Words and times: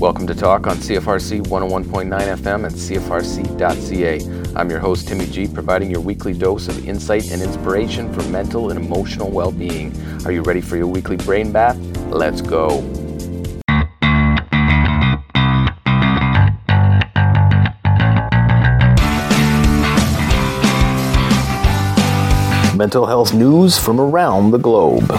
Welcome 0.00 0.28
to 0.28 0.34
Talk 0.36 0.68
on 0.68 0.76
CFRC 0.76 1.48
101.9 1.48 2.08
FM 2.36 2.66
and 2.66 2.72
CFRC.ca. 2.72 4.54
I'm 4.54 4.70
your 4.70 4.78
host, 4.78 5.08
Timmy 5.08 5.26
G, 5.26 5.48
providing 5.48 5.90
your 5.90 6.00
weekly 6.00 6.32
dose 6.32 6.68
of 6.68 6.88
insight 6.88 7.32
and 7.32 7.42
inspiration 7.42 8.12
for 8.12 8.22
mental 8.28 8.70
and 8.70 8.78
emotional 8.78 9.28
well 9.28 9.50
being. 9.50 9.92
Are 10.24 10.30
you 10.30 10.42
ready 10.42 10.60
for 10.60 10.76
your 10.76 10.86
weekly 10.86 11.16
brain 11.16 11.50
bath? 11.50 11.76
Let's 12.10 12.40
go. 12.40 12.80
Mental 22.76 23.04
health 23.04 23.34
news 23.34 23.76
from 23.76 23.98
around 23.98 24.52
the 24.52 24.58
globe. 24.58 25.10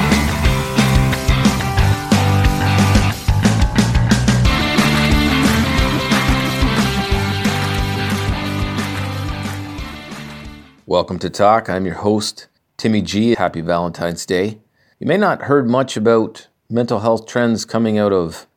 Welcome 10.89 11.19
to 11.19 11.29
Talk. 11.29 11.69
I'm 11.69 11.85
your 11.85 11.97
host, 11.97 12.47
Timmy 12.75 13.03
G. 13.03 13.35
Happy 13.35 13.61
Valentine's 13.61 14.25
Day. 14.25 14.57
You 14.97 15.05
may 15.05 15.17
not 15.17 15.43
heard 15.43 15.69
much 15.69 15.95
about 15.95 16.47
mental 16.67 17.01
health 17.01 17.27
trends 17.27 17.63
coming 17.63 17.99
out 17.99 18.11
of 18.11 18.47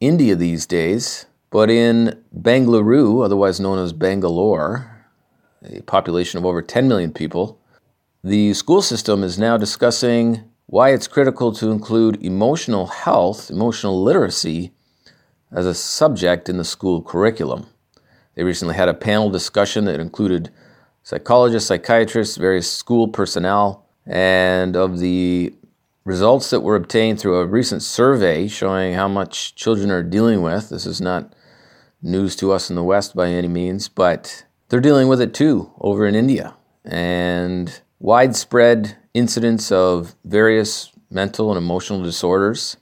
India 0.00 0.34
these 0.34 0.64
days, 0.64 1.26
but 1.50 1.68
in 1.68 2.18
Bengaluru, 2.34 3.22
otherwise 3.22 3.60
known 3.60 3.78
as 3.78 3.92
Bangalore, 3.92 5.04
a 5.62 5.82
population 5.82 6.38
of 6.38 6.46
over 6.46 6.62
10 6.62 6.88
million 6.88 7.12
people, 7.12 7.60
the 8.24 8.54
school 8.54 8.80
system 8.80 9.22
is 9.22 9.38
now 9.38 9.58
discussing 9.58 10.50
why 10.64 10.94
it's 10.94 11.06
critical 11.06 11.52
to 11.52 11.70
include 11.70 12.24
emotional 12.24 12.86
health, 12.86 13.50
emotional 13.50 14.02
literacy, 14.02 14.72
as 15.52 15.66
a 15.66 15.74
subject 15.74 16.48
in 16.48 16.56
the 16.56 16.64
school 16.64 17.02
curriculum. 17.02 17.66
They 18.34 18.44
recently 18.44 18.76
had 18.76 18.88
a 18.88 18.94
panel 18.94 19.28
discussion 19.28 19.84
that 19.84 20.00
included 20.00 20.50
psychologists, 21.06 21.68
psychiatrists, 21.68 22.36
various 22.36 22.68
school 22.68 23.06
personnel, 23.06 23.86
and 24.06 24.74
of 24.74 24.98
the 24.98 25.54
results 26.04 26.50
that 26.50 26.62
were 26.62 26.74
obtained 26.74 27.20
through 27.20 27.36
a 27.36 27.46
recent 27.46 27.80
survey 27.80 28.48
showing 28.48 28.94
how 28.94 29.06
much 29.06 29.54
children 29.54 29.88
are 29.92 30.02
dealing 30.02 30.42
with. 30.42 30.68
This 30.68 30.84
is 30.84 31.00
not 31.00 31.32
news 32.02 32.34
to 32.34 32.50
us 32.50 32.70
in 32.70 32.74
the 32.74 32.82
West 32.82 33.14
by 33.14 33.28
any 33.28 33.46
means, 33.46 33.86
but 33.86 34.46
they're 34.68 34.80
dealing 34.80 35.06
with 35.06 35.20
it 35.20 35.32
too 35.32 35.70
over 35.78 36.06
in 36.06 36.16
India. 36.16 36.56
And 36.84 37.80
widespread 38.00 38.96
incidents 39.14 39.70
of 39.70 40.16
various 40.24 40.90
mental 41.08 41.52
and 41.52 41.58
emotional 41.58 42.02
disorders. 42.02 42.78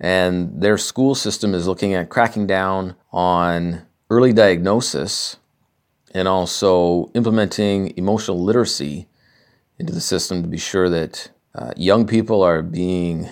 And 0.00 0.60
their 0.60 0.78
school 0.78 1.14
system 1.14 1.54
is 1.54 1.68
looking 1.68 1.94
at 1.94 2.08
cracking 2.08 2.48
down 2.48 2.96
on 3.12 3.86
early 4.10 4.32
diagnosis 4.32 5.36
and 6.16 6.26
also 6.26 7.10
implementing 7.14 7.92
emotional 7.98 8.42
literacy 8.42 9.06
into 9.78 9.92
the 9.92 10.00
system 10.00 10.42
to 10.42 10.48
be 10.48 10.56
sure 10.56 10.88
that 10.88 11.30
uh, 11.54 11.72
young 11.76 12.06
people 12.06 12.42
are 12.42 12.62
being 12.62 13.28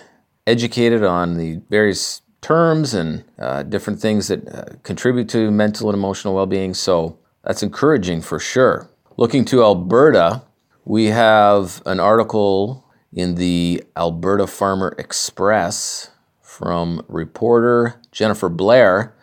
educated 0.47 1.03
on 1.03 1.39
the 1.39 1.63
various 1.71 2.21
terms 2.43 2.93
and 2.93 3.25
uh, 3.39 3.63
different 3.63 3.99
things 4.01 4.29
that 4.29 4.47
uh, 4.49 4.65
contribute 4.83 5.31
to 5.31 5.51
mental 5.51 5.89
and 5.89 5.97
emotional 5.97 6.35
well 6.35 6.45
being. 6.45 6.75
So 6.75 7.19
that's 7.43 7.63
encouraging 7.63 8.21
for 8.21 8.39
sure. 8.39 8.91
Looking 9.17 9.47
to 9.47 9.63
Alberta, 9.63 10.43
we 10.85 11.07
have 11.07 11.83
an 11.87 12.01
article 12.01 12.85
in 13.15 13.37
the 13.37 13.83
Alberta 13.97 14.47
Farmer 14.47 14.95
Express 14.99 16.11
from 16.43 17.03
reporter 17.09 17.95
Jennifer 18.13 18.51
Blair 18.51 19.15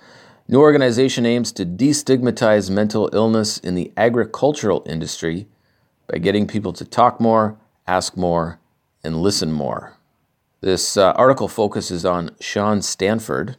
New 0.51 0.59
organization 0.59 1.25
aims 1.25 1.53
to 1.53 1.65
destigmatize 1.65 2.69
mental 2.69 3.09
illness 3.13 3.57
in 3.57 3.73
the 3.73 3.93
agricultural 3.95 4.83
industry 4.85 5.47
by 6.07 6.17
getting 6.17 6.45
people 6.45 6.73
to 6.73 6.83
talk 6.83 7.21
more, 7.21 7.57
ask 7.87 8.17
more, 8.17 8.59
and 9.01 9.21
listen 9.21 9.53
more. 9.53 9.93
This 10.59 10.97
uh, 10.97 11.13
article 11.13 11.47
focuses 11.47 12.03
on 12.03 12.31
Sean 12.41 12.81
Stanford. 12.81 13.55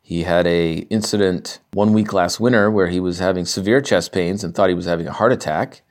He 0.00 0.22
had 0.22 0.46
a 0.46 0.86
incident 0.90 1.58
one 1.72 1.92
week 1.92 2.12
last 2.12 2.38
winter 2.38 2.70
where 2.70 2.86
he 2.86 3.00
was 3.00 3.18
having 3.18 3.44
severe 3.44 3.80
chest 3.80 4.12
pains 4.12 4.44
and 4.44 4.54
thought 4.54 4.68
he 4.68 4.76
was 4.76 4.86
having 4.86 5.08
a 5.08 5.12
heart 5.12 5.32
attack. 5.32 5.82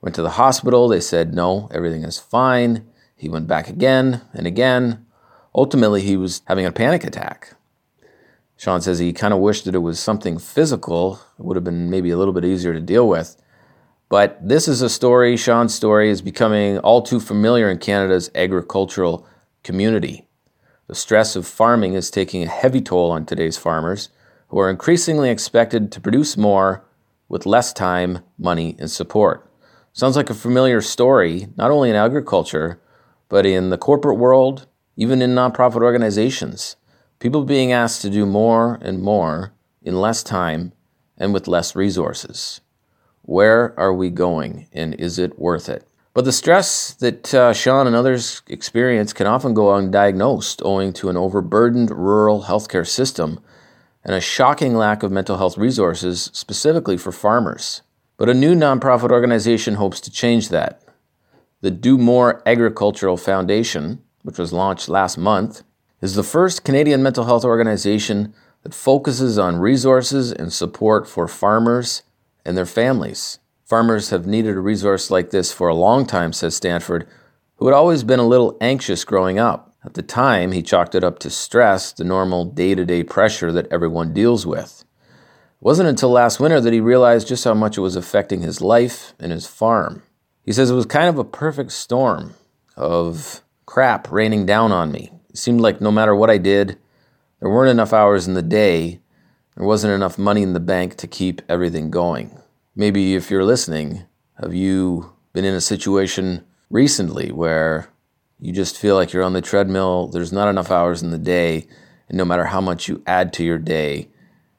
Went 0.00 0.14
to 0.14 0.22
the 0.22 0.30
hospital. 0.30 0.86
They 0.86 1.00
said 1.00 1.34
no, 1.34 1.68
everything 1.74 2.04
is 2.04 2.16
fine. 2.16 2.86
He 3.16 3.28
went 3.28 3.48
back 3.48 3.68
again 3.68 4.20
and 4.32 4.46
again. 4.46 5.04
Ultimately, 5.52 6.00
he 6.00 6.16
was 6.16 6.42
having 6.46 6.64
a 6.64 6.70
panic 6.70 7.02
attack. 7.02 7.56
Sean 8.62 8.80
says 8.80 9.00
he 9.00 9.12
kind 9.12 9.34
of 9.34 9.40
wished 9.40 9.64
that 9.64 9.74
it 9.74 9.78
was 9.78 9.98
something 9.98 10.38
physical. 10.38 11.18
It 11.36 11.44
would 11.44 11.56
have 11.56 11.64
been 11.64 11.90
maybe 11.90 12.10
a 12.10 12.16
little 12.16 12.32
bit 12.32 12.44
easier 12.44 12.72
to 12.72 12.78
deal 12.78 13.08
with. 13.08 13.36
But 14.08 14.38
this 14.40 14.68
is 14.68 14.82
a 14.82 14.88
story, 14.88 15.36
Sean's 15.36 15.74
story 15.74 16.10
is 16.10 16.22
becoming 16.22 16.78
all 16.78 17.02
too 17.02 17.18
familiar 17.18 17.68
in 17.68 17.78
Canada's 17.78 18.30
agricultural 18.36 19.26
community. 19.64 20.28
The 20.86 20.94
stress 20.94 21.34
of 21.34 21.44
farming 21.44 21.94
is 21.94 22.08
taking 22.08 22.44
a 22.44 22.48
heavy 22.48 22.80
toll 22.80 23.10
on 23.10 23.26
today's 23.26 23.58
farmers, 23.58 24.10
who 24.46 24.60
are 24.60 24.70
increasingly 24.70 25.28
expected 25.28 25.90
to 25.90 26.00
produce 26.00 26.36
more 26.36 26.84
with 27.28 27.46
less 27.46 27.72
time, 27.72 28.20
money, 28.38 28.76
and 28.78 28.88
support. 28.88 29.50
Sounds 29.92 30.14
like 30.14 30.30
a 30.30 30.34
familiar 30.34 30.80
story, 30.80 31.48
not 31.56 31.72
only 31.72 31.90
in 31.90 31.96
agriculture, 31.96 32.80
but 33.28 33.44
in 33.44 33.70
the 33.70 33.76
corporate 33.76 34.18
world, 34.18 34.68
even 34.94 35.20
in 35.20 35.34
nonprofit 35.34 35.82
organizations. 35.82 36.76
People 37.22 37.44
being 37.44 37.70
asked 37.70 38.02
to 38.02 38.10
do 38.10 38.26
more 38.26 38.80
and 38.82 39.00
more 39.00 39.52
in 39.80 40.00
less 40.00 40.24
time 40.24 40.72
and 41.16 41.32
with 41.32 41.46
less 41.46 41.76
resources. 41.76 42.60
Where 43.20 43.78
are 43.78 43.94
we 43.94 44.10
going 44.10 44.66
and 44.72 44.92
is 44.96 45.20
it 45.20 45.38
worth 45.38 45.68
it? 45.68 45.86
But 46.14 46.24
the 46.24 46.32
stress 46.32 46.94
that 46.94 47.32
uh, 47.32 47.52
Sean 47.52 47.86
and 47.86 47.94
others 47.94 48.42
experience 48.48 49.12
can 49.12 49.28
often 49.28 49.54
go 49.54 49.66
undiagnosed 49.66 50.62
owing 50.64 50.92
to 50.94 51.10
an 51.10 51.16
overburdened 51.16 51.92
rural 51.92 52.42
healthcare 52.42 52.84
system 52.84 53.38
and 54.02 54.16
a 54.16 54.20
shocking 54.20 54.74
lack 54.74 55.04
of 55.04 55.12
mental 55.12 55.36
health 55.36 55.56
resources 55.56 56.28
specifically 56.32 56.96
for 56.96 57.12
farmers. 57.12 57.82
But 58.16 58.30
a 58.30 58.34
new 58.34 58.56
nonprofit 58.56 59.12
organization 59.12 59.74
hopes 59.74 60.00
to 60.00 60.10
change 60.10 60.48
that. 60.48 60.82
The 61.60 61.70
Do 61.70 61.98
More 61.98 62.42
Agricultural 62.44 63.16
Foundation, 63.16 64.02
which 64.22 64.40
was 64.40 64.52
launched 64.52 64.88
last 64.88 65.16
month, 65.16 65.62
is 66.02 66.16
the 66.16 66.24
first 66.24 66.64
Canadian 66.64 67.02
mental 67.02 67.24
health 67.24 67.44
organization 67.44 68.34
that 68.64 68.74
focuses 68.74 69.38
on 69.38 69.56
resources 69.56 70.32
and 70.32 70.52
support 70.52 71.08
for 71.08 71.28
farmers 71.28 72.02
and 72.44 72.56
their 72.56 72.66
families. 72.66 73.38
Farmers 73.64 74.10
have 74.10 74.26
needed 74.26 74.56
a 74.56 74.60
resource 74.60 75.10
like 75.10 75.30
this 75.30 75.52
for 75.52 75.68
a 75.68 75.74
long 75.74 76.04
time, 76.04 76.32
says 76.32 76.56
Stanford, 76.56 77.08
who 77.56 77.66
had 77.66 77.74
always 77.74 78.02
been 78.02 78.18
a 78.18 78.26
little 78.26 78.58
anxious 78.60 79.04
growing 79.04 79.38
up. 79.38 79.74
At 79.84 79.94
the 79.94 80.02
time, 80.02 80.52
he 80.52 80.62
chalked 80.62 80.94
it 80.94 81.04
up 81.04 81.20
to 81.20 81.30
stress, 81.30 81.92
the 81.92 82.04
normal 82.04 82.44
day 82.44 82.74
to 82.74 82.84
day 82.84 83.04
pressure 83.04 83.52
that 83.52 83.72
everyone 83.72 84.12
deals 84.12 84.44
with. 84.44 84.84
It 85.00 85.64
wasn't 85.64 85.88
until 85.88 86.10
last 86.10 86.40
winter 86.40 86.60
that 86.60 86.72
he 86.72 86.80
realized 86.80 87.28
just 87.28 87.44
how 87.44 87.54
much 87.54 87.78
it 87.78 87.80
was 87.80 87.96
affecting 87.96 88.42
his 88.42 88.60
life 88.60 89.14
and 89.18 89.30
his 89.32 89.46
farm. 89.46 90.02
He 90.44 90.52
says 90.52 90.70
it 90.70 90.74
was 90.74 90.86
kind 90.86 91.08
of 91.08 91.18
a 91.18 91.24
perfect 91.24 91.70
storm 91.72 92.34
of 92.76 93.42
crap 93.66 94.10
raining 94.10 94.44
down 94.44 94.72
on 94.72 94.90
me. 94.90 95.12
It 95.32 95.38
seemed 95.38 95.62
like 95.62 95.80
no 95.80 95.90
matter 95.90 96.14
what 96.14 96.28
I 96.28 96.36
did, 96.36 96.78
there 97.40 97.48
weren't 97.48 97.70
enough 97.70 97.94
hours 97.94 98.28
in 98.28 98.34
the 98.34 98.42
day, 98.42 99.00
there 99.56 99.66
wasn't 99.66 99.94
enough 99.94 100.18
money 100.18 100.42
in 100.42 100.52
the 100.52 100.60
bank 100.60 100.96
to 100.96 101.06
keep 101.06 101.40
everything 101.48 101.90
going. 101.90 102.38
Maybe 102.76 103.14
if 103.14 103.30
you're 103.30 103.44
listening, 103.44 104.04
have 104.40 104.54
you 104.54 105.14
been 105.32 105.46
in 105.46 105.54
a 105.54 105.60
situation 105.60 106.44
recently 106.68 107.32
where 107.32 107.88
you 108.38 108.52
just 108.52 108.76
feel 108.76 108.94
like 108.94 109.12
you're 109.12 109.22
on 109.22 109.32
the 109.32 109.40
treadmill, 109.40 110.08
there's 110.08 110.32
not 110.32 110.48
enough 110.48 110.70
hours 110.70 111.02
in 111.02 111.10
the 111.10 111.18
day, 111.18 111.66
and 112.08 112.18
no 112.18 112.26
matter 112.26 112.46
how 112.46 112.60
much 112.60 112.86
you 112.86 113.02
add 113.06 113.32
to 113.34 113.44
your 113.44 113.58
day, 113.58 114.08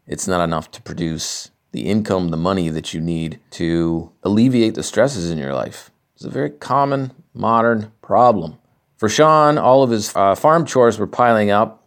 it's 0.07 0.27
not 0.27 0.43
enough 0.43 0.71
to 0.71 0.81
produce 0.81 1.51
the 1.71 1.85
income, 1.85 2.29
the 2.29 2.37
money 2.37 2.69
that 2.69 2.93
you 2.93 3.01
need 3.01 3.39
to 3.51 4.11
alleviate 4.23 4.73
the 4.73 4.83
stresses 4.83 5.29
in 5.29 5.37
your 5.37 5.53
life. 5.53 5.91
It's 6.15 6.25
a 6.25 6.29
very 6.29 6.49
common 6.49 7.11
modern 7.33 7.91
problem. 8.01 8.57
For 9.03 9.09
Sean, 9.09 9.57
all 9.57 9.83
of 9.83 9.89
his 9.89 10.15
uh, 10.15 10.33
farm 10.33 10.65
chores 10.65 10.97
were 10.97 11.07
piling 11.07 11.51
up. 11.51 11.83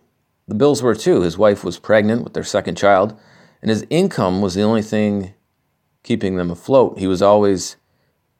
The 0.48 0.54
bills 0.54 0.82
were 0.82 0.94
too. 0.94 1.22
His 1.22 1.38
wife 1.38 1.64
was 1.64 1.78
pregnant 1.78 2.22
with 2.22 2.34
their 2.34 2.44
second 2.44 2.76
child, 2.76 3.18
and 3.62 3.70
his 3.70 3.86
income 3.88 4.42
was 4.42 4.52
the 4.52 4.60
only 4.60 4.82
thing 4.82 5.32
keeping 6.02 6.36
them 6.36 6.50
afloat. 6.50 6.98
He 6.98 7.06
was 7.06 7.22
always 7.22 7.76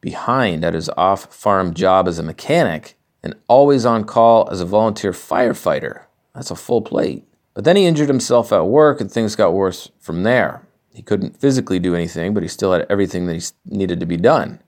behind 0.02 0.62
at 0.62 0.74
his 0.74 0.90
off 0.90 1.32
farm 1.32 1.72
job 1.72 2.06
as 2.06 2.18
a 2.18 2.22
mechanic 2.22 2.98
and 3.22 3.34
always 3.48 3.86
on 3.86 4.04
call 4.04 4.46
as 4.52 4.60
a 4.60 4.66
volunteer 4.66 5.12
firefighter. 5.12 6.02
That's 6.34 6.50
a 6.50 6.54
full 6.54 6.82
plate. 6.82 7.26
But 7.54 7.64
then 7.64 7.76
he 7.76 7.86
injured 7.86 8.08
himself 8.08 8.52
at 8.52 8.66
work 8.66 9.00
and 9.00 9.10
things 9.10 9.36
got 9.36 9.54
worse 9.54 9.90
from 10.00 10.22
there. 10.22 10.68
He 10.90 11.00
couldn't 11.00 11.40
physically 11.40 11.78
do 11.78 11.94
anything, 11.94 12.34
but 12.34 12.42
he 12.42 12.48
still 12.50 12.74
had 12.74 12.84
everything 12.90 13.24
that 13.24 13.36
he 13.36 13.74
needed 13.74 14.00
to 14.00 14.06
be 14.06 14.18
done. 14.18 14.60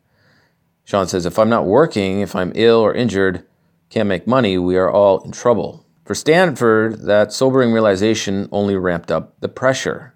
Sean 0.85 1.07
says, 1.07 1.27
If 1.27 1.39
I'm 1.39 1.51
not 1.51 1.67
working, 1.67 2.21
if 2.21 2.35
I'm 2.35 2.53
ill 2.55 2.79
or 2.79 2.95
injured, 2.95 3.45
can't 3.91 4.09
make 4.09 4.27
money, 4.27 4.59
we 4.59 4.77
are 4.77 4.91
all 4.91 5.21
in 5.23 5.33
trouble. 5.33 5.85
For 6.05 6.15
Stanford, 6.15 7.03
that 7.03 7.33
sobering 7.33 7.73
realization 7.73 8.49
only 8.53 8.77
ramped 8.77 9.11
up 9.11 9.39
the 9.41 9.49
pressure. 9.49 10.15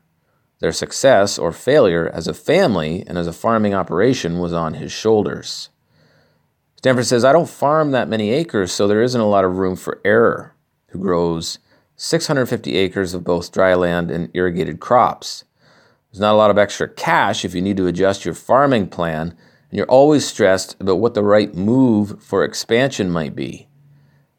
Their 0.60 0.72
success 0.72 1.38
or 1.38 1.52
failure 1.52 2.10
as 2.14 2.28
a 2.28 2.34
family 2.34 3.04
and 3.06 3.18
as 3.18 3.26
a 3.26 3.32
farming 3.32 3.74
operation 3.74 4.38
was 4.38 4.52
on 4.52 4.74
his 4.74 4.92
shoulders. 4.92 5.70
Stanford 6.76 7.06
says, 7.06 7.24
I 7.24 7.32
don't 7.32 7.48
farm 7.48 7.90
that 7.90 8.08
many 8.08 8.30
acres, 8.30 8.72
so 8.72 8.88
there 8.88 9.02
isn't 9.02 9.20
a 9.20 9.28
lot 9.28 9.44
of 9.44 9.58
room 9.58 9.76
for 9.76 10.00
error. 10.04 10.54
Who 10.88 10.98
grows 10.98 11.58
650 11.96 12.76
acres 12.76 13.14
of 13.14 13.24
both 13.24 13.52
dry 13.52 13.74
land 13.74 14.10
and 14.10 14.30
irrigated 14.34 14.80
crops. 14.80 15.44
There's 16.10 16.20
not 16.20 16.34
a 16.34 16.36
lot 16.36 16.50
of 16.50 16.58
extra 16.58 16.88
cash 16.88 17.44
if 17.44 17.54
you 17.54 17.62
need 17.62 17.76
to 17.76 17.86
adjust 17.86 18.24
your 18.24 18.34
farming 18.34 18.88
plan, 18.88 19.36
you're 19.72 19.86
always 19.86 20.26
stressed 20.26 20.76
about 20.80 21.00
what 21.00 21.14
the 21.14 21.22
right 21.22 21.54
move 21.54 22.22
for 22.22 22.44
expansion 22.44 23.10
might 23.10 23.34
be. 23.34 23.68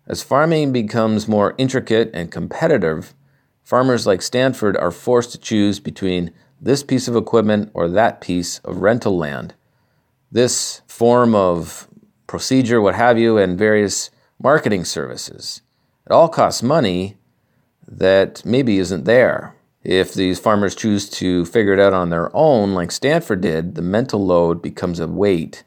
As 0.05 0.21
farming 0.21 0.71
becomes 0.71 1.27
more 1.27 1.55
intricate 1.57 2.11
and 2.13 2.31
competitive, 2.31 3.13
farmers 3.63 4.05
like 4.05 4.21
Stanford 4.21 4.77
are 4.77 4.91
forced 4.91 5.31
to 5.31 5.37
choose 5.37 5.79
between 5.79 6.31
this 6.61 6.83
piece 6.83 7.07
of 7.07 7.15
equipment 7.15 7.71
or 7.73 7.89
that 7.89 8.21
piece 8.21 8.59
of 8.59 8.77
rental 8.77 9.17
land. 9.17 9.55
This 10.31 10.81
form 10.87 11.33
of 11.33 11.87
procedure, 12.27 12.81
what 12.81 12.95
have 12.95 13.17
you, 13.17 13.37
and 13.37 13.57
various 13.57 14.11
marketing 14.41 14.85
services. 14.85 15.61
It 16.05 16.11
all 16.11 16.29
costs 16.29 16.61
money 16.61 17.17
that 17.87 18.45
maybe 18.45 18.77
isn't 18.77 19.05
there. 19.05 19.55
If 19.83 20.13
these 20.13 20.39
farmers 20.39 20.75
choose 20.75 21.09
to 21.11 21.45
figure 21.45 21.73
it 21.73 21.79
out 21.79 21.93
on 21.93 22.09
their 22.09 22.33
own, 22.35 22.73
like 22.73 22.91
Stanford 22.91 23.41
did, 23.41 23.75
the 23.75 23.81
mental 23.81 24.25
load 24.25 24.61
becomes 24.61 24.99
a 24.99 25.07
weight 25.07 25.63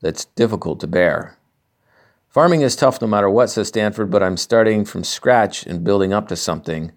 that's 0.00 0.24
difficult 0.24 0.80
to 0.80 0.88
bear. 0.88 1.38
Farming 2.28 2.62
is 2.62 2.74
tough 2.74 3.00
no 3.00 3.06
matter 3.06 3.30
what, 3.30 3.50
says 3.50 3.68
Stanford, 3.68 4.10
but 4.10 4.22
I'm 4.22 4.36
starting 4.36 4.84
from 4.84 5.04
scratch 5.04 5.64
and 5.64 5.84
building 5.84 6.12
up 6.12 6.28
to 6.28 6.36
something 6.36 6.90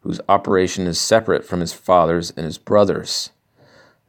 whose 0.00 0.20
operation 0.28 0.86
is 0.86 1.00
separate 1.00 1.44
from 1.44 1.60
his 1.60 1.72
father's 1.72 2.30
and 2.32 2.44
his 2.44 2.58
brother's. 2.58 3.30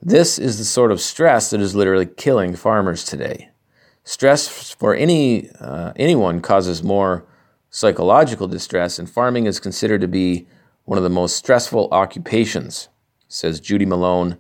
This 0.02 0.40
is 0.40 0.58
the 0.58 0.66
sort 0.66 0.92
of 0.92 1.00
stress 1.00 1.52
that 1.52 1.62
is 1.62 1.76
literally 1.76 2.08
killing 2.08 2.56
farmers 2.56 3.06
today. 3.06 3.50
Stress 4.04 4.74
for 4.74 4.96
any 4.96 5.50
uh, 5.60 5.94
anyone 5.96 6.42
causes 6.42 6.82
more 6.82 7.24
psychological 7.70 8.48
distress, 8.48 8.98
and 8.98 9.10
farming 9.10 9.46
is 9.46 9.60
considered 9.60 10.02
to 10.02 10.08
be 10.08 10.48
one 10.92 10.98
of 10.98 11.06
the 11.06 11.10
most 11.10 11.38
stressful 11.38 11.88
occupations, 11.94 12.90
says 13.30 13.62
Judy 13.62 13.86
Malone, 13.86 14.36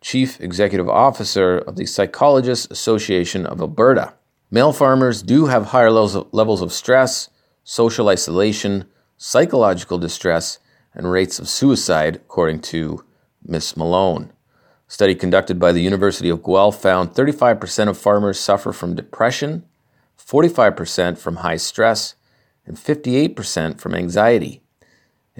Chief 0.00 0.40
Executive 0.40 0.88
Officer 0.88 1.58
of 1.58 1.76
the 1.76 1.84
Psychologists 1.84 2.66
Association 2.70 3.44
of 3.44 3.60
Alberta. 3.60 4.14
Male 4.50 4.72
farmers 4.72 5.22
do 5.22 5.44
have 5.48 5.66
higher 5.66 5.90
levels 5.90 6.62
of 6.62 6.72
stress, 6.72 7.28
social 7.64 8.08
isolation, 8.08 8.86
psychological 9.18 9.98
distress, 9.98 10.58
and 10.94 11.12
rates 11.12 11.38
of 11.38 11.50
suicide, 11.50 12.16
according 12.16 12.60
to 12.60 13.04
Ms. 13.44 13.76
Malone. 13.76 14.32
A 14.88 14.90
study 14.90 15.14
conducted 15.14 15.60
by 15.60 15.70
the 15.70 15.82
University 15.82 16.30
of 16.30 16.42
Guelph 16.42 16.80
found 16.80 17.10
35% 17.10 17.90
of 17.90 17.98
farmers 17.98 18.40
suffer 18.40 18.72
from 18.72 18.96
depression, 18.96 19.66
45% 20.18 21.18
from 21.18 21.36
high 21.36 21.58
stress, 21.58 22.14
and 22.64 22.78
58% 22.78 23.78
from 23.78 23.94
anxiety. 23.94 24.62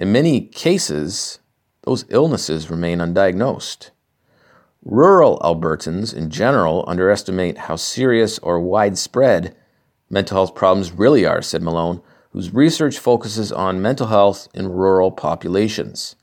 In 0.01 0.11
many 0.11 0.41
cases, 0.41 1.37
those 1.83 2.05
illnesses 2.09 2.71
remain 2.71 2.97
undiagnosed. 2.97 3.91
Rural 4.83 5.39
Albertans 5.43 6.11
in 6.11 6.31
general 6.31 6.83
underestimate 6.87 7.59
how 7.59 7.75
serious 7.75 8.39
or 8.39 8.59
widespread 8.59 9.55
mental 10.09 10.37
health 10.37 10.55
problems 10.55 10.91
really 10.91 11.23
are, 11.23 11.43
said 11.43 11.61
Malone, 11.61 12.01
whose 12.31 12.51
research 12.51 12.97
focuses 12.97 13.51
on 13.51 13.79
mental 13.79 14.07
health 14.07 14.47
in 14.55 14.71
rural 14.71 15.11
populations. 15.11 16.15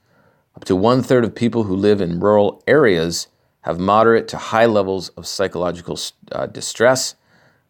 Up 0.57 0.65
to 0.65 0.75
one 0.75 1.01
third 1.01 1.23
of 1.23 1.37
people 1.37 1.63
who 1.63 1.77
live 1.77 2.01
in 2.01 2.19
rural 2.19 2.65
areas 2.67 3.29
have 3.61 3.79
moderate 3.79 4.27
to 4.27 4.39
high 4.39 4.67
levels 4.67 5.11
of 5.11 5.25
psychological 5.25 5.97
uh, 6.33 6.47
distress, 6.47 7.15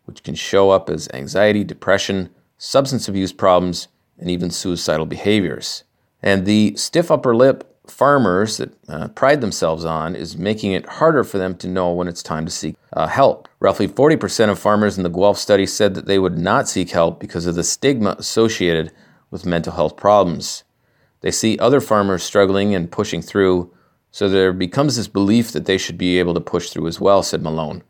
which 0.06 0.22
can 0.22 0.34
show 0.34 0.70
up 0.70 0.88
as 0.88 1.11
anxiety, 1.12 1.64
depression, 1.64 2.31
substance 2.56 3.08
abuse 3.08 3.34
problems, 3.34 3.88
and 4.16 4.31
even 4.31 4.49
suicidal 4.49 5.04
behaviors. 5.04 5.84
And 6.23 6.47
the 6.47 6.75
stiff 6.76 7.11
upper 7.11 7.35
lip 7.35 7.65
farmers 7.91 8.59
that 8.59 8.73
uh, 8.88 9.09
pride 9.09 9.41
themselves 9.41 9.85
on 9.85 10.15
is 10.15 10.37
making 10.37 10.73
it 10.73 10.87
harder 10.87 11.25
for 11.25 11.38
them 11.38 11.56
to 11.56 11.69
know 11.69 11.93
when 11.93 12.09
it's 12.09 12.23
time 12.23 12.44
to 12.44 12.50
seek 12.50 12.76
uh, 12.93 13.06
help. 13.06 13.49
Roughly 13.61 13.88
40% 13.88 14.50
of 14.50 14.59
farmers 14.59 14.97
in 14.97 15.05
the 15.05 15.11
Guelph 15.11 15.38
study 15.38 15.67
said 15.67 15.94
that 15.94 16.06
they 16.06 16.19
would 16.19 16.38
not 16.38 16.69
seek 16.69 16.91
help 16.91 17.19
because 17.19 17.47
of 17.47 17.55
the 17.55 17.65
stigma 17.65 18.17
associated 18.19 18.93
with 19.31 19.47
mental 19.47 19.73
health 19.73 19.97
problems. 19.97 20.65
They 21.20 21.31
see 21.31 21.59
other 21.59 21.81
farmers 21.81 22.23
struggling 22.23 22.75
and 22.75 22.91
pushing 22.91 23.23
through, 23.23 23.73
so 24.11 24.29
there 24.29 24.53
becomes 24.53 24.97
this 24.97 25.09
belief 25.09 25.53
that 25.53 25.67
they 25.67 25.79
should 25.79 25.99
be 25.99 26.19
able 26.19 26.35
to 26.35 26.41
push 26.41 26.71
through 26.71 26.87
as 26.87 27.00
well, 27.00 27.23
said 27.23 27.43
Malone. 27.43 27.82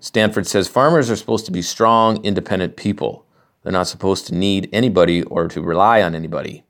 Stanford 0.00 0.46
says 0.46 0.66
farmers 0.66 1.10
are 1.10 1.16
supposed 1.16 1.44
to 1.46 1.52
be 1.52 1.62
strong, 1.62 2.24
independent 2.24 2.76
people. 2.76 3.26
They're 3.62 3.72
not 3.72 3.86
supposed 3.86 4.26
to 4.28 4.34
need 4.34 4.70
anybody 4.72 5.22
or 5.24 5.46
to 5.48 5.60
rely 5.60 6.00
on 6.00 6.14
anybody. 6.14 6.64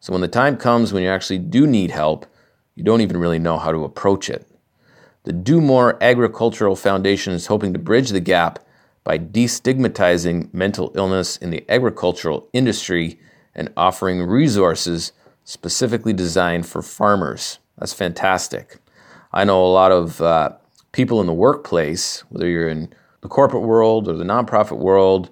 So 0.00 0.12
when 0.12 0.22
the 0.22 0.28
time 0.28 0.56
comes 0.56 0.92
when 0.92 1.02
you 1.02 1.08
actually 1.08 1.38
do 1.38 1.66
need 1.66 1.90
help, 1.90 2.26
you 2.74 2.84
don't 2.84 3.00
even 3.00 3.16
really 3.16 3.38
know 3.38 3.58
how 3.58 3.72
to 3.72 3.84
approach 3.84 4.28
it. 4.28 4.46
The 5.24 5.32
Do 5.32 5.60
More 5.60 6.00
Agricultural 6.02 6.76
Foundation 6.76 7.32
is 7.32 7.46
hoping 7.46 7.72
to 7.72 7.78
bridge 7.78 8.10
the 8.10 8.20
gap 8.20 8.60
by 9.02 9.18
destigmatizing 9.18 10.52
mental 10.52 10.92
illness 10.94 11.36
in 11.36 11.50
the 11.50 11.64
agricultural 11.68 12.48
industry 12.52 13.18
and 13.54 13.72
offering 13.76 14.22
resources 14.22 15.12
specifically 15.44 16.12
designed 16.12 16.66
for 16.66 16.82
farmers. 16.82 17.58
That's 17.78 17.92
fantastic. 17.92 18.78
I 19.32 19.44
know 19.44 19.64
a 19.64 19.66
lot 19.66 19.92
of 19.92 20.20
uh, 20.20 20.56
people 20.92 21.20
in 21.20 21.26
the 21.26 21.32
workplace, 21.32 22.20
whether 22.28 22.48
you're 22.48 22.68
in 22.68 22.92
the 23.20 23.28
corporate 23.28 23.62
world 23.62 24.08
or 24.08 24.14
the 24.14 24.24
nonprofit 24.24 24.78
world, 24.78 25.30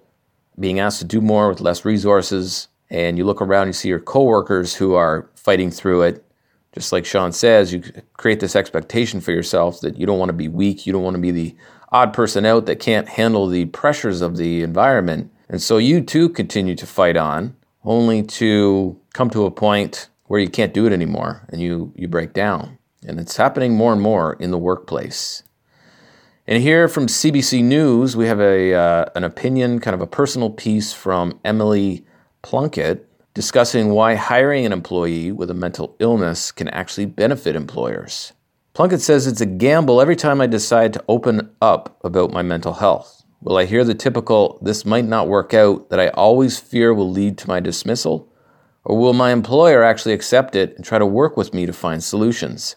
being 0.58 0.78
asked 0.78 1.00
to 1.00 1.04
do 1.04 1.20
more 1.20 1.48
with 1.48 1.60
less 1.60 1.84
resources, 1.84 2.68
and 2.94 3.18
you 3.18 3.24
look 3.24 3.42
around, 3.42 3.66
you 3.66 3.72
see 3.72 3.88
your 3.88 3.98
coworkers 3.98 4.72
who 4.72 4.94
are 4.94 5.28
fighting 5.34 5.68
through 5.68 6.02
it. 6.02 6.24
Just 6.72 6.92
like 6.92 7.04
Sean 7.04 7.32
says, 7.32 7.72
you 7.72 7.82
create 8.12 8.38
this 8.38 8.54
expectation 8.54 9.20
for 9.20 9.32
yourself 9.32 9.80
that 9.80 9.98
you 9.98 10.06
don't 10.06 10.20
want 10.20 10.28
to 10.28 10.34
be 10.34 10.46
weak, 10.46 10.86
you 10.86 10.92
don't 10.92 11.02
want 11.02 11.16
to 11.16 11.20
be 11.20 11.32
the 11.32 11.56
odd 11.90 12.12
person 12.12 12.46
out 12.46 12.66
that 12.66 12.78
can't 12.78 13.08
handle 13.08 13.48
the 13.48 13.64
pressures 13.66 14.22
of 14.22 14.36
the 14.36 14.62
environment. 14.62 15.32
And 15.48 15.60
so 15.60 15.76
you 15.76 16.02
too 16.02 16.28
continue 16.28 16.76
to 16.76 16.86
fight 16.86 17.16
on, 17.16 17.56
only 17.82 18.22
to 18.22 18.96
come 19.12 19.28
to 19.30 19.44
a 19.44 19.50
point 19.50 20.08
where 20.26 20.38
you 20.38 20.48
can't 20.48 20.72
do 20.72 20.86
it 20.86 20.92
anymore 20.92 21.44
and 21.48 21.60
you, 21.60 21.92
you 21.96 22.06
break 22.06 22.32
down. 22.32 22.78
And 23.04 23.18
it's 23.18 23.36
happening 23.36 23.74
more 23.74 23.92
and 23.92 24.00
more 24.00 24.34
in 24.34 24.52
the 24.52 24.58
workplace. 24.58 25.42
And 26.46 26.62
here 26.62 26.86
from 26.86 27.06
CBC 27.06 27.64
News, 27.64 28.16
we 28.16 28.26
have 28.26 28.40
a, 28.40 28.72
uh, 28.72 29.06
an 29.16 29.24
opinion, 29.24 29.80
kind 29.80 29.94
of 29.96 30.00
a 30.00 30.06
personal 30.06 30.50
piece 30.50 30.92
from 30.92 31.40
Emily 31.44 32.04
Plunkett 32.44 33.08
discussing 33.32 33.88
why 33.88 34.16
hiring 34.16 34.66
an 34.66 34.72
employee 34.72 35.32
with 35.32 35.50
a 35.50 35.54
mental 35.54 35.96
illness 35.98 36.52
can 36.52 36.68
actually 36.68 37.06
benefit 37.06 37.56
employers. 37.56 38.34
Plunkett 38.74 39.00
says 39.00 39.26
it's 39.26 39.40
a 39.40 39.46
gamble 39.46 39.98
every 39.98 40.14
time 40.14 40.42
I 40.42 40.46
decide 40.46 40.92
to 40.92 41.04
open 41.08 41.50
up 41.62 41.98
about 42.04 42.32
my 42.32 42.42
mental 42.42 42.74
health. 42.74 43.24
Will 43.40 43.56
I 43.56 43.64
hear 43.64 43.82
the 43.82 43.94
typical, 43.94 44.58
this 44.60 44.84
might 44.84 45.06
not 45.06 45.26
work 45.26 45.54
out, 45.54 45.88
that 45.88 45.98
I 45.98 46.08
always 46.08 46.58
fear 46.58 46.92
will 46.92 47.10
lead 47.10 47.38
to 47.38 47.48
my 47.48 47.60
dismissal? 47.60 48.30
Or 48.84 48.98
will 48.98 49.14
my 49.14 49.32
employer 49.32 49.82
actually 49.82 50.12
accept 50.12 50.54
it 50.54 50.76
and 50.76 50.84
try 50.84 50.98
to 50.98 51.06
work 51.06 51.38
with 51.38 51.54
me 51.54 51.64
to 51.64 51.72
find 51.72 52.04
solutions? 52.04 52.76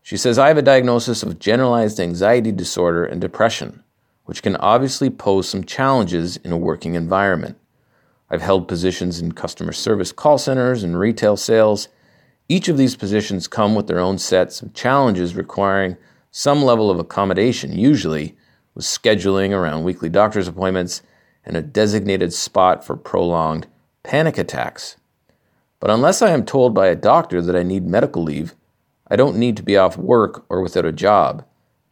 She 0.00 0.16
says, 0.16 0.38
I 0.38 0.46
have 0.46 0.58
a 0.58 0.62
diagnosis 0.62 1.24
of 1.24 1.40
generalized 1.40 1.98
anxiety 1.98 2.52
disorder 2.52 3.04
and 3.04 3.20
depression, 3.20 3.82
which 4.26 4.44
can 4.44 4.54
obviously 4.56 5.10
pose 5.10 5.48
some 5.48 5.64
challenges 5.64 6.36
in 6.36 6.52
a 6.52 6.56
working 6.56 6.94
environment. 6.94 7.56
I've 8.30 8.42
held 8.42 8.68
positions 8.68 9.20
in 9.20 9.32
customer 9.32 9.72
service 9.72 10.12
call 10.12 10.38
centers 10.38 10.84
and 10.84 10.98
retail 10.98 11.36
sales. 11.36 11.88
Each 12.48 12.68
of 12.68 12.76
these 12.76 12.96
positions 12.96 13.48
come 13.48 13.74
with 13.74 13.86
their 13.86 13.98
own 13.98 14.18
sets 14.18 14.62
of 14.62 14.74
challenges 14.74 15.34
requiring 15.34 15.96
some 16.30 16.62
level 16.62 16.90
of 16.90 16.98
accommodation, 16.98 17.76
usually 17.76 18.36
with 18.74 18.84
scheduling 18.84 19.50
around 19.50 19.82
weekly 19.82 20.08
doctor's 20.08 20.46
appointments 20.46 21.02
and 21.44 21.56
a 21.56 21.62
designated 21.62 22.32
spot 22.32 22.84
for 22.84 22.96
prolonged 22.96 23.66
panic 24.02 24.38
attacks. 24.38 24.96
But 25.80 25.90
unless 25.90 26.22
I 26.22 26.30
am 26.30 26.44
told 26.44 26.74
by 26.74 26.86
a 26.88 26.94
doctor 26.94 27.42
that 27.42 27.56
I 27.56 27.62
need 27.62 27.86
medical 27.86 28.22
leave, 28.22 28.54
I 29.08 29.16
don't 29.16 29.38
need 29.38 29.56
to 29.56 29.62
be 29.62 29.76
off 29.76 29.96
work 29.96 30.44
or 30.48 30.62
without 30.62 30.84
a 30.84 30.92
job, 30.92 31.44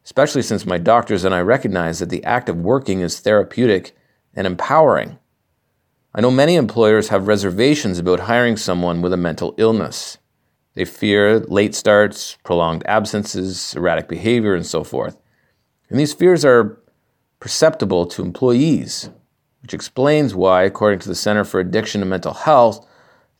especially 0.04 0.42
since 0.42 0.64
my 0.66 0.78
doctors 0.78 1.24
and 1.24 1.34
I 1.34 1.40
recognize 1.40 1.98
that 1.98 2.10
the 2.10 2.22
act 2.22 2.48
of 2.48 2.58
working 2.58 3.00
is 3.00 3.18
therapeutic 3.18 3.96
and 4.34 4.46
empowering. 4.46 5.18
I 6.18 6.20
know 6.20 6.32
many 6.32 6.56
employers 6.56 7.10
have 7.10 7.28
reservations 7.28 8.00
about 8.00 8.18
hiring 8.18 8.56
someone 8.56 9.02
with 9.02 9.12
a 9.12 9.16
mental 9.16 9.54
illness. 9.56 10.18
They 10.74 10.84
fear 10.84 11.38
late 11.38 11.76
starts, 11.76 12.36
prolonged 12.42 12.82
absences, 12.86 13.72
erratic 13.76 14.08
behavior, 14.08 14.56
and 14.56 14.66
so 14.66 14.82
forth. 14.82 15.16
And 15.88 15.96
these 15.96 16.12
fears 16.12 16.44
are 16.44 16.82
perceptible 17.38 18.04
to 18.06 18.22
employees. 18.22 19.10
which 19.62 19.72
explains 19.72 20.34
why, 20.34 20.64
according 20.64 20.98
to 21.00 21.08
the 21.08 21.14
Center 21.14 21.44
for 21.44 21.60
Addiction 21.60 22.00
and 22.00 22.10
Mental 22.10 22.34
Health, 22.34 22.84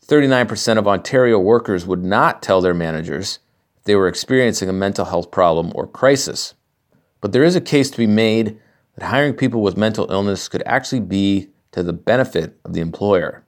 39% 0.07 0.77
of 0.77 0.87
Ontario 0.87 1.37
workers 1.37 1.85
would 1.85 2.05
not 2.05 2.41
tell 2.41 2.61
their 2.61 2.73
managers 2.73 3.39
if 3.75 3.83
they 3.83 3.95
were 3.95 4.07
experiencing 4.07 4.69
a 4.69 4.73
mental 4.73 5.03
health 5.03 5.31
problem 5.31 5.73
or 5.75 5.85
crisis. 5.85 6.53
But 7.19 7.33
there 7.33 7.43
is 7.43 7.57
a 7.57 7.61
case 7.61 7.91
to 7.91 7.97
be 7.97 8.07
made 8.07 8.57
that 8.95 9.07
hiring 9.07 9.33
people 9.33 9.61
with 9.61 9.75
mental 9.75 10.09
illness 10.09 10.47
could 10.47 10.63
actually 10.65 11.01
be 11.01 11.49
to 11.71 11.83
the 11.83 11.93
benefit 11.93 12.59
of 12.65 12.73
the 12.73 12.81
employer. 12.81 13.45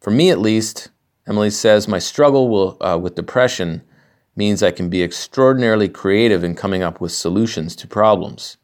For 0.00 0.10
me, 0.10 0.30
at 0.30 0.40
least, 0.40 0.90
Emily 1.26 1.50
says, 1.50 1.86
my 1.86 1.98
struggle 1.98 2.48
will, 2.48 2.76
uh, 2.80 2.98
with 2.98 3.14
depression 3.14 3.82
means 4.34 4.62
I 4.62 4.70
can 4.70 4.88
be 4.88 5.02
extraordinarily 5.02 5.88
creative 5.88 6.42
in 6.42 6.54
coming 6.54 6.82
up 6.82 7.00
with 7.00 7.12
solutions 7.12 7.76
to 7.76 7.86
problems. 7.86 8.56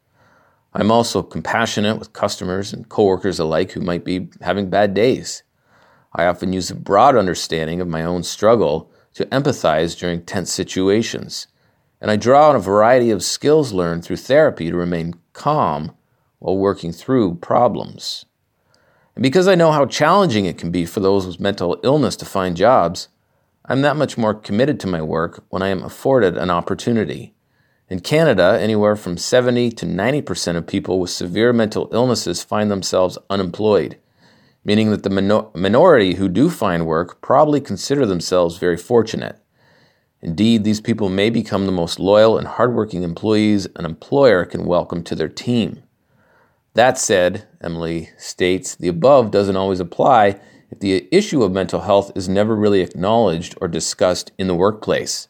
I'm 0.73 0.91
also 0.91 1.23
compassionate 1.23 1.97
with 1.97 2.13
customers 2.13 2.73
and 2.73 2.89
coworkers 2.89 3.39
alike 3.39 3.71
who 3.71 3.81
might 3.81 4.03
be 4.03 4.29
having 4.41 4.69
bad 4.69 4.93
days. 4.93 5.43
I 6.13 6.25
often 6.25 6.53
use 6.53 6.69
a 6.69 6.75
broad 6.75 7.15
understanding 7.15 7.81
of 7.81 7.87
my 7.87 8.03
own 8.03 8.23
struggle 8.23 8.91
to 9.13 9.25
empathize 9.27 9.97
during 9.97 10.23
tense 10.23 10.51
situations, 10.51 11.47
and 12.01 12.11
I 12.11 12.15
draw 12.15 12.49
on 12.49 12.55
a 12.55 12.59
variety 12.59 13.11
of 13.11 13.23
skills 13.23 13.73
learned 13.73 14.03
through 14.03 14.17
therapy 14.17 14.69
to 14.69 14.75
remain 14.75 15.15
calm 15.33 15.95
while 16.39 16.57
working 16.57 16.91
through 16.91 17.35
problems. 17.35 18.25
And 19.19 19.23
because 19.23 19.49
I 19.49 19.55
know 19.55 19.73
how 19.73 19.85
challenging 19.85 20.45
it 20.45 20.57
can 20.57 20.71
be 20.71 20.85
for 20.85 21.01
those 21.01 21.27
with 21.27 21.41
mental 21.41 21.77
illness 21.83 22.15
to 22.15 22.25
find 22.25 22.55
jobs, 22.55 23.09
I'm 23.65 23.81
that 23.81 23.97
much 23.97 24.17
more 24.17 24.33
committed 24.33 24.79
to 24.79 24.87
my 24.87 25.01
work 25.01 25.43
when 25.49 25.61
I 25.61 25.67
am 25.67 25.83
afforded 25.83 26.37
an 26.37 26.49
opportunity. 26.49 27.33
In 27.89 27.99
Canada, 27.99 28.57
anywhere 28.61 28.95
from 28.95 29.17
70 29.17 29.71
to 29.71 29.85
90% 29.85 30.55
of 30.55 30.65
people 30.65 31.01
with 31.01 31.09
severe 31.09 31.51
mental 31.51 31.89
illnesses 31.91 32.43
find 32.43 32.71
themselves 32.71 33.17
unemployed, 33.29 33.97
meaning 34.63 34.89
that 34.91 35.03
the 35.03 35.09
minor- 35.09 35.47
minority 35.53 36.13
who 36.13 36.29
do 36.29 36.49
find 36.49 36.87
work 36.87 37.19
probably 37.19 37.59
consider 37.59 38.05
themselves 38.05 38.55
very 38.57 38.77
fortunate. 38.77 39.37
Indeed, 40.21 40.63
these 40.63 40.79
people 40.79 41.09
may 41.09 41.29
become 41.29 41.65
the 41.65 41.73
most 41.73 41.99
loyal 41.99 42.37
and 42.37 42.47
hardworking 42.47 43.03
employees 43.03 43.67
an 43.75 43.83
employer 43.83 44.45
can 44.45 44.63
welcome 44.63 45.03
to 45.03 45.13
their 45.13 45.27
team. 45.27 45.83
That 46.73 46.97
said, 46.97 47.47
Emily 47.61 48.09
states, 48.17 48.75
the 48.75 48.87
above 48.87 49.31
doesn't 49.31 49.55
always 49.55 49.79
apply 49.79 50.39
if 50.71 50.79
the 50.79 51.07
issue 51.11 51.41
of 51.43 51.51
mental 51.51 51.81
health 51.81 52.11
is 52.15 52.29
never 52.29 52.55
really 52.55 52.81
acknowledged 52.81 53.57
or 53.59 53.67
discussed 53.67 54.31
in 54.37 54.47
the 54.47 54.55
workplace. 54.55 55.27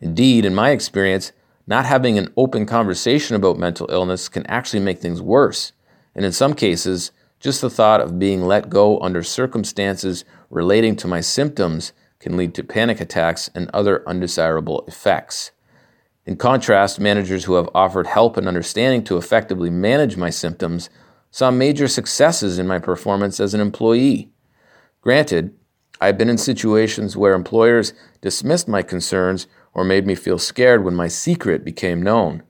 Indeed, 0.00 0.44
in 0.44 0.54
my 0.54 0.70
experience, 0.70 1.32
not 1.66 1.86
having 1.86 2.18
an 2.18 2.32
open 2.36 2.66
conversation 2.66 3.34
about 3.34 3.58
mental 3.58 3.90
illness 3.90 4.28
can 4.28 4.46
actually 4.46 4.80
make 4.80 5.00
things 5.00 5.22
worse. 5.22 5.72
And 6.14 6.24
in 6.24 6.32
some 6.32 6.54
cases, 6.54 7.10
just 7.40 7.62
the 7.62 7.70
thought 7.70 8.02
of 8.02 8.18
being 8.18 8.42
let 8.42 8.68
go 8.68 9.00
under 9.00 9.22
circumstances 9.22 10.24
relating 10.50 10.96
to 10.96 11.08
my 11.08 11.20
symptoms 11.20 11.92
can 12.20 12.36
lead 12.36 12.54
to 12.54 12.62
panic 12.62 13.00
attacks 13.00 13.50
and 13.54 13.70
other 13.72 14.06
undesirable 14.06 14.84
effects. 14.86 15.50
In 16.26 16.36
contrast, 16.36 16.98
managers 16.98 17.44
who 17.44 17.54
have 17.54 17.68
offered 17.74 18.06
help 18.06 18.36
and 18.36 18.48
understanding 18.48 19.04
to 19.04 19.18
effectively 19.18 19.68
manage 19.68 20.16
my 20.16 20.30
symptoms 20.30 20.88
saw 21.30 21.50
major 21.50 21.86
successes 21.86 22.58
in 22.58 22.66
my 22.66 22.78
performance 22.78 23.40
as 23.40 23.52
an 23.52 23.60
employee. 23.60 24.30
Granted, 25.02 25.54
I've 26.00 26.16
been 26.16 26.30
in 26.30 26.38
situations 26.38 27.16
where 27.16 27.34
employers 27.34 27.92
dismissed 28.20 28.68
my 28.68 28.82
concerns 28.82 29.46
or 29.74 29.84
made 29.84 30.06
me 30.06 30.14
feel 30.14 30.38
scared 30.38 30.82
when 30.82 30.94
my 30.94 31.08
secret 31.08 31.64
became 31.64 32.02
known. 32.02 32.42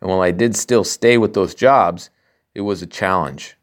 And 0.00 0.10
while 0.10 0.20
I 0.20 0.30
did 0.30 0.54
still 0.54 0.84
stay 0.84 1.16
with 1.16 1.32
those 1.32 1.54
jobs, 1.54 2.10
it 2.54 2.62
was 2.62 2.82
a 2.82 2.86
challenge. 2.86 3.56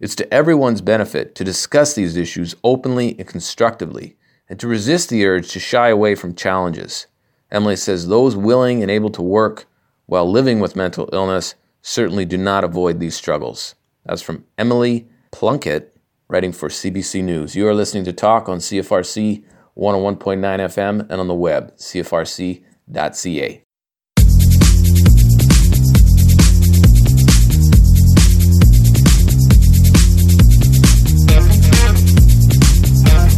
It's 0.00 0.16
to 0.16 0.34
everyone's 0.34 0.80
benefit 0.80 1.36
to 1.36 1.44
discuss 1.44 1.94
these 1.94 2.16
issues 2.16 2.56
openly 2.64 3.14
and 3.18 3.28
constructively, 3.28 4.16
and 4.48 4.58
to 4.58 4.66
resist 4.66 5.10
the 5.10 5.24
urge 5.24 5.52
to 5.52 5.60
shy 5.60 5.90
away 5.90 6.16
from 6.16 6.34
challenges. 6.34 7.06
Emily 7.52 7.76
says 7.76 8.08
those 8.08 8.34
willing 8.34 8.82
and 8.82 8.90
able 8.90 9.10
to 9.10 9.20
work 9.20 9.66
while 10.06 10.28
living 10.28 10.58
with 10.58 10.74
mental 10.74 11.08
illness 11.12 11.54
certainly 11.82 12.24
do 12.24 12.38
not 12.38 12.64
avoid 12.64 12.98
these 12.98 13.14
struggles. 13.14 13.74
That's 14.06 14.22
from 14.22 14.46
Emily 14.56 15.06
Plunkett 15.30 15.94
writing 16.28 16.52
for 16.52 16.70
CBC 16.70 17.22
News. 17.22 17.54
You 17.54 17.68
are 17.68 17.74
listening 17.74 18.04
to 18.04 18.12
Talk 18.12 18.48
on 18.48 18.58
CFRC 18.58 19.44
101.9 19.76 20.40
FM 20.40 21.00
and 21.10 21.20
on 21.20 21.28
the 21.28 21.34
web, 21.34 21.76
cfrc.ca. 21.76 23.62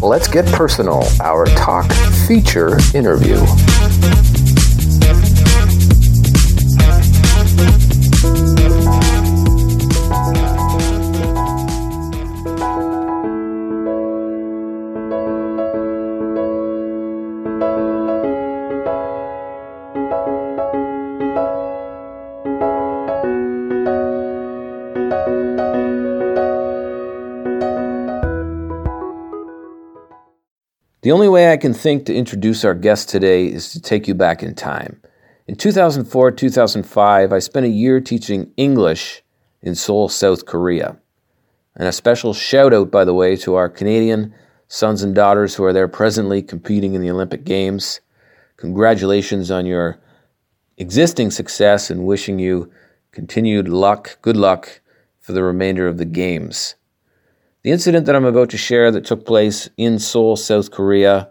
Let's 0.01 0.29
get 0.29 0.45
personal, 0.53 1.03
our 1.21 1.47
talk 1.47 1.91
feature 2.29 2.79
interview. 2.95 3.37
The 31.05 31.13
only 31.13 31.29
way 31.29 31.53
I 31.53 31.59
can 31.59 31.75
think 31.75 32.07
to 32.07 32.15
introduce 32.15 32.65
our 32.65 32.73
guest 32.73 33.11
today 33.11 33.45
is 33.45 33.73
to 33.73 33.81
take 33.83 34.09
you 34.09 34.15
back 34.15 34.43
in 34.43 34.55
time. 34.55 35.03
In 35.47 35.55
2004 35.55 36.31
2005, 36.31 37.31
I 37.31 37.39
spent 37.41 37.67
a 37.67 37.69
year 37.69 38.01
teaching 38.01 38.51
English 38.57 39.23
in 39.61 39.75
Seoul, 39.75 40.09
South 40.09 40.47
Korea. 40.47 40.97
And 41.77 41.87
a 41.87 41.93
special 41.93 42.33
shout 42.33 42.73
out, 42.73 42.91
by 42.91 43.05
the 43.05 43.13
way, 43.13 43.37
to 43.37 43.55
our 43.55 43.69
Canadian 43.69 44.35
sons 44.67 45.03
and 45.03 45.15
daughters 45.15 45.55
who 45.55 45.65
are 45.65 45.75
there 45.75 45.89
presently 45.89 46.41
competing 46.41 46.95
in 46.95 47.03
the 47.03 47.11
Olympic 47.11 47.45
Games. 47.45 48.01
Congratulations 48.57 49.51
on 49.51 49.67
your 49.67 49.99
existing 50.79 51.31
success 51.31 51.91
and 51.91 52.07
wishing 52.07 52.39
you 52.39 52.73
continued 53.13 53.69
luck, 53.69 54.17
good 54.23 54.39
luck 54.39 54.81
for 55.25 55.33
the 55.33 55.43
remainder 55.43 55.89
of 55.89 55.97
the 55.97 56.05
Games. 56.05 56.75
The 57.63 57.71
incident 57.71 58.05
that 58.05 58.15
I'm 58.15 58.27
about 58.27 58.51
to 58.51 58.59
share 58.59 58.91
that 58.91 59.07
took 59.07 59.25
place 59.25 59.71
in 59.79 59.99
Seoul, 59.99 60.37
South 60.37 60.71
Korea, 60.71 61.31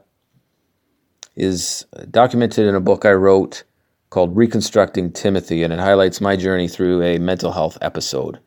is 1.36 1.86
documented 2.10 2.66
in 2.66 2.74
a 2.74 2.82
book 2.82 3.06
I 3.06 3.12
wrote 3.12 3.64
called 4.10 4.36
Reconstructing 4.36 5.12
Timothy, 5.12 5.62
and 5.62 5.72
it 5.72 5.78
highlights 5.78 6.22
my 6.22 6.36
journey 6.36 6.68
through 6.68 7.04
a 7.04 7.20
mental 7.20 7.52
health 7.52 7.78
episode. 7.82 8.40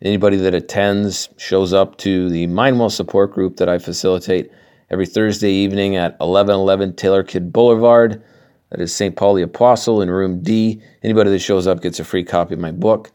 Anybody 0.00 0.38
that 0.38 0.54
attends 0.54 1.28
shows 1.36 1.74
up 1.74 1.98
to 1.98 2.30
the 2.30 2.46
Mindwell 2.46 2.90
support 2.90 3.34
group 3.34 3.58
that 3.58 3.68
I 3.68 3.76
facilitate 3.76 4.50
every 4.88 5.06
Thursday 5.06 5.52
evening 5.52 5.96
at 5.96 6.12
1111 6.12 6.96
Taylor 6.96 7.22
Kidd 7.22 7.52
Boulevard. 7.52 8.24
That 8.70 8.80
is 8.80 8.94
St. 8.94 9.14
Paul 9.14 9.34
the 9.34 9.42
Apostle 9.42 10.00
in 10.00 10.10
room 10.10 10.42
D. 10.42 10.80
Anybody 11.02 11.28
that 11.32 11.40
shows 11.40 11.66
up 11.66 11.82
gets 11.82 12.00
a 12.00 12.04
free 12.04 12.24
copy 12.24 12.54
of 12.54 12.60
my 12.60 12.72
book. 12.72 13.12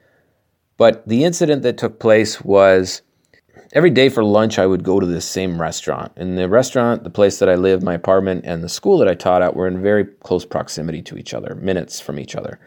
But 0.81 1.07
the 1.07 1.25
incident 1.25 1.61
that 1.61 1.77
took 1.77 1.99
place 1.99 2.41
was 2.41 3.03
every 3.71 3.91
day 3.91 4.09
for 4.09 4.23
lunch, 4.23 4.57
I 4.57 4.65
would 4.65 4.83
go 4.83 4.99
to 4.99 5.05
this 5.05 5.25
same 5.25 5.61
restaurant. 5.61 6.11
And 6.15 6.39
the 6.39 6.49
restaurant, 6.49 7.03
the 7.03 7.11
place 7.11 7.37
that 7.37 7.47
I 7.47 7.53
lived, 7.53 7.83
my 7.83 7.93
apartment, 7.93 8.45
and 8.45 8.63
the 8.63 8.67
school 8.67 8.97
that 8.97 9.07
I 9.07 9.13
taught 9.13 9.43
at 9.43 9.55
were 9.55 9.67
in 9.67 9.83
very 9.83 10.05
close 10.05 10.43
proximity 10.43 11.03
to 11.03 11.17
each 11.17 11.35
other, 11.35 11.53
minutes 11.53 12.01
from 12.01 12.17
each 12.17 12.35
other. 12.35 12.59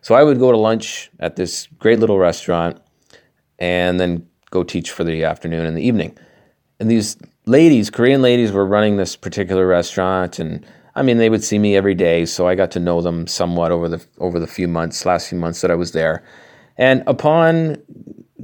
So 0.00 0.14
I 0.14 0.22
would 0.22 0.38
go 0.38 0.50
to 0.50 0.56
lunch 0.56 1.10
at 1.20 1.36
this 1.36 1.68
great 1.78 1.98
little 1.98 2.18
restaurant 2.18 2.80
and 3.58 4.00
then 4.00 4.26
go 4.50 4.62
teach 4.62 4.90
for 4.90 5.04
the 5.04 5.24
afternoon 5.24 5.66
and 5.66 5.76
the 5.76 5.82
evening. 5.82 6.16
And 6.78 6.90
these 6.90 7.18
ladies, 7.44 7.90
Korean 7.90 8.22
ladies, 8.22 8.52
were 8.52 8.64
running 8.64 8.96
this 8.96 9.16
particular 9.16 9.66
restaurant 9.66 10.38
and 10.38 10.64
I 10.94 11.02
mean, 11.02 11.18
they 11.18 11.28
would 11.28 11.44
see 11.44 11.58
me 11.58 11.76
every 11.76 11.94
day, 11.94 12.24
so 12.24 12.48
I 12.48 12.54
got 12.54 12.70
to 12.70 12.80
know 12.80 13.02
them 13.02 13.26
somewhat 13.26 13.70
over 13.70 13.86
the 13.86 14.04
over 14.18 14.40
the 14.40 14.46
few 14.46 14.66
months, 14.66 15.04
last 15.04 15.28
few 15.28 15.38
months 15.38 15.60
that 15.60 15.70
I 15.70 15.74
was 15.74 15.92
there. 15.92 16.24
And 16.80 17.04
upon 17.06 17.76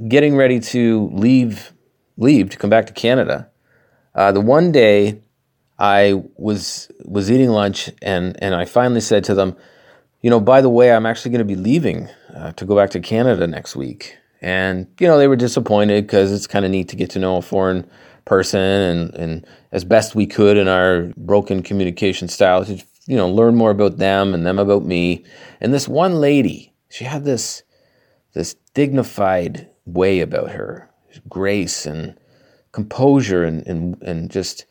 getting 0.07 0.35
ready 0.35 0.59
to 0.59 1.09
leave 1.11 1.73
leave 2.17 2.51
to 2.51 2.57
come 2.57 2.69
back 2.69 2.85
to 2.85 2.93
Canada. 2.93 3.49
Uh, 4.13 4.31
the 4.31 4.41
one 4.41 4.71
day 4.71 5.21
I 5.79 6.21
was 6.35 6.91
was 7.03 7.31
eating 7.31 7.49
lunch 7.49 7.89
and 7.99 8.37
and 8.41 8.53
I 8.53 8.65
finally 8.65 9.01
said 9.01 9.23
to 9.25 9.33
them, 9.33 9.57
you 10.21 10.29
know, 10.29 10.39
by 10.39 10.61
the 10.61 10.69
way, 10.69 10.91
I'm 10.91 11.07
actually 11.07 11.31
going 11.31 11.47
to 11.47 11.55
be 11.55 11.55
leaving 11.55 12.09
uh, 12.35 12.51
to 12.53 12.65
go 12.65 12.75
back 12.75 12.91
to 12.91 12.99
Canada 12.99 13.47
next 13.47 13.75
week. 13.75 14.15
And 14.39 14.85
you 14.99 15.07
know, 15.07 15.17
they 15.17 15.27
were 15.27 15.35
disappointed 15.35 16.05
because 16.05 16.31
it's 16.31 16.45
kind 16.45 16.63
of 16.63 16.69
neat 16.69 16.89
to 16.89 16.95
get 16.95 17.09
to 17.11 17.19
know 17.19 17.37
a 17.37 17.41
foreign 17.41 17.89
person 18.25 18.59
and 18.59 19.13
and 19.15 19.47
as 19.71 19.83
best 19.83 20.13
we 20.13 20.27
could 20.27 20.57
in 20.57 20.67
our 20.67 21.11
broken 21.17 21.63
communication 21.63 22.27
style 22.27 22.63
to 22.65 22.75
you 23.07 23.15
know 23.17 23.29
learn 23.29 23.55
more 23.55 23.71
about 23.71 23.97
them 23.97 24.35
and 24.35 24.45
them 24.45 24.59
about 24.59 24.85
me. 24.85 25.25
And 25.59 25.73
this 25.73 25.87
one 25.87 26.21
lady, 26.21 26.71
she 26.89 27.03
had 27.03 27.25
this 27.25 27.63
this 28.37 28.55
dignified 28.73 29.67
way 29.85 30.19
about 30.19 30.51
her 30.51 30.89
grace 31.27 31.85
and 31.85 32.15
composure 32.71 33.43
and, 33.43 33.65
and, 33.65 33.99
and 34.03 34.29
just 34.29 34.65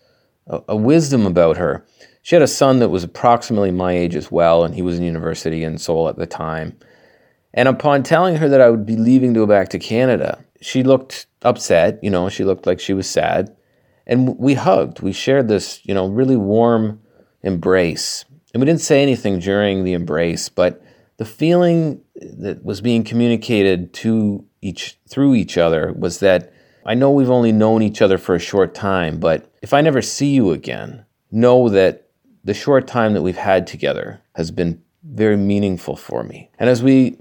a, 0.46 0.60
a 0.68 0.76
wisdom 0.76 1.26
about 1.26 1.56
her. 1.56 1.84
She 2.22 2.36
had 2.36 2.42
a 2.42 2.48
son 2.48 2.78
that 2.78 2.88
was 2.88 3.02
approximately 3.02 3.72
my 3.72 3.92
age 3.92 4.14
as 4.14 4.30
well, 4.30 4.64
and 4.64 4.74
he 4.74 4.82
was 4.82 4.98
in 4.98 5.04
university 5.04 5.64
in 5.64 5.78
Seoul 5.78 6.08
at 6.08 6.16
the 6.16 6.26
time. 6.26 6.78
And 7.54 7.68
upon 7.68 8.02
telling 8.02 8.36
her 8.36 8.48
that 8.48 8.60
I 8.60 8.70
would 8.70 8.86
be 8.86 8.96
leaving 8.96 9.34
to 9.34 9.40
go 9.40 9.46
back 9.46 9.68
to 9.70 9.78
Canada, 9.78 10.44
she 10.60 10.82
looked 10.82 11.26
upset. 11.42 11.98
You 12.02 12.10
know, 12.10 12.28
she 12.28 12.44
looked 12.44 12.66
like 12.66 12.78
she 12.78 12.92
was 12.92 13.08
sad. 13.08 13.56
And 14.06 14.38
we 14.38 14.54
hugged. 14.54 15.00
We 15.00 15.12
shared 15.12 15.48
this, 15.48 15.80
you 15.84 15.94
know, 15.94 16.06
really 16.06 16.36
warm 16.36 17.00
embrace. 17.42 18.24
And 18.52 18.60
we 18.60 18.66
didn't 18.66 18.82
say 18.82 19.02
anything 19.02 19.40
during 19.40 19.84
the 19.84 19.94
embrace, 19.94 20.48
but 20.48 20.80
the 21.16 21.24
feeling 21.24 22.02
that 22.14 22.64
was 22.64 22.80
being 22.80 23.04
communicated 23.04 23.92
to 23.94 24.44
each 24.60 24.98
through 25.08 25.34
each 25.34 25.56
other 25.56 25.92
was 25.92 26.20
that 26.20 26.52
I 26.84 26.94
know 26.94 27.10
we've 27.10 27.30
only 27.30 27.52
known 27.52 27.82
each 27.82 28.02
other 28.02 28.18
for 28.18 28.34
a 28.34 28.40
short 28.40 28.74
time, 28.74 29.18
but 29.18 29.52
if 29.62 29.72
I 29.72 29.80
never 29.80 30.02
see 30.02 30.34
you 30.34 30.52
again, 30.52 31.04
know 31.30 31.68
that 31.68 32.08
the 32.44 32.54
short 32.54 32.86
time 32.86 33.14
that 33.14 33.22
we've 33.22 33.36
had 33.36 33.66
together 33.66 34.22
has 34.34 34.50
been 34.50 34.82
very 35.02 35.36
meaningful 35.36 35.96
for 35.96 36.22
me. 36.22 36.50
And 36.58 36.70
as 36.70 36.82
we 36.82 37.18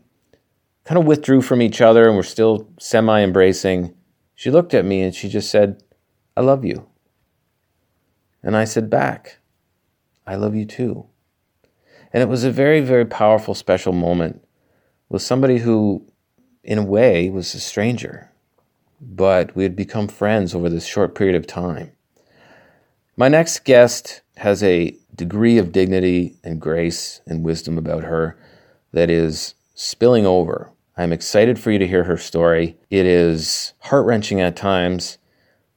kind 0.84 1.00
of 1.00 1.06
withdrew 1.06 1.42
from 1.42 1.62
each 1.62 1.82
other 1.82 2.08
and 2.08 2.16
we're 2.16 2.24
still 2.24 2.70
semi 2.80 3.22
embracing, 3.22 3.96
she 4.36 4.52
looked 4.52 4.74
at 4.74 4.86
me 4.86 5.02
and 5.02 5.16
she 5.16 5.30
just 5.30 5.50
said, 5.50 5.82
I 6.38 6.42
love 6.42 6.64
you. 6.64 6.88
And 8.44 8.56
I 8.56 8.66
said 8.66 8.90
back, 8.90 9.40
I 10.28 10.36
love 10.36 10.54
you 10.54 10.66
too. 10.66 11.08
And 12.16 12.22
it 12.22 12.30
was 12.30 12.46
a 12.46 12.50
very, 12.50 12.80
very 12.80 13.04
powerful, 13.04 13.54
special 13.54 13.92
moment 13.92 14.42
with 15.10 15.22
somebody 15.22 15.58
who, 15.58 16.08
in 16.64 16.78
a 16.78 16.84
way, 16.84 17.30
was 17.30 17.54
a 17.54 17.60
stranger, 17.60 18.32
but 19.02 19.54
we 19.54 19.64
had 19.64 19.76
become 19.76 20.08
friends 20.08 20.56
over 20.56 20.70
this 20.70 20.86
short 20.86 21.14
period 21.14 21.36
of 21.36 21.46
time. 21.46 21.92
My 23.18 23.28
next 23.28 23.66
guest 23.66 24.22
has 24.38 24.64
a 24.64 24.96
degree 25.14 25.58
of 25.58 25.74
dignity 25.74 26.38
and 26.42 26.62
grace 26.62 27.20
and 27.28 27.44
wisdom 27.44 27.78
about 27.78 28.06
her 28.06 28.38
that 28.94 29.10
is 29.10 29.56
spilling 29.74 30.26
over. 30.26 30.72
I'm 30.96 31.12
excited 31.12 31.60
for 31.60 31.72
you 31.72 31.80
to 31.80 31.88
hear 31.88 32.06
her 32.06 32.18
story. 32.18 32.78
It 32.90 33.06
is 33.06 33.74
heart 33.80 34.06
wrenching 34.06 34.40
at 34.40 34.56
times, 34.56 35.18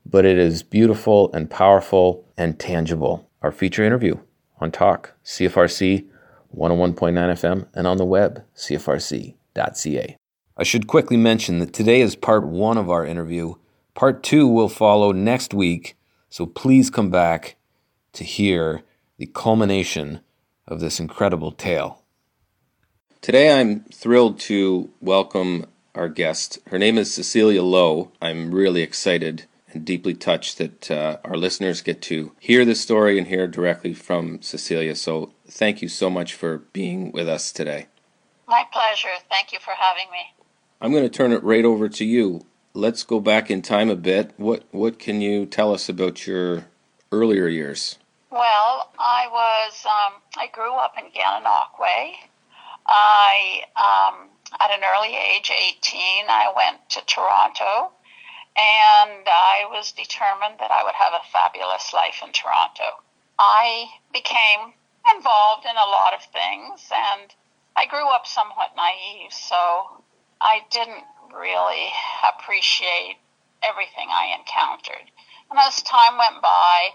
but 0.06 0.24
it 0.24 0.38
is 0.38 0.62
beautiful 0.62 1.32
and 1.32 1.50
powerful 1.50 2.24
and 2.36 2.60
tangible. 2.60 3.28
Our 3.42 3.50
feature 3.50 3.82
interview 3.82 4.18
on 4.60 4.70
Talk, 4.70 5.14
CFRC 5.24 6.06
101.9 6.54 7.14
FM, 7.14 7.66
and 7.74 7.86
on 7.86 7.96
the 7.96 8.04
web, 8.04 8.44
cfrc.ca. 8.56 10.16
I 10.56 10.62
should 10.62 10.86
quickly 10.86 11.16
mention 11.16 11.58
that 11.60 11.72
today 11.72 12.00
is 12.00 12.16
part 12.16 12.46
one 12.46 12.78
of 12.78 12.90
our 12.90 13.06
interview. 13.06 13.54
Part 13.94 14.22
two 14.22 14.48
will 14.48 14.68
follow 14.68 15.12
next 15.12 15.54
week, 15.54 15.96
so 16.28 16.46
please 16.46 16.90
come 16.90 17.10
back 17.10 17.56
to 18.12 18.24
hear 18.24 18.82
the 19.18 19.26
culmination 19.26 20.20
of 20.66 20.80
this 20.80 20.98
incredible 21.00 21.52
tale. 21.52 22.02
Today 23.20 23.58
I'm 23.60 23.80
thrilled 23.92 24.38
to 24.40 24.90
welcome 25.00 25.66
our 25.94 26.08
guest. 26.08 26.58
Her 26.68 26.78
name 26.78 26.98
is 26.98 27.12
Cecilia 27.12 27.62
Lowe. 27.62 28.12
I'm 28.22 28.54
really 28.54 28.82
excited 28.82 29.44
and 29.72 29.84
deeply 29.84 30.14
touched 30.14 30.58
that 30.58 30.90
uh, 30.90 31.18
our 31.24 31.36
listeners 31.36 31.82
get 31.82 32.00
to 32.02 32.32
hear 32.40 32.64
this 32.64 32.80
story 32.80 33.18
and 33.18 33.26
hear 33.26 33.46
directly 33.46 33.92
from 33.92 34.40
Cecilia. 34.40 34.94
So 34.94 35.32
thank 35.50 35.82
you 35.82 35.88
so 35.88 36.10
much 36.10 36.34
for 36.34 36.58
being 36.72 37.12
with 37.12 37.28
us 37.28 37.52
today. 37.52 37.86
My 38.46 38.64
pleasure. 38.72 39.08
Thank 39.30 39.52
you 39.52 39.58
for 39.58 39.72
having 39.72 40.10
me. 40.10 40.34
I'm 40.80 40.92
going 40.92 41.02
to 41.02 41.08
turn 41.08 41.32
it 41.32 41.42
right 41.42 41.64
over 41.64 41.88
to 41.88 42.04
you. 42.04 42.46
Let's 42.72 43.02
go 43.02 43.20
back 43.20 43.50
in 43.50 43.62
time 43.62 43.90
a 43.90 43.96
bit. 43.96 44.32
What 44.36 44.64
what 44.70 44.98
can 44.98 45.20
you 45.20 45.46
tell 45.46 45.74
us 45.74 45.88
about 45.88 46.26
your 46.26 46.66
earlier 47.10 47.48
years? 47.48 47.98
Well, 48.30 48.92
I 48.98 49.26
was 49.30 49.84
um, 49.84 50.20
I 50.36 50.46
grew 50.52 50.74
up 50.74 50.94
in 50.96 51.06
Gananoque. 51.06 52.12
I 52.86 53.62
um, 53.76 54.28
at 54.60 54.70
an 54.70 54.80
early 54.84 55.14
age, 55.14 55.50
18, 55.50 56.26
I 56.28 56.52
went 56.56 56.88
to 56.90 57.00
Toronto 57.04 57.92
and 58.56 59.26
I 59.26 59.66
was 59.70 59.92
determined 59.92 60.58
that 60.58 60.70
I 60.70 60.82
would 60.84 60.94
have 60.94 61.12
a 61.12 61.26
fabulous 61.32 61.92
life 61.92 62.22
in 62.24 62.32
Toronto. 62.32 63.04
I 63.38 63.86
became 64.12 64.72
involved 65.14 65.64
in 65.64 65.76
a 65.76 65.90
lot 65.90 66.14
of 66.14 66.22
things, 66.32 66.90
and 66.92 67.34
I 67.76 67.86
grew 67.86 68.08
up 68.08 68.26
somewhat 68.26 68.76
naive, 68.76 69.32
so 69.32 70.02
I 70.40 70.62
didn't 70.70 71.04
really 71.34 71.90
appreciate 72.26 73.18
everything 73.62 74.08
I 74.10 74.36
encountered. 74.38 75.10
And 75.50 75.58
as 75.58 75.82
time 75.82 76.18
went 76.18 76.42
by, 76.42 76.90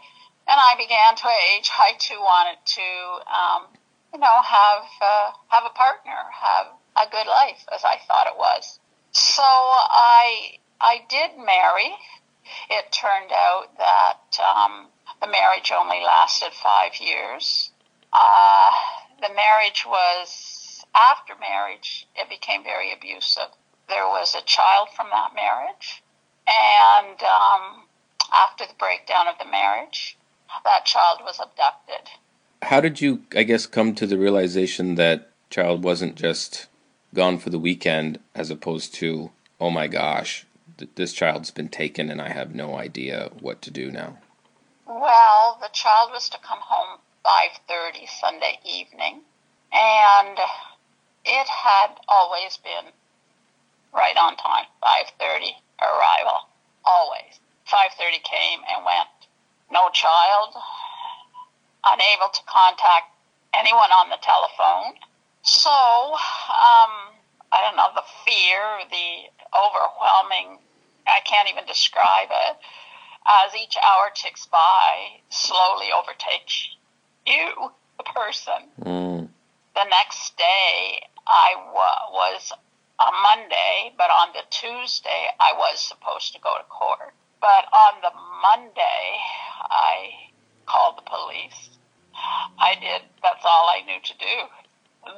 and 0.48 0.60
I 0.60 0.76
began 0.78 1.16
to 1.16 1.28
age, 1.56 1.72
I 1.78 1.94
too 1.98 2.20
wanted 2.20 2.60
to, 2.66 2.90
um, 3.32 3.68
you 4.14 4.20
know, 4.20 4.42
have 4.42 4.86
uh, 5.02 5.32
have 5.48 5.64
a 5.66 5.74
partner, 5.74 6.20
have 6.32 6.68
a 6.98 7.10
good 7.10 7.28
life, 7.28 7.64
as 7.74 7.84
I 7.84 7.98
thought 8.08 8.28
it 8.28 8.38
was. 8.38 8.80
So 9.12 9.44
I 9.44 10.58
I 10.82 11.06
did 11.10 11.38
marry. 11.38 11.96
It 12.70 12.92
turned 12.92 13.32
out 13.32 13.78
that 13.78 14.38
um, 14.40 14.88
the 15.22 15.28
marriage 15.28 15.72
only 15.72 16.02
lasted 16.04 16.52
five 16.54 17.00
years. 17.00 17.72
Uh, 18.14 18.72
the 19.22 19.34
marriage 19.34 19.86
was, 19.88 20.86
after 20.96 21.34
marriage, 21.40 22.08
it 22.16 22.30
became 22.30 22.64
very 22.64 22.94
abusive. 22.94 23.50
There 23.90 24.08
was 24.08 24.36
a 24.36 24.46
child 24.46 24.90
from 24.96 25.08
that 25.12 25.34
marriage, 25.36 26.04
and 26.48 27.22
um, 27.24 27.84
after 28.32 28.66
the 28.66 28.78
breakdown 28.78 29.28
of 29.28 29.36
the 29.40 29.50
marriage, 29.50 30.18
that 30.64 30.86
child 30.86 31.20
was 31.24 31.40
abducted. 31.40 32.10
How 32.62 32.80
did 32.80 33.02
you, 33.02 33.24
I 33.36 33.44
guess, 33.44 33.66
come 33.66 33.96
to 33.96 34.08
the 34.08 34.18
realization 34.18 34.96
that 34.96 35.32
child 35.50 35.84
wasn't 35.84 36.16
just 36.16 36.68
gone 37.14 37.38
for 37.38 37.50
the 37.50 37.60
weekend 37.60 38.20
as 38.34 38.50
opposed 38.50 38.94
to, 38.96 39.32
oh 39.60 39.70
my 39.70 39.88
gosh, 39.88 40.46
this 40.96 41.14
child's 41.14 41.52
been 41.52 41.70
taken 41.70 42.10
and 42.10 42.22
I 42.22 42.30
have 42.30 42.56
no 42.56 42.76
idea 42.76 43.32
what 43.40 43.62
to 43.64 43.72
do 43.72 43.92
now? 43.92 44.18
Well, 44.88 45.58
the 45.62 45.70
child 45.72 46.12
was 46.12 46.30
to 46.30 46.38
come 46.40 46.60
home 46.62 47.00
5:30 47.24 48.06
Sunday 48.08 48.60
evening, 48.66 49.22
and 49.72 50.38
it 51.26 51.48
had 51.48 52.00
always 52.08 52.58
been 52.58 52.92
right 53.94 54.18
on 54.18 54.36
time, 54.36 54.66
5:30 54.82 55.56
arrival, 55.82 56.50
always. 56.84 57.40
5:30 57.66 58.20
came 58.20 58.64
and 58.68 58.84
went. 58.84 59.10
No 59.72 59.90
child, 59.90 60.56
unable 61.86 62.30
to 62.30 62.44
contact 62.44 63.16
anyone 63.54 63.92
on 63.92 64.10
the 64.10 64.18
telephone. 64.18 65.00
So, 65.44 65.70
um, 65.70 67.14
I 67.52 67.62
don't 67.62 67.76
know, 67.76 67.92
the 67.96 68.04
fear, 68.26 68.84
the 68.90 69.30
overwhelming, 69.54 70.60
I 71.08 71.20
can't 71.22 71.50
even 71.50 71.66
describe 71.66 72.30
it. 72.32 72.58
As 73.26 73.56
each 73.56 73.78
hour 73.78 74.10
ticks 74.14 74.46
by, 74.48 75.22
slowly 75.30 75.92
overtakes 75.92 76.76
you, 77.26 77.72
the 77.98 78.04
person. 78.04 78.70
Mm. 78.82 79.28
The 79.76 79.86
next 79.90 80.38
day, 80.38 81.02
I 81.28 81.56
wa- 81.74 82.12
was 82.12 82.52
a 83.00 83.12
Monday, 83.12 83.94
but 83.98 84.10
on 84.10 84.30
the 84.34 84.44
Tuesday, 84.50 85.28
I 85.40 85.54
was 85.58 85.80
supposed 85.80 86.34
to 86.34 86.40
go 86.42 86.58
to 86.58 86.64
court. 86.66 87.14
But 87.42 87.66
on 87.74 88.00
the 88.02 88.12
Monday, 88.42 89.20
I 89.68 90.32
called 90.66 90.98
the 90.98 91.10
police. 91.10 91.70
I 92.60 92.76
did. 92.80 93.02
That's 93.22 93.44
all 93.44 93.68
I 93.68 93.82
knew 93.86 94.00
to 94.00 94.14
do. 94.18 94.36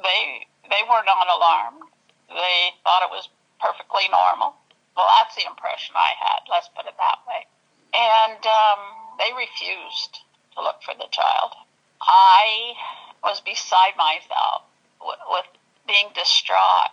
They 0.02 0.46
they 0.68 0.82
were 0.88 1.04
not 1.06 1.28
alarmed. 1.30 1.82
They 2.28 2.74
thought 2.82 3.06
it 3.06 3.12
was 3.14 3.28
perfectly 3.60 4.08
normal. 4.10 4.56
Well, 4.96 5.06
that's 5.20 5.36
the 5.36 5.46
impression 5.46 5.94
I 5.94 6.12
had. 6.18 6.40
Let's 6.50 6.68
put 6.74 6.86
it 6.86 6.96
that 6.98 7.20
way. 7.28 7.46
And 7.94 8.40
um, 8.42 8.80
they 9.20 9.30
refused 9.36 10.18
to 10.56 10.62
look 10.64 10.82
for 10.82 10.94
the 10.98 11.06
child. 11.12 11.52
I 12.00 12.74
was 13.22 13.40
beside 13.40 13.96
myself 13.96 14.62
with, 15.00 15.18
with 15.30 15.46
being 15.86 16.08
distraught. 16.14 16.92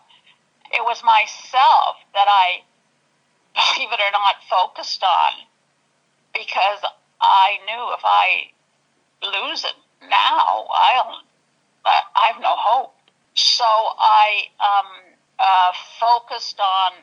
It 0.72 0.84
was 0.84 1.04
myself 1.04 1.98
that 2.14 2.28
I, 2.28 2.64
believe 3.76 3.92
it 3.92 4.00
or 4.00 4.12
not, 4.12 4.36
focused 4.50 5.04
on 5.04 5.46
because 6.34 6.80
I 7.22 7.60
knew 7.66 7.94
if 7.94 8.02
I 8.04 8.52
lose 9.22 9.64
it 9.64 9.76
now, 10.10 10.68
I'll, 10.70 11.22
I 11.86 12.32
have 12.32 12.42
no 12.42 12.56
hope. 12.56 12.96
So 13.36 13.66
I 13.66 14.48
um, 14.60 14.92
uh, 15.40 15.72
focused 16.00 16.60
on, 16.60 16.94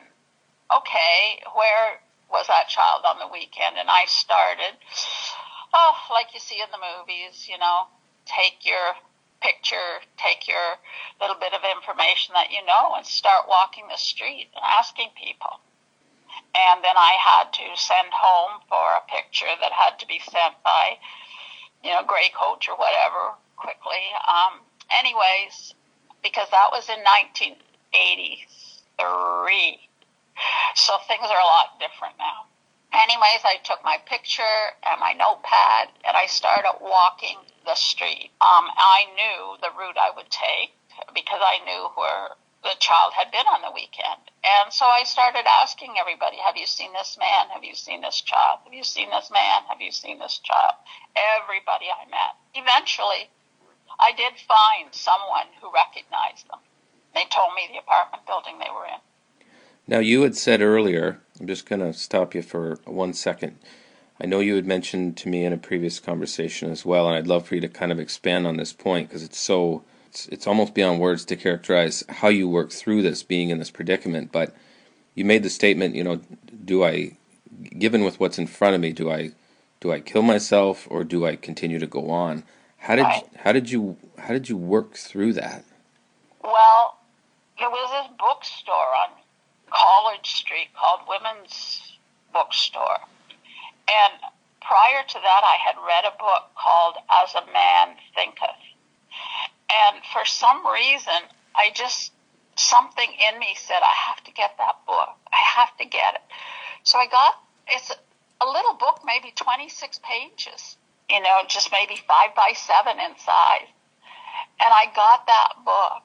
okay, 0.77 1.41
where 1.55 1.99
was 2.31 2.47
that 2.47 2.67
child 2.69 3.03
on 3.05 3.19
the 3.19 3.27
weekend? 3.27 3.77
And 3.77 3.89
I 3.89 4.05
started, 4.07 4.77
oh, 5.73 5.95
like 6.11 6.33
you 6.33 6.39
see 6.39 6.61
in 6.61 6.69
the 6.71 6.79
movies, 6.79 7.47
you 7.49 7.57
know, 7.57 7.87
take 8.25 8.65
your 8.65 8.95
picture, 9.41 9.99
take 10.17 10.47
your 10.47 10.77
little 11.19 11.35
bit 11.39 11.53
of 11.53 11.61
information 11.65 12.33
that 12.33 12.51
you 12.51 12.63
know, 12.65 12.93
and 12.95 13.05
start 13.05 13.47
walking 13.49 13.87
the 13.89 13.97
street 13.97 14.47
and 14.55 14.63
asking 14.63 15.09
people. 15.17 15.59
And 16.53 16.83
then 16.83 16.95
I 16.95 17.15
had 17.19 17.51
to 17.53 17.63
send 17.75 18.11
home 18.11 18.61
for 18.69 18.95
a 18.95 19.01
picture 19.07 19.51
that 19.61 19.71
had 19.71 19.97
to 19.99 20.07
be 20.07 20.19
sent 20.19 20.61
by, 20.63 20.97
you 21.83 21.91
know, 21.91 22.03
gray 22.05 22.29
coach 22.35 22.67
or 22.69 22.75
whatever 22.75 23.33
quickly. 23.55 24.13
Um, 24.27 24.59
anyways, 24.91 25.73
because 26.23 26.49
that 26.51 26.71
was 26.71 26.89
in 26.89 26.99
1983. 27.01 29.79
So 30.75 30.97
things 31.07 31.23
are 31.23 31.39
a 31.39 31.45
lot 31.45 31.79
different 31.79 32.17
now. 32.17 32.45
Anyways, 32.93 33.41
I 33.47 33.57
took 33.63 33.83
my 33.83 33.97
picture 34.05 34.75
and 34.83 34.99
my 34.99 35.13
notepad 35.13 35.89
and 36.03 36.17
I 36.17 36.25
started 36.27 36.75
walking 36.81 37.37
the 37.65 37.75
street. 37.75 38.31
Um, 38.41 38.67
I 38.67 39.07
knew 39.15 39.55
the 39.61 39.71
route 39.77 39.95
I 39.95 40.11
would 40.15 40.29
take 40.29 40.75
because 41.15 41.39
I 41.39 41.63
knew 41.63 41.87
where 41.95 42.35
the 42.63 42.75
child 42.79 43.13
had 43.13 43.31
been 43.31 43.47
on 43.47 43.61
the 43.61 43.71
weekend. 43.73 44.21
And 44.43 44.73
so 44.73 44.85
I 44.85 45.03
started 45.03 45.47
asking 45.47 45.95
everybody, 45.99 46.37
have 46.37 46.57
you 46.57 46.67
seen 46.67 46.91
this 46.93 47.17
man? 47.17 47.49
Have 47.53 47.63
you 47.63 47.75
seen 47.75 48.01
this 48.01 48.21
child? 48.21 48.59
Have 48.65 48.73
you 48.73 48.83
seen 48.83 49.09
this 49.09 49.31
man? 49.31 49.63
Have 49.69 49.81
you 49.81 49.91
seen 49.91 50.19
this 50.19 50.39
child? 50.43 50.75
Everybody 51.15 51.87
I 51.89 52.05
met. 52.11 52.35
Eventually, 52.53 53.31
I 53.99 54.11
did 54.13 54.33
find 54.35 54.93
someone 54.93 55.47
who 55.61 55.71
recognized 55.73 56.49
them. 56.49 56.59
They 57.13 57.25
told 57.31 57.55
me 57.55 57.71
the 57.71 57.79
apartment 57.79 58.25
building 58.27 58.59
they 58.59 58.71
were 58.71 58.85
in. 58.85 59.01
Now, 59.87 59.99
you 59.99 60.21
had 60.21 60.35
said 60.35 60.61
earlier, 60.61 61.19
I'm 61.41 61.47
just 61.47 61.65
going 61.65 61.81
to 61.81 61.91
stop 61.91 62.35
you 62.35 62.43
for 62.43 62.77
one 62.85 63.13
second. 63.13 63.57
I 64.21 64.27
know 64.27 64.41
you 64.41 64.55
had 64.55 64.67
mentioned 64.67 65.17
to 65.17 65.27
me 65.27 65.43
in 65.43 65.53
a 65.53 65.57
previous 65.57 65.99
conversation 65.99 66.69
as 66.69 66.85
well, 66.85 67.07
and 67.07 67.15
I'd 67.15 67.25
love 67.25 67.47
for 67.47 67.55
you 67.55 67.61
to 67.61 67.67
kind 67.67 67.91
of 67.91 67.99
expand 67.99 68.45
on 68.45 68.57
this 68.57 68.73
point 68.73 69.09
because 69.09 69.23
it's 69.23 69.39
so 69.39 69.81
it's, 70.05 70.27
it's 70.27 70.45
almost 70.45 70.75
beyond 70.75 70.99
words 70.99 71.25
to 71.25 71.35
characterize 71.35 72.03
how 72.09 72.27
you 72.27 72.47
work 72.47 72.69
through 72.69 73.01
this 73.01 73.23
being 73.23 73.49
in 73.49 73.59
this 73.59 73.71
predicament 73.71 74.31
but 74.33 74.53
you 75.15 75.23
made 75.23 75.41
the 75.41 75.49
statement 75.49 75.95
you 75.95 76.03
know 76.03 76.19
do 76.65 76.83
i 76.83 77.15
given 77.79 78.03
with 78.03 78.19
what's 78.19 78.37
in 78.37 78.45
front 78.45 78.75
of 78.75 78.81
me 78.81 78.91
do 78.91 79.09
i 79.09 79.31
do 79.79 79.89
i 79.89 80.01
kill 80.01 80.21
myself 80.21 80.85
or 80.91 81.05
do 81.05 81.25
i 81.25 81.37
continue 81.37 81.79
to 81.79 81.87
go 81.87 82.09
on 82.09 82.43
how 82.77 82.97
did 82.97 83.03
right. 83.03 83.23
how 83.37 83.53
did 83.53 83.71
you 83.71 83.95
how 84.17 84.33
did 84.33 84.49
you 84.49 84.57
work 84.57 84.95
through 84.95 85.31
that 85.31 85.63
well 86.43 86.97
there 87.57 87.69
was 87.69 87.89
this 87.91 88.17
bookstore 88.19 88.75
on 88.75 89.20
college 89.71 90.35
street 90.35 90.69
called 90.77 91.01
women's 91.07 91.97
bookstore 92.33 92.99
and 93.87 94.13
prior 94.61 95.03
to 95.07 95.15
that 95.15 95.41
i 95.43 95.57
had 95.65 95.75
read 95.87 96.05
a 96.05 96.17
book 96.17 96.51
called 96.55 96.95
as 97.09 97.33
a 97.35 97.45
man 97.51 97.95
thinketh 98.15 98.61
and 99.71 100.03
for 100.11 100.25
some 100.25 100.65
reason, 100.67 101.21
I 101.55 101.71
just, 101.73 102.11
something 102.55 103.09
in 103.31 103.39
me 103.39 103.55
said, 103.55 103.79
I 103.81 103.93
have 104.07 104.23
to 104.25 104.31
get 104.31 104.57
that 104.57 104.75
book. 104.85 105.15
I 105.31 105.37
have 105.55 105.75
to 105.77 105.85
get 105.85 106.15
it. 106.15 106.21
So 106.83 106.97
I 106.97 107.07
got, 107.07 107.35
it's 107.67 107.91
a 108.41 108.45
little 108.45 108.73
book, 108.73 109.01
maybe 109.05 109.31
26 109.35 109.99
pages, 110.03 110.77
you 111.09 111.21
know, 111.21 111.41
just 111.47 111.71
maybe 111.71 111.95
five 112.07 112.35
by 112.35 112.53
seven 112.55 112.99
in 112.99 113.17
size. 113.17 113.69
And 114.59 114.69
I 114.73 114.85
got 114.95 115.27
that 115.27 115.53
book. 115.63 116.03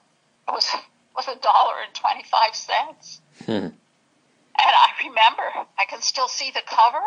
It 0.48 0.52
was, 0.52 0.70
was 1.16 1.28
a 1.28 1.40
dollar 1.40 1.74
and 1.84 1.94
25 1.94 2.54
cents. 2.54 3.20
Hmm. 3.44 3.70
And 4.58 4.74
I 4.74 4.88
remember, 5.04 5.68
I 5.78 5.84
can 5.88 6.00
still 6.00 6.28
see 6.28 6.50
the 6.50 6.62
cover 6.66 7.02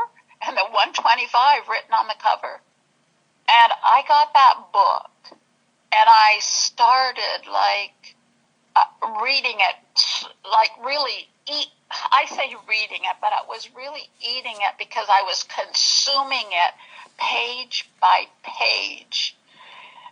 and 0.45 0.55
the 0.55 0.63
125 0.63 1.67
written 1.67 1.93
on 1.93 2.07
the 2.07 2.15
cover. 2.21 2.61
And 3.49 3.71
I 3.83 4.03
got 4.07 4.33
that 4.33 4.55
book 4.71 5.09
and 5.91 6.07
I 6.07 6.37
started 6.39 7.49
like 7.51 8.15
uh, 8.75 9.21
reading 9.23 9.57
it, 9.57 9.75
like 10.49 10.69
really 10.85 11.27
eat. 11.51 11.67
I 11.91 12.25
say 12.25 12.55
reading 12.69 13.01
it, 13.01 13.17
but 13.19 13.33
I 13.33 13.47
was 13.47 13.67
really 13.75 14.07
eating 14.21 14.55
it 14.55 14.75
because 14.77 15.07
I 15.09 15.23
was 15.23 15.43
consuming 15.43 16.45
it 16.51 16.73
page 17.17 17.89
by 17.99 18.25
page 18.43 19.35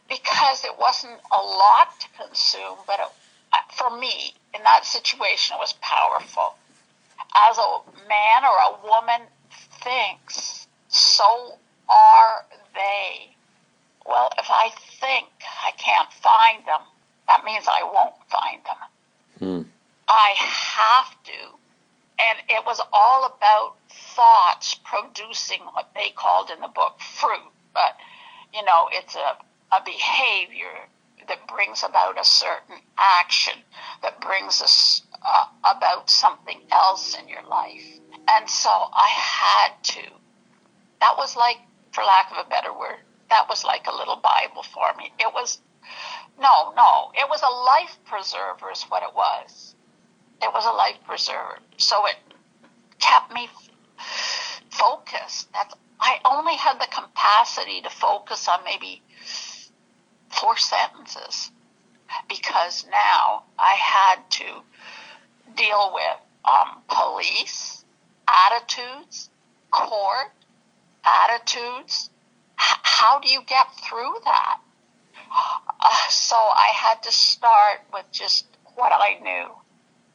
because 0.10 0.64
it 0.66 0.74
wasn't 0.80 1.20
a 1.32 1.42
lot 1.42 2.00
to 2.00 2.08
consume, 2.26 2.78
but 2.88 3.00
it, 3.00 3.08
for 3.74 3.96
me 3.98 4.34
in 4.54 4.64
that 4.64 4.86
situation 4.86 5.56
it 5.56 5.60
was 5.60 5.74
powerful. 5.82 6.56
As 7.50 7.58
a 7.58 7.82
man 8.08 8.44
or 8.44 8.56
a 8.56 8.88
woman 8.88 9.28
thinks, 9.84 10.68
so 10.88 11.58
are 11.90 12.46
they. 12.74 13.36
Well, 14.06 14.30
if 14.38 14.48
I 14.50 14.72
think 15.00 15.28
I 15.64 15.72
can't 15.72 16.12
find 16.14 16.66
them, 16.66 16.82
that 17.28 17.44
means 17.44 17.66
I 17.68 17.84
won't 17.84 18.16
find 18.30 18.62
them. 18.64 18.80
Hmm. 19.40 19.70
I 20.08 20.34
have 20.38 21.24
to. 21.26 21.58
And 22.20 22.40
it 22.50 22.66
was 22.66 22.82
all 22.92 23.26
about 23.26 23.76
thoughts 23.90 24.80
producing 24.84 25.60
what 25.74 25.90
they 25.94 26.10
called 26.16 26.50
in 26.50 26.62
the 26.62 26.68
book 26.70 27.00
fruit. 27.00 27.52
But, 27.74 27.98
you 28.54 28.64
know, 28.64 28.90
it's 28.92 29.16
a, 29.16 29.38
a 29.76 29.82
behavior 29.86 30.88
that 31.28 31.48
brings 31.48 31.84
about 31.84 32.20
a 32.20 32.24
certain 32.24 32.78
action, 32.98 33.54
that 34.02 34.22
brings 34.22 34.62
us 34.62 35.02
uh, 35.26 35.46
about 35.76 36.10
something 36.10 36.62
else 36.72 37.18
in 37.20 37.28
your 37.28 37.44
life. 37.44 38.00
And 38.28 38.50
so 38.50 38.70
I 38.70 39.10
had 39.10 39.84
to. 39.84 40.02
That 41.02 41.16
was 41.18 41.36
like, 41.36 41.58
for 41.92 42.04
lack 42.04 42.32
of 42.32 42.46
a 42.46 42.50
better 42.50 42.74
word, 42.78 42.98
that 43.30 43.46
was 43.50 43.64
like 43.64 43.88
a 43.88 43.96
little 43.96 44.18
Bible 44.18 44.64
for 44.64 44.94
me. 44.98 45.12
It 45.20 45.34
was, 45.34 45.62
no, 46.40 46.74
no, 46.76 47.12
it 47.14 47.28
was 47.30 47.42
a 47.42 47.50
life 47.50 47.98
preserver, 48.06 48.72
is 48.72 48.84
what 48.84 49.04
it 49.04 49.14
was. 49.16 49.76
It 50.42 50.52
was 50.54 50.66
a 50.66 50.72
life 50.72 50.98
preserver. 51.06 51.60
So 51.78 52.06
it 52.06 52.16
kept 53.00 53.34
me 53.34 53.50
focused. 54.70 55.52
That's, 55.54 55.74
I 56.00 56.20
only 56.26 56.56
had 56.56 56.80
the 56.80 56.88
capacity 56.88 57.82
to 57.82 57.90
focus 57.90 58.48
on 58.48 58.60
maybe 58.64 59.02
four 60.30 60.58
sentences 60.58 61.52
because 62.30 62.86
now 62.90 63.44
I 63.58 63.74
had 63.74 64.30
to 64.32 64.46
deal 65.56 65.92
with 65.94 66.18
um, 66.46 66.82
police, 66.88 67.84
attitudes, 68.28 69.30
court, 69.72 70.32
attitudes, 71.06 72.10
how 72.56 73.20
do 73.20 73.30
you 73.30 73.42
get 73.46 73.68
through 73.88 74.16
that? 74.26 74.60
Uh, 75.80 76.10
so 76.10 76.36
I 76.36 76.72
had 76.74 77.04
to 77.04 77.12
start 77.12 77.82
with 77.94 78.06
just 78.12 78.46
what 78.76 78.92
I 78.94 79.20
knew. 79.22 79.52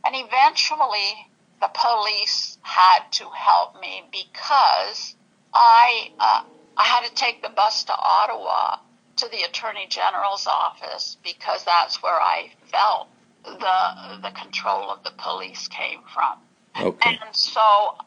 And 0.04 0.14
eventually 0.16 1.30
the 1.60 1.70
police 1.72 2.58
had 2.62 3.00
to 3.12 3.28
help 3.30 3.80
me 3.80 4.02
because 4.10 5.14
I, 5.54 6.10
uh, 6.18 6.42
I 6.76 6.84
had 6.84 7.04
to 7.06 7.14
take 7.14 7.42
the 7.42 7.50
bus 7.50 7.84
to 7.84 7.92
Ottawa 7.96 8.78
to 9.22 9.28
the 9.28 9.42
Attorney 9.44 9.86
General's 9.88 10.48
office 10.48 11.16
because 11.22 11.64
that's 11.64 12.02
where 12.02 12.20
I 12.20 12.50
felt 12.72 13.06
the, 13.44 14.18
the 14.20 14.32
control 14.34 14.90
of 14.90 15.04
the 15.04 15.12
police 15.16 15.68
came 15.68 16.00
from. 16.12 16.38
Okay. 16.80 17.18
And 17.22 17.34
so 17.34 17.60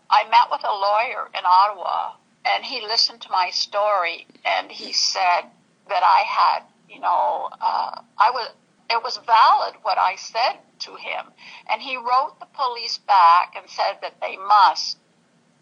I 0.09 0.23
met 0.29 0.51
with 0.51 0.61
a 0.65 0.73
lawyer 0.73 1.29
in 1.33 1.45
Ottawa 1.45 2.15
and 2.43 2.65
he 2.65 2.81
listened 2.81 3.21
to 3.21 3.31
my 3.31 3.49
story 3.51 4.27
and 4.43 4.69
he 4.69 4.91
said 4.91 5.43
that 5.87 6.03
I 6.03 6.23
had, 6.27 6.63
you 6.89 6.99
know, 6.99 7.49
uh, 7.61 8.01
I 8.17 8.31
was, 8.31 8.49
it 8.89 9.01
was 9.01 9.17
valid 9.25 9.75
what 9.83 9.97
I 9.97 10.15
said 10.17 10.57
to 10.79 10.95
him. 10.95 11.27
And 11.71 11.81
he 11.81 11.95
wrote 11.95 12.35
the 12.41 12.47
police 12.53 12.97
back 12.97 13.55
and 13.55 13.69
said 13.69 13.99
that 14.01 14.19
they 14.19 14.35
must, 14.35 14.97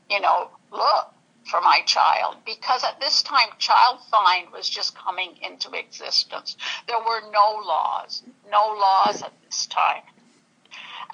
you 0.10 0.20
know, 0.20 0.50
look 0.72 1.13
for 1.50 1.62
my 1.62 1.82
child 1.86 2.38
because 2.46 2.84
at 2.84 3.00
this 3.00 3.22
time 3.22 3.50
child 3.60 4.00
find 4.10 4.52
was 4.52 4.70
just 4.70 4.98
coming 4.98 5.38
into 5.42 5.72
existence. 5.72 6.58
There 6.88 7.00
were 7.00 7.22
no 7.32 7.62
laws, 7.66 8.24
no 8.50 8.76
laws 8.80 9.22
at 9.22 9.34
this 9.44 9.66
time. 9.68 10.04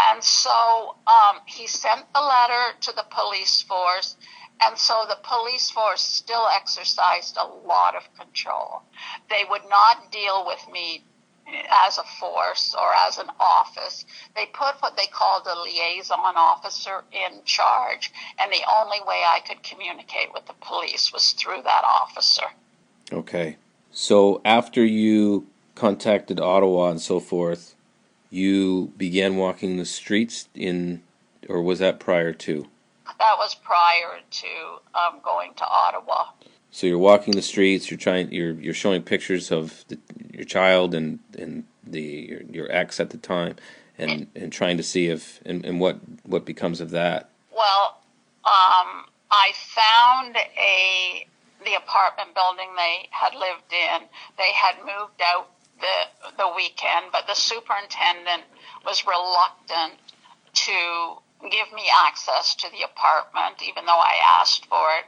And 0.02 0.24
so 0.24 0.96
um, 1.08 1.42
he 1.46 1.68
sent 1.68 2.06
the 2.14 2.22
letter 2.22 2.78
to 2.82 2.92
the 2.94 3.06
police 3.10 3.62
force 3.62 4.16
and 4.62 4.78
so 4.78 5.06
the 5.08 5.18
police 5.24 5.70
force 5.72 6.02
still 6.02 6.46
exercised 6.48 7.38
a 7.38 7.46
lot 7.46 7.96
of 7.96 8.04
control. 8.18 8.82
They 9.30 9.44
would 9.50 9.70
not 9.70 10.12
deal 10.12 10.46
with 10.46 10.60
me 10.72 11.06
as 11.88 11.98
a 11.98 12.04
force 12.04 12.76
or 12.78 12.94
as 13.08 13.18
an 13.18 13.30
office. 13.40 14.06
They 14.36 14.46
put 14.48 14.76
what 14.82 14.98
they 14.98 15.08
called 15.08 15.48
a 15.48 15.60
liaison 15.62 16.20
officer 16.20 17.04
in 17.12 17.44
charge, 17.46 18.12
and 18.40 18.52
the 18.52 18.62
only 18.78 19.00
way 19.08 19.24
I 19.26 19.40
could 19.48 19.64
communicate 19.64 20.34
with 20.34 20.46
the 20.46 20.54
police 20.62 21.12
was 21.12 21.32
through 21.32 21.64
that 21.64 21.84
officer. 21.84 22.46
Okay. 23.12 23.58
So 23.92 24.42
after 24.46 24.86
you 24.86 25.48
contacted 25.76 26.40
Ottawa 26.40 26.92
and 26.92 27.02
so 27.02 27.20
forth, 27.20 27.76
you 28.30 28.94
began 28.98 29.38
walking 29.38 29.78
the 29.78 29.86
streets 29.86 30.48
in, 30.54 31.02
or 31.48 31.62
was 31.62 31.80
that 31.80 32.00
prior 32.00 32.34
to? 32.34 32.68
that 33.20 33.36
was 33.38 33.56
prior 33.56 34.20
to 34.30 34.48
um, 34.98 35.20
going 35.24 35.54
to 35.56 35.66
Ottawa. 35.66 36.26
So 36.72 36.88
you're 36.88 36.98
walking 36.98 37.34
the 37.34 37.42
streets. 37.42 37.90
You're 37.90 37.98
trying. 37.98 38.32
You're 38.32 38.54
you're 38.54 38.74
showing 38.74 39.02
pictures 39.02 39.52
of 39.52 39.84
the, 39.88 39.98
your 40.40 40.46
child 40.46 40.96
and 40.96 41.20
and 41.38 41.66
the 41.86 42.02
your, 42.02 42.42
your, 42.50 42.72
ex 42.72 43.00
at 43.00 43.10
the 43.12 43.18
time, 43.18 43.58
and 43.98 44.28
and 44.36 44.52
trying 44.52 44.78
to 44.78 44.84
see 44.84 45.08
if 45.08 45.42
and, 45.46 45.66
and 45.66 45.80
what 45.80 46.00
what 46.24 46.46
becomes 46.46 46.80
of 46.80 46.92
that. 46.92 47.30
Well, 47.52 48.00
um, 48.46 49.06
I 49.30 49.52
found 49.54 50.38
a 50.38 51.28
the 51.66 51.76
apartment 51.76 52.34
building 52.34 52.70
they 52.76 53.10
had 53.12 53.36
lived 53.36 53.72
in. 53.74 54.08
They 54.38 54.52
had 54.54 54.78
moved 54.80 55.22
out 55.22 55.50
the 55.80 56.32
the 56.38 56.48
weekend, 56.56 57.12
but 57.12 57.28
the 57.28 57.36
superintendent 57.36 58.44
was 58.86 59.06
reluctant 59.06 60.00
to 60.54 61.20
give 61.52 61.72
me 61.74 61.84
access 62.08 62.56
to 62.56 62.68
the 62.72 62.84
apartment, 62.84 63.62
even 63.68 63.86
though 63.86 64.00
I 64.00 64.16
asked 64.40 64.66
for 64.66 64.88
it. 65.00 65.06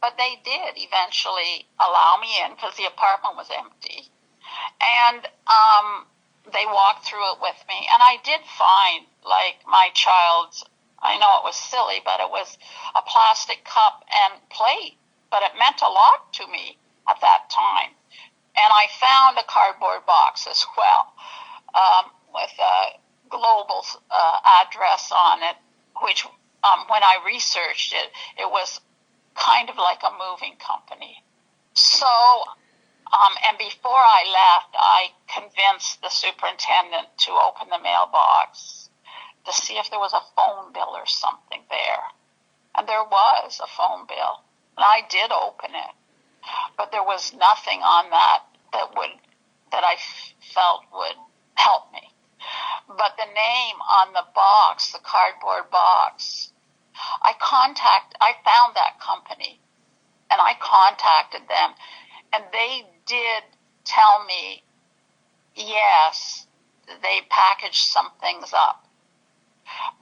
But 0.00 0.16
they 0.16 0.40
did 0.42 0.76
eventually 0.76 1.66
allow 1.78 2.16
me 2.20 2.28
in 2.44 2.54
because 2.54 2.76
the 2.76 2.86
apartment 2.86 3.36
was 3.36 3.50
empty. 3.52 4.08
And 4.80 5.26
um, 5.46 6.06
they 6.52 6.64
walked 6.66 7.06
through 7.06 7.32
it 7.32 7.38
with 7.40 7.56
me. 7.68 7.86
And 7.92 8.02
I 8.02 8.16
did 8.24 8.40
find, 8.46 9.06
like, 9.24 9.60
my 9.66 9.90
child's, 9.94 10.64
I 11.02 11.18
know 11.18 11.40
it 11.40 11.44
was 11.44 11.56
silly, 11.56 12.00
but 12.04 12.20
it 12.20 12.30
was 12.30 12.58
a 12.94 13.02
plastic 13.02 13.64
cup 13.64 14.04
and 14.10 14.40
plate. 14.50 14.96
But 15.30 15.42
it 15.42 15.58
meant 15.58 15.80
a 15.82 15.88
lot 15.88 16.32
to 16.34 16.46
me 16.48 16.76
at 17.08 17.20
that 17.20 17.50
time. 17.50 17.94
And 18.56 18.70
I 18.72 18.86
found 18.98 19.38
a 19.38 19.46
cardboard 19.46 20.06
box 20.06 20.46
as 20.50 20.66
well 20.76 21.12
um, 21.74 22.10
with 22.34 22.52
a 22.58 22.98
global 23.28 23.84
uh, 24.10 24.38
address 24.62 25.12
on 25.12 25.42
it, 25.42 25.56
which 26.02 26.26
um, 26.64 26.84
when 26.88 27.02
I 27.02 27.18
researched 27.26 27.94
it, 27.94 28.10
it 28.38 28.50
was 28.50 28.80
kind 29.34 29.70
of 29.70 29.76
like 29.76 30.00
a 30.02 30.12
moving 30.12 30.56
company. 30.58 31.22
So, 31.74 32.06
um, 33.10 33.34
and 33.42 33.58
before 33.58 33.98
I 33.98 34.22
left, 34.30 34.74
I 34.78 35.10
convinced 35.26 36.00
the 36.00 36.10
superintendent 36.10 37.08
to 37.26 37.32
open 37.32 37.68
the 37.68 37.82
mailbox 37.82 38.88
to 39.46 39.52
see 39.52 39.74
if 39.74 39.90
there 39.90 39.98
was 39.98 40.12
a 40.12 40.22
phone 40.36 40.72
bill 40.72 40.94
or 40.94 41.06
something 41.06 41.62
there. 41.70 42.04
And 42.76 42.86
there 42.86 43.02
was 43.02 43.58
a 43.58 43.66
phone 43.66 44.06
bill. 44.06 44.46
And 44.76 44.84
I 44.86 45.02
did 45.10 45.32
open 45.32 45.74
it. 45.74 45.94
But 46.76 46.92
there 46.92 47.02
was 47.02 47.34
nothing 47.34 47.82
on 47.82 48.10
that 48.10 48.42
that 48.72 48.94
would, 48.96 49.18
that 49.72 49.82
I 49.82 49.96
felt 50.54 50.84
would 50.94 51.18
help 51.54 51.92
me. 51.92 52.14
But 52.86 53.18
the 53.18 53.26
name 53.26 53.76
on 53.82 54.12
the 54.12 54.24
box, 54.34 54.92
the 54.92 55.02
cardboard 55.02 55.70
box, 55.70 56.52
I 57.22 57.32
contact, 57.40 58.14
I 58.20 58.34
found 58.44 58.76
that 58.76 59.00
company 59.00 59.58
and 60.30 60.40
I 60.40 60.54
contacted 60.60 61.48
them 61.48 61.74
and 62.32 62.44
they 62.52 62.86
did 63.10 63.42
tell 63.84 64.24
me, 64.24 64.62
yes, 65.56 66.46
they 66.86 67.20
packaged 67.28 67.88
some 67.88 68.10
things 68.20 68.52
up, 68.56 68.86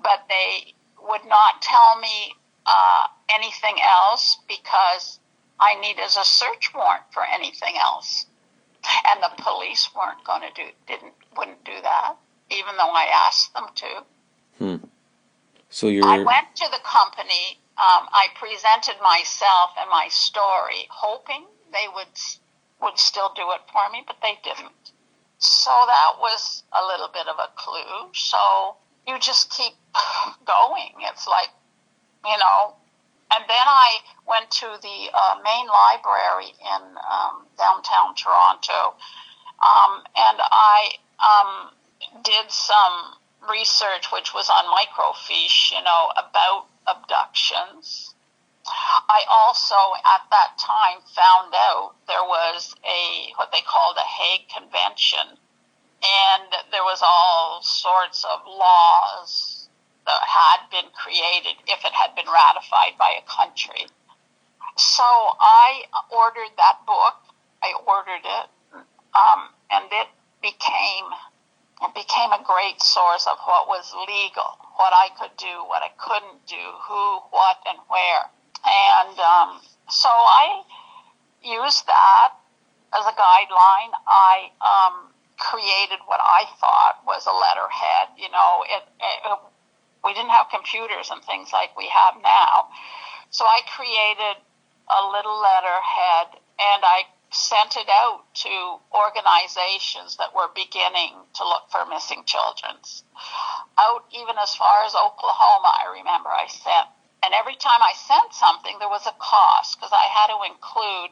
but 0.02 0.26
they 0.28 0.74
would 1.08 1.24
not 1.26 1.62
tell 1.62 1.98
me 1.98 2.34
uh, 2.66 3.06
anything 3.34 3.76
else 3.82 4.38
because 4.46 5.18
I 5.58 5.74
needed 5.80 6.04
a 6.04 6.24
search 6.24 6.72
warrant 6.74 7.04
for 7.12 7.22
anything 7.24 7.76
else, 7.80 8.26
and 9.06 9.22
the 9.22 9.42
police 9.42 9.88
weren't 9.96 10.22
going 10.24 10.42
to 10.42 10.52
do 10.54 10.68
didn't 10.86 11.14
wouldn't 11.36 11.64
do 11.64 11.80
that 11.82 12.16
even 12.50 12.76
though 12.76 12.90
I 12.90 13.06
asked 13.26 13.52
them 13.54 13.66
to. 13.74 13.86
Hmm. 14.58 14.86
So 15.70 15.88
you're. 15.88 16.06
I 16.06 16.18
went 16.18 16.54
to 16.56 16.66
the 16.70 16.80
company. 16.84 17.60
Um, 17.78 18.08
I 18.10 18.26
presented 18.34 18.96
myself 19.02 19.70
and 19.78 19.88
my 19.88 20.08
story, 20.10 20.88
hoping 20.90 21.44
they 21.72 21.86
would 21.94 22.08
would 22.80 22.98
still 22.98 23.32
do 23.34 23.42
it 23.52 23.60
for 23.72 23.90
me, 23.92 24.04
but 24.06 24.16
they 24.22 24.38
didn't. 24.42 24.92
So 25.38 25.70
that 25.70 26.18
was 26.18 26.64
a 26.72 26.84
little 26.86 27.08
bit 27.12 27.28
of 27.28 27.38
a 27.38 27.48
clue. 27.56 28.10
So 28.12 28.76
you 29.06 29.18
just 29.18 29.50
keep 29.50 29.74
going. 30.44 30.92
It's 31.00 31.26
like, 31.26 31.50
you 32.24 32.38
know. 32.38 32.74
And 33.30 33.44
then 33.46 33.66
I 33.66 33.98
went 34.26 34.50
to 34.52 34.66
the 34.80 35.10
uh, 35.12 35.36
main 35.44 35.66
library 35.66 36.52
in 36.60 36.82
um, 36.96 37.44
downtown 37.58 38.14
Toronto, 38.16 38.96
um, 39.60 40.02
and 40.16 40.38
I 40.40 40.90
um, 41.20 42.22
did 42.24 42.50
some 42.50 43.18
research, 43.50 44.10
which 44.12 44.32
was 44.32 44.48
on 44.48 44.64
microfiche, 44.64 45.72
you 45.72 45.82
know, 45.82 46.08
about 46.16 46.66
abductions. 46.86 48.14
I 49.08 49.24
also, 49.30 49.76
at 50.04 50.28
that 50.30 50.58
time, 50.58 51.00
found 51.14 51.54
out 51.54 51.94
there 52.06 52.22
was 52.22 52.74
a 52.84 53.32
what 53.36 53.52
they 53.52 53.60
called 53.62 53.96
a 53.96 54.06
Hague 54.06 54.48
Convention, 54.48 55.38
and 56.02 56.48
there 56.70 56.84
was 56.84 57.02
all 57.02 57.62
sorts 57.62 58.24
of 58.24 58.46
laws 58.46 59.68
that 60.06 60.22
had 60.22 60.70
been 60.70 60.90
created 60.92 61.60
if 61.66 61.84
it 61.84 61.92
had 61.92 62.14
been 62.14 62.26
ratified 62.26 62.96
by 62.98 63.12
a 63.18 63.24
country. 63.28 63.86
So 64.76 65.04
I 65.04 65.84
ordered 66.10 66.54
that 66.56 66.86
book. 66.86 67.16
I 67.62 67.74
ordered 67.86 68.24
it, 68.24 68.46
um, 69.14 69.50
and 69.70 69.84
it 69.90 70.08
became 70.40 71.10
it 71.82 71.94
became 71.94 72.32
a 72.32 72.42
great 72.42 72.82
source 72.82 73.26
of 73.26 73.38
what 73.44 73.68
was 73.68 73.94
legal, 74.06 74.58
what 74.76 74.92
I 74.92 75.10
could 75.18 75.36
do, 75.36 75.62
what 75.66 75.82
I 75.82 75.90
couldn't 75.96 76.46
do, 76.46 76.58
who, 76.88 77.18
what, 77.30 77.58
and 77.66 77.78
where. 77.86 78.30
And 78.64 79.18
um, 79.18 79.60
so 79.88 80.08
I 80.08 80.62
used 81.42 81.86
that 81.86 82.34
as 82.94 83.04
a 83.06 83.14
guideline. 83.14 83.92
I 84.06 84.50
um, 84.60 85.12
created 85.38 86.00
what 86.06 86.20
I 86.20 86.44
thought 86.60 87.02
was 87.06 87.26
a 87.26 87.32
letterhead. 87.32 88.18
You 88.18 88.30
know, 88.30 88.64
it, 88.66 88.82
it, 89.00 89.38
we 90.04 90.14
didn't 90.14 90.30
have 90.30 90.48
computers 90.50 91.10
and 91.10 91.22
things 91.24 91.52
like 91.52 91.76
we 91.76 91.88
have 91.88 92.20
now. 92.22 92.68
So 93.30 93.44
I 93.44 93.60
created 93.76 94.42
a 94.88 95.00
little 95.12 95.38
letterhead 95.40 96.40
and 96.58 96.82
I 96.82 97.04
sent 97.30 97.76
it 97.76 97.88
out 97.88 98.24
to 98.34 98.80
organizations 98.96 100.16
that 100.16 100.34
were 100.34 100.48
beginning 100.54 101.12
to 101.34 101.44
look 101.44 101.68
for 101.70 101.84
missing 101.86 102.24
children. 102.24 102.76
Out 103.78 104.04
even 104.12 104.36
as 104.40 104.54
far 104.54 104.84
as 104.84 104.94
Oklahoma, 104.94 105.70
I 105.76 105.92
remember 105.98 106.30
I 106.30 106.48
sent. 106.48 106.88
And 107.22 107.34
every 107.34 107.56
time 107.56 107.82
I 107.82 107.92
sent 107.94 108.32
something, 108.32 108.78
there 108.78 108.88
was 108.88 109.06
a 109.06 109.14
cost 109.18 109.78
because 109.78 109.92
I 109.92 110.06
had 110.06 110.28
to 110.30 110.38
include 110.46 111.10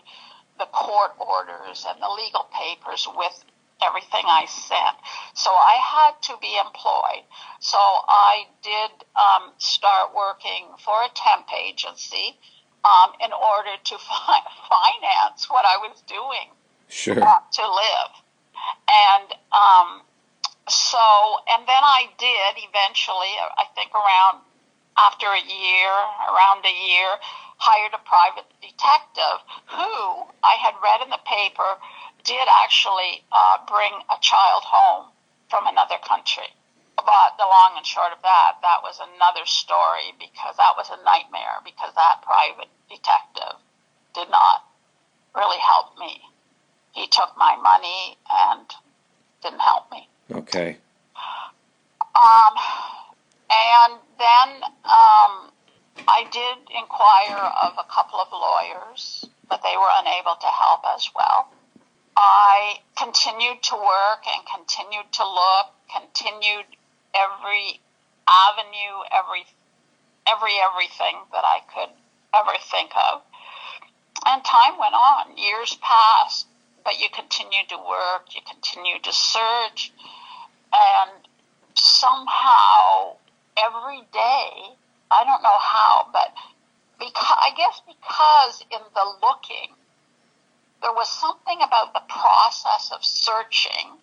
the 0.59 0.67
court 0.67 1.13
orders 1.19 1.85
and 1.89 2.01
the 2.01 2.09
legal 2.09 2.49
papers 2.55 3.09
with 3.17 3.45
everything 3.83 4.25
I 4.25 4.47
sent. 4.47 4.97
So 5.35 5.51
I 5.51 5.77
had 5.77 6.23
to 6.31 6.35
be 6.41 6.57
employed. 6.57 7.25
So 7.61 7.79
I 7.79 8.47
did 8.63 9.05
um, 9.17 9.53
start 9.59 10.15
working 10.15 10.67
for 10.79 10.97
a 11.03 11.11
temp 11.15 11.49
agency 11.53 12.39
um, 12.85 13.13
in 13.21 13.33
order 13.33 13.77
to 13.83 13.95
fi- 13.99 14.49
finance 14.71 15.51
what 15.51 15.65
I 15.67 15.77
was 15.79 16.03
doing 16.07 16.49
sure. 16.89 17.21
uh, 17.21 17.41
to 17.53 17.65
live. 17.67 18.13
And 18.89 19.29
um, 19.53 20.03
so, 20.69 20.99
and 21.53 21.67
then 21.67 21.83
I 21.83 22.09
did 22.19 22.63
eventually, 22.65 23.35
I 23.59 23.65
think 23.75 23.93
around 23.95 24.43
after 24.99 25.27
a 25.27 25.43
year, 25.45 25.93
around 26.33 26.65
a 26.65 26.73
year, 26.73 27.11
hired 27.57 27.93
a 27.95 28.03
private 28.05 28.49
detective 28.61 29.39
who 29.73 29.93
I 30.45 30.57
had 30.61 30.77
read 30.83 31.05
in 31.05 31.11
the 31.11 31.21
paper 31.25 31.77
did 32.25 32.49
actually 32.65 33.23
uh, 33.33 33.59
bring 33.69 33.93
a 34.11 34.19
child 34.21 34.63
home 34.67 35.07
from 35.49 35.67
another 35.67 35.97
country. 36.03 36.51
But 36.97 37.39
the 37.39 37.47
long 37.47 37.77
and 37.77 37.87
short 37.87 38.13
of 38.13 38.21
that, 38.23 38.59
that 38.63 38.83
was 38.83 38.99
another 38.99 39.47
story 39.47 40.17
because 40.19 40.57
that 40.57 40.75
was 40.77 40.91
a 40.91 40.99
nightmare 41.05 41.61
because 41.65 41.95
that 41.95 42.23
private 42.23 42.69
detective 42.89 43.61
did 44.15 44.29
not 44.31 44.65
really 45.37 45.61
help 45.61 45.97
me. 45.99 46.21
He 46.93 47.07
took 47.07 47.37
my 47.37 47.57
money 47.61 48.17
and 48.27 48.67
didn't 49.43 49.61
help 49.61 49.91
me. 49.93 50.09
Okay. 50.33 50.79
Um, 52.17 52.55
and 53.51 53.99
then 54.19 54.49
um, 54.85 55.53
I 56.09 56.27
did 56.31 56.59
inquire 56.75 57.51
of 57.63 57.75
a 57.79 57.87
couple 57.91 58.21
of 58.21 58.29
lawyers, 58.33 59.25
but 59.49 59.63
they 59.63 59.77
were 59.77 59.93
unable 60.03 60.37
to 60.37 60.47
help 60.47 60.83
as 60.95 61.09
well. 61.15 61.49
I 62.17 62.81
continued 62.97 63.63
to 63.65 63.77
work 63.77 64.25
and 64.27 64.47
continued 64.47 65.13
to 65.13 65.25
look, 65.25 65.67
continued 65.93 66.67
every 67.15 67.81
avenue, 68.27 69.05
every 69.13 69.47
every 70.27 70.55
everything 70.59 71.23
that 71.33 71.45
I 71.45 71.61
could 71.73 71.93
ever 72.35 72.57
think 72.71 72.91
of. 72.97 73.23
And 74.27 74.45
time 74.45 74.79
went 74.79 74.95
on, 74.95 75.37
years 75.37 75.79
passed, 75.81 76.47
but 76.85 76.99
you 76.99 77.09
continued 77.15 77.69
to 77.69 77.77
work, 77.77 78.35
you 78.35 78.41
continued 78.49 79.05
to 79.05 79.13
search, 79.13 79.93
and 80.73 81.11
somehow 81.75 83.17
every 83.59 84.03
day, 84.13 84.77
I 85.11 85.25
don't 85.25 85.43
know 85.43 85.59
how, 85.61 86.09
but 86.13 86.35
because 86.99 87.39
I 87.41 87.51
guess 87.57 87.81
because 87.87 88.63
in 88.71 88.81
the 88.95 89.07
looking, 89.23 89.75
there 90.83 90.93
was 90.93 91.09
something 91.09 91.59
about 91.63 91.93
the 91.93 92.03
process 92.09 92.91
of 92.93 93.05
searching 93.05 93.99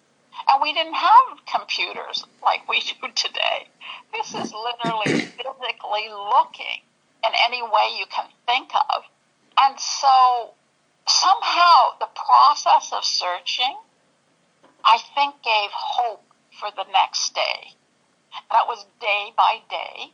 and 0.47 0.61
we 0.61 0.73
didn't 0.73 0.95
have 0.95 1.45
computers 1.45 2.25
like 2.43 2.67
we 2.67 2.79
do 3.01 3.07
today. 3.15 3.67
This 4.11 4.33
is 4.33 4.53
literally 4.53 5.15
physically 5.37 6.09
looking 6.09 6.81
in 7.25 7.31
any 7.47 7.61
way 7.61 7.95
you 7.97 8.05
can 8.09 8.27
think 8.45 8.71
of. 8.75 9.03
And 9.57 9.79
so 9.79 10.53
somehow 11.07 11.97
the 11.99 12.09
process 12.15 12.91
of 12.91 13.03
searching, 13.05 13.77
I 14.83 14.97
think, 15.15 15.35
gave 15.43 15.69
hope 15.71 16.23
for 16.59 16.69
the 16.75 16.85
next 16.91 17.33
day. 17.35 17.75
That 18.51 18.67
was 18.67 18.85
day 18.99 19.33
by 19.35 19.61
day. 19.69 20.11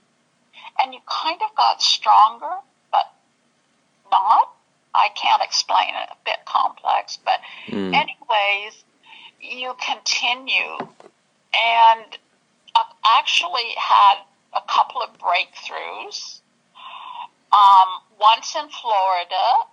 And 0.81 0.93
you 0.93 0.99
kind 1.07 1.39
of 1.41 1.55
got 1.55 1.81
stronger, 1.81 2.55
but 2.91 3.13
not. 4.11 4.53
I 4.95 5.09
can't 5.15 5.41
explain 5.41 5.89
it, 5.89 6.09
a 6.11 6.17
bit 6.25 6.45
complex. 6.45 7.19
But, 7.23 7.39
mm. 7.67 7.93
anyways, 7.93 8.83
you 9.39 9.73
continue 9.79 10.87
and 11.53 12.17
I've 12.75 12.93
actually 13.17 13.73
had 13.77 14.23
a 14.53 14.61
couple 14.67 15.01
of 15.01 15.17
breakthroughs. 15.17 16.41
Um, 17.51 17.89
once 18.19 18.55
in 18.55 18.69
Florida, 18.69 19.65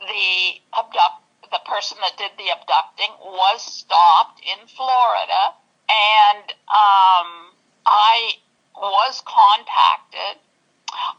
the 0.00 0.60
abduct 0.76 1.24
the 1.50 1.60
person 1.64 1.96
that 2.02 2.16
did 2.18 2.30
the 2.36 2.50
abducting 2.52 3.12
was 3.24 3.62
stopped 3.62 4.40
in 4.40 4.66
Florida, 4.68 5.56
and 5.88 6.52
um, 6.68 7.52
I 7.86 8.32
was 8.76 9.22
contacted, 9.24 10.40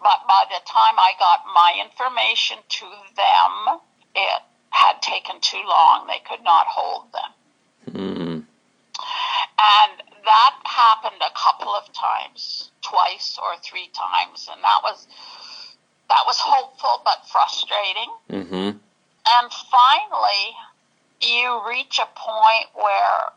but 0.01 0.27
by 0.27 0.45
the 0.49 0.61
time 0.65 0.97
I 0.97 1.13
got 1.19 1.45
my 1.53 1.75
information 1.83 2.57
to 2.67 2.85
them, 3.15 3.79
it 4.15 4.41
had 4.69 5.01
taken 5.01 5.39
too 5.41 5.61
long. 5.67 6.07
They 6.07 6.19
could 6.27 6.43
not 6.43 6.67
hold 6.67 7.11
them. 7.11 7.31
Mm. 7.91 8.43
And 9.59 10.03
that 10.25 10.55
happened 10.63 11.21
a 11.21 11.33
couple 11.37 11.69
of 11.69 11.91
times, 11.93 12.71
twice 12.81 13.37
or 13.41 13.59
three 13.61 13.89
times, 13.93 14.47
and 14.51 14.63
that 14.63 14.79
was 14.83 15.07
that 16.09 16.23
was 16.25 16.37
hopeful 16.39 17.01
but 17.03 17.27
frustrating. 17.27 18.09
Mm-hmm. 18.31 18.77
And 19.31 19.53
finally, 19.69 20.43
you 21.21 21.61
reach 21.67 21.99
a 21.99 22.07
point 22.15 22.67
where 22.73 23.31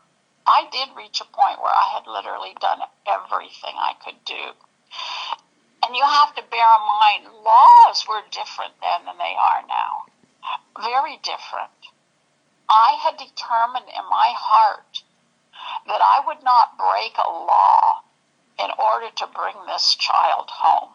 I 0.47 0.67
did 0.71 0.89
reach 0.95 1.21
a 1.21 1.25
point 1.25 1.59
where 1.61 1.71
I 1.71 1.95
had 1.95 2.07
literally 2.07 2.55
done 2.59 2.79
everything 3.07 3.75
I 3.77 3.93
could 4.03 4.19
do. 4.25 4.53
And 5.85 5.95
you 5.95 6.03
have 6.03 6.35
to 6.35 6.43
bear 6.49 6.67
in 6.67 6.85
mind, 6.87 7.43
laws 7.43 8.07
were 8.07 8.23
different 8.31 8.73
then 8.81 9.05
than 9.05 9.17
they 9.17 9.35
are 9.35 9.63
now. 9.67 10.07
Very 10.79 11.17
different. 11.23 11.71
I 12.69 12.97
had 13.03 13.17
determined 13.17 13.87
in 13.87 14.03
my 14.09 14.33
heart 14.35 15.03
that 15.87 16.01
I 16.01 16.23
would 16.25 16.43
not 16.43 16.77
break 16.77 17.15
a 17.17 17.29
law 17.29 18.03
in 18.59 18.69
order 18.79 19.09
to 19.15 19.27
bring 19.27 19.55
this 19.67 19.95
child 19.95 20.49
home. 20.49 20.93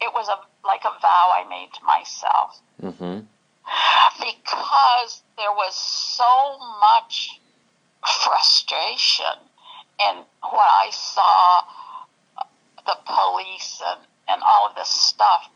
It 0.00 0.12
was 0.14 0.28
a 0.28 0.38
like 0.66 0.84
a 0.84 0.98
vow 1.00 1.32
I 1.34 1.48
made 1.48 1.72
to 1.74 1.84
myself. 1.84 2.60
Mm-hmm. 2.82 3.26
Because 4.18 5.22
there 5.36 5.52
was 5.52 5.74
so 5.74 6.58
much 6.80 7.40
frustration 8.06 9.36
and 10.00 10.18
what 10.42 10.68
I 10.68 10.90
saw 10.90 11.62
the 12.86 12.96
police 13.04 13.82
and, 13.86 14.00
and 14.28 14.42
all 14.42 14.68
of 14.68 14.74
this 14.76 14.88
stuff 14.88 15.48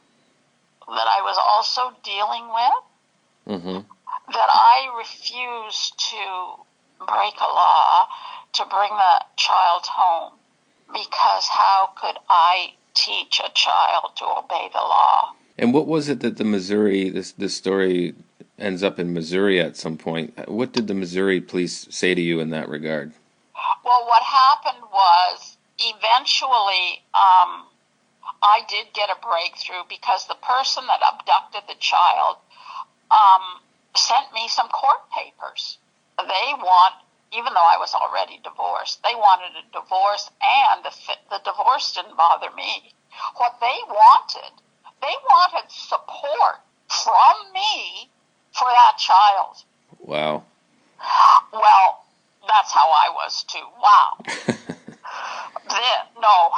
that 0.87 1.09
I 1.09 1.23
was 1.23 1.39
also 1.41 1.97
dealing 2.05 2.49
with 2.53 3.59
mm-hmm. 3.59 4.33
that 4.33 4.49
I 4.53 4.91
refused 4.99 5.99
to 6.11 7.07
break 7.07 7.35
a 7.41 7.53
law 7.53 8.07
to 8.53 8.65
bring 8.67 8.91
the 8.91 9.25
child 9.37 9.87
home 9.87 10.33
because 10.93 11.49
how 11.49 11.91
could 11.97 12.17
I 12.29 12.75
teach 12.95 13.41
a 13.45 13.51
child 13.53 14.13
to 14.17 14.25
obey 14.25 14.69
the 14.73 14.79
law? 14.79 15.33
And 15.57 15.73
what 15.73 15.87
was 15.87 16.09
it 16.09 16.21
that 16.21 16.37
the 16.37 16.45
Missouri 16.45 17.11
this 17.11 17.33
this 17.33 17.57
story 17.57 18.15
ends 18.59 18.83
up 18.83 18.99
in 18.99 19.13
Missouri 19.13 19.61
at 19.61 19.77
some 19.77 19.97
point? 19.97 20.49
What 20.49 20.73
did 20.73 20.87
the 20.87 20.95
Missouri 20.95 21.41
police 21.41 21.87
say 21.91 22.15
to 22.15 22.21
you 22.21 22.41
in 22.41 22.51
that 22.51 22.69
regard? 22.69 23.13
Well, 23.85 24.07
what 24.07 24.23
happened 24.23 24.85
was 24.93 25.57
eventually 25.79 27.03
um, 27.15 27.67
I 28.43 28.63
did 28.69 28.93
get 28.95 29.11
a 29.11 29.21
breakthrough 29.27 29.85
because 29.89 30.27
the 30.27 30.39
person 30.43 30.85
that 30.87 31.01
abducted 31.03 31.63
the 31.69 31.79
child 31.81 32.37
um, 33.11 33.61
sent 33.97 34.33
me 34.33 34.49
some 34.49 34.69
court 34.69 35.03
papers. 35.11 35.79
They 36.19 36.49
want, 36.59 36.95
even 37.33 37.53
though 37.55 37.69
I 37.69 37.79
was 37.79 37.95
already 37.95 38.41
divorced, 38.43 39.03
they 39.03 39.15
wanted 39.15 39.57
a 39.59 39.67
divorce, 39.73 40.31
and 40.41 40.85
the, 40.85 40.95
the 41.31 41.43
divorce 41.45 41.93
didn't 41.93 42.17
bother 42.17 42.55
me. 42.57 42.95
What 43.37 43.59
they 43.61 43.79
wanted 43.87 44.63
they 45.05 45.15
wanted 45.29 45.71
support 45.71 46.65
from 46.89 47.53
me 47.53 48.09
for 48.55 48.69
that 48.71 48.97
child. 48.99 49.57
Wow. 49.99 50.45
Well, 51.53 52.05
that's 52.47 52.73
how 52.73 52.89
I 52.89 53.11
was 53.11 53.45
too. 53.45 53.67
Wow. 53.83 54.11
then, 55.69 56.01
no. 56.21 56.51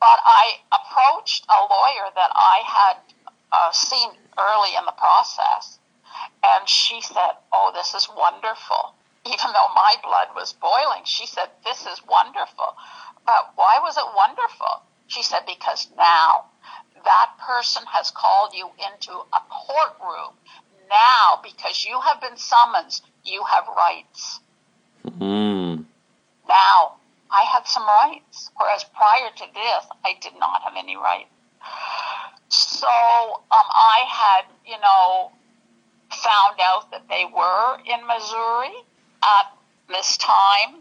But 0.00 0.18
I 0.24 0.58
approached 0.74 1.46
a 1.48 1.60
lawyer 1.70 2.10
that 2.14 2.30
I 2.34 2.62
had 2.66 2.96
uh, 3.52 3.72
seen 3.72 4.10
early 4.38 4.70
in 4.76 4.84
the 4.84 4.92
process, 4.92 5.78
and 6.44 6.68
she 6.68 7.00
said, 7.00 7.38
Oh, 7.52 7.72
this 7.74 7.94
is 7.94 8.08
wonderful. 8.16 8.94
Even 9.26 9.52
though 9.52 9.74
my 9.74 9.94
blood 10.02 10.28
was 10.34 10.52
boiling, 10.54 11.02
she 11.04 11.26
said, 11.26 11.48
This 11.64 11.86
is 11.86 12.00
wonderful. 12.08 12.74
But 13.26 13.52
why 13.56 13.78
was 13.82 13.96
it 13.96 14.06
wonderful? 14.16 14.82
She 15.06 15.22
said, 15.22 15.42
Because 15.46 15.88
now 15.96 16.46
that 17.04 17.30
person 17.38 17.82
has 17.86 18.10
called 18.10 18.54
you 18.54 18.70
into 18.78 19.12
a 19.12 19.40
courtroom. 19.50 20.34
Now, 20.88 21.40
because 21.42 21.84
you 21.84 22.00
have 22.00 22.20
been 22.20 22.36
summoned, 22.36 23.00
you 23.24 23.42
have 23.44 23.64
rights. 23.76 24.40
Mm. 25.06 25.84
Now, 26.48 26.94
I 27.30 27.42
had 27.42 27.66
some 27.66 27.86
rights, 27.86 28.50
whereas 28.56 28.84
prior 28.84 29.30
to 29.36 29.44
this, 29.52 29.86
I 30.04 30.14
did 30.20 30.32
not 30.38 30.62
have 30.62 30.74
any 30.76 30.96
rights. 30.96 31.28
So 32.48 32.86
um, 32.88 33.38
I 33.50 34.04
had, 34.08 34.44
you 34.64 34.80
know, 34.80 35.30
found 36.10 36.58
out 36.62 36.90
that 36.90 37.08
they 37.08 37.24
were 37.26 37.78
in 37.84 38.06
Missouri 38.06 38.74
at 39.22 39.52
this 39.88 40.16
time, 40.16 40.80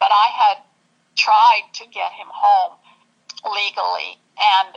but 0.00 0.10
I 0.10 0.28
had 0.32 0.62
tried 1.14 1.62
to 1.74 1.84
get 1.86 2.12
him 2.12 2.26
home 2.30 2.76
legally, 3.44 4.18
and 4.36 4.76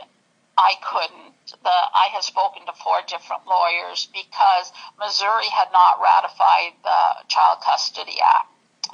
I 0.58 0.74
couldn't. 0.82 1.34
The, 1.62 1.70
I 1.70 2.08
have 2.12 2.22
spoken 2.22 2.66
to 2.66 2.72
four 2.84 3.00
different 3.08 3.46
lawyers 3.46 4.08
because 4.12 4.72
Missouri 4.98 5.48
had 5.48 5.68
not 5.72 6.00
ratified 6.00 6.74
the 6.84 7.26
Child 7.28 7.58
Custody 7.64 8.18
Act. 8.22 8.48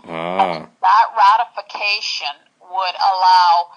Ah. 0.09 0.69
That 0.81 1.07
ratification 1.17 2.35
would 2.61 2.97
allow 2.97 3.69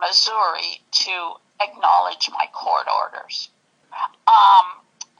Missouri 0.00 0.80
to 0.90 1.34
acknowledge 1.60 2.28
my 2.32 2.46
court 2.52 2.86
orders. 2.88 3.48
Um, 4.26 4.66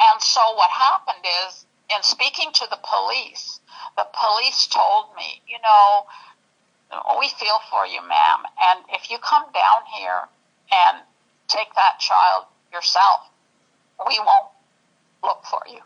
and 0.00 0.20
so 0.20 0.40
what 0.54 0.70
happened 0.70 1.24
is, 1.48 1.64
in 1.94 2.02
speaking 2.02 2.50
to 2.52 2.66
the 2.68 2.78
police, 2.82 3.60
the 3.96 4.06
police 4.12 4.66
told 4.66 5.14
me, 5.16 5.40
you 5.46 5.58
know, 5.62 6.06
we 7.18 7.28
feel 7.28 7.58
for 7.70 7.86
you, 7.86 8.00
ma'am, 8.06 8.40
and 8.62 8.80
if 8.92 9.10
you 9.10 9.18
come 9.18 9.44
down 9.52 9.80
here 9.96 10.28
and 10.72 10.98
take 11.48 11.72
that 11.74 11.98
child 11.98 12.46
yourself. 12.72 13.28
We 14.06 14.18
won't 14.18 14.52
look 15.22 15.44
for 15.44 15.62
you. 15.68 15.80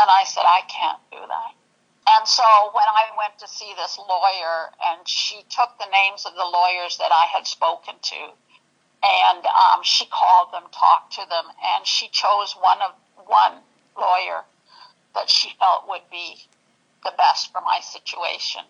And 0.00 0.08
I 0.10 0.24
said, 0.24 0.42
I 0.42 0.62
can't 0.68 0.98
do 1.10 1.18
that. 1.18 1.52
And 2.16 2.26
so 2.26 2.44
when 2.72 2.88
I 2.88 3.12
went 3.18 3.38
to 3.40 3.48
see 3.48 3.72
this 3.76 3.98
lawyer, 3.98 4.70
and 4.84 5.06
she 5.06 5.44
took 5.50 5.76
the 5.78 5.90
names 5.92 6.24
of 6.24 6.34
the 6.34 6.44
lawyers 6.44 6.96
that 6.98 7.12
I 7.12 7.26
had 7.34 7.46
spoken 7.46 7.94
to, 8.00 8.22
and 9.02 9.44
um, 9.46 9.82
she 9.82 10.06
called 10.06 10.52
them, 10.52 10.64
talked 10.72 11.12
to 11.14 11.22
them, 11.28 11.44
and 11.76 11.86
she 11.86 12.08
chose 12.08 12.54
one 12.60 12.78
of 12.82 12.92
one 13.26 13.60
lawyer 13.96 14.44
that 15.14 15.28
she 15.28 15.50
felt 15.58 15.88
would 15.88 16.08
be 16.10 16.36
the 17.04 17.12
best 17.16 17.52
for 17.52 17.60
my 17.60 17.80
situation. 17.82 18.62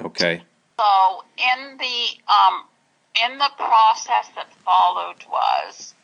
Okay. 0.00 0.42
So 0.78 1.24
in 1.36 1.76
the 1.76 2.32
um, 2.32 2.64
in 3.24 3.38
the 3.38 3.50
process 3.56 4.28
that 4.34 4.52
followed 4.64 5.24
was 5.30 5.94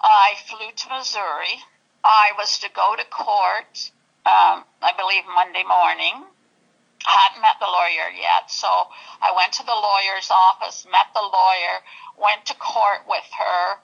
I 0.00 0.34
flew 0.46 0.70
to 0.74 0.88
Missouri. 0.90 1.62
I 2.04 2.32
was 2.36 2.58
to 2.58 2.68
go 2.74 2.96
to 2.96 3.04
court, 3.04 3.90
um, 4.26 4.64
I 4.82 4.92
believe 4.96 5.22
Monday 5.32 5.62
morning. 5.62 6.24
I 7.06 7.10
hadn't 7.10 7.42
met 7.42 7.58
the 7.58 7.66
lawyer 7.66 8.10
yet, 8.14 8.50
so 8.50 8.68
I 9.20 9.32
went 9.36 9.52
to 9.54 9.66
the 9.66 9.74
lawyer's 9.74 10.30
office, 10.30 10.86
met 10.90 11.10
the 11.14 11.22
lawyer, 11.22 11.82
went 12.18 12.46
to 12.46 12.54
court 12.54 13.02
with 13.08 13.26
her, 13.38 13.78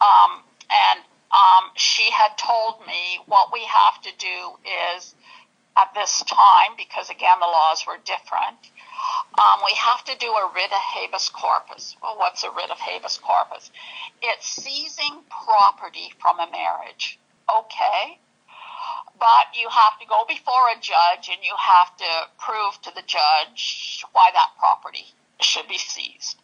um, 0.00 0.42
and 0.70 1.00
um, 1.30 1.70
she 1.76 2.10
had 2.10 2.36
told 2.38 2.84
me 2.86 3.22
what 3.26 3.52
we 3.52 3.64
have 3.64 4.02
to 4.02 4.10
do 4.18 4.58
is 4.96 5.14
at 5.80 5.94
this 5.94 6.22
time, 6.26 6.76
because 6.76 7.10
again, 7.10 7.40
the 7.40 7.46
laws 7.46 7.84
were 7.86 7.98
different, 8.04 8.58
um, 9.38 9.60
we 9.64 9.72
have 9.74 10.04
to 10.04 10.16
do 10.18 10.26
a 10.26 10.50
writ 10.54 10.72
of 10.72 10.78
habeas 10.78 11.30
corpus. 11.30 11.96
Well, 12.02 12.18
what's 12.18 12.44
a 12.44 12.50
writ 12.50 12.70
of 12.70 12.78
habeas 12.78 13.18
corpus? 13.18 13.70
It's 14.22 14.46
seizing 14.46 15.24
property 15.30 16.12
from 16.20 16.40
a 16.40 16.50
marriage. 16.50 17.18
Okay. 17.48 18.18
But 19.18 19.52
you 19.54 19.68
have 19.68 19.98
to 20.00 20.06
go 20.06 20.24
before 20.26 20.68
a 20.70 20.80
judge 20.80 21.28
and 21.28 21.44
you 21.44 21.54
have 21.56 21.96
to 21.98 22.28
prove 22.38 22.80
to 22.82 22.90
the 22.94 23.02
judge 23.06 24.04
why 24.12 24.30
that 24.32 24.50
property 24.58 25.06
should 25.40 25.68
be 25.68 25.78
seized. 25.78 26.36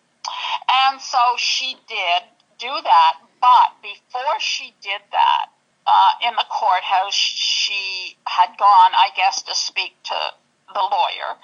And 0.68 1.00
so 1.00 1.18
she 1.36 1.76
did 1.88 2.22
do 2.58 2.68
that. 2.82 3.14
But 3.40 3.80
before 3.82 4.40
she 4.40 4.74
did 4.82 5.00
that, 5.12 5.46
uh, 5.86 6.28
in 6.28 6.34
the 6.34 6.44
courthouse, 6.50 7.14
she 7.14 8.16
had 8.26 8.58
gone, 8.58 8.92
I 8.94 9.10
guess, 9.16 9.42
to 9.42 9.54
speak 9.54 9.94
to 10.04 10.18
the 10.74 10.80
lawyer 10.82 11.38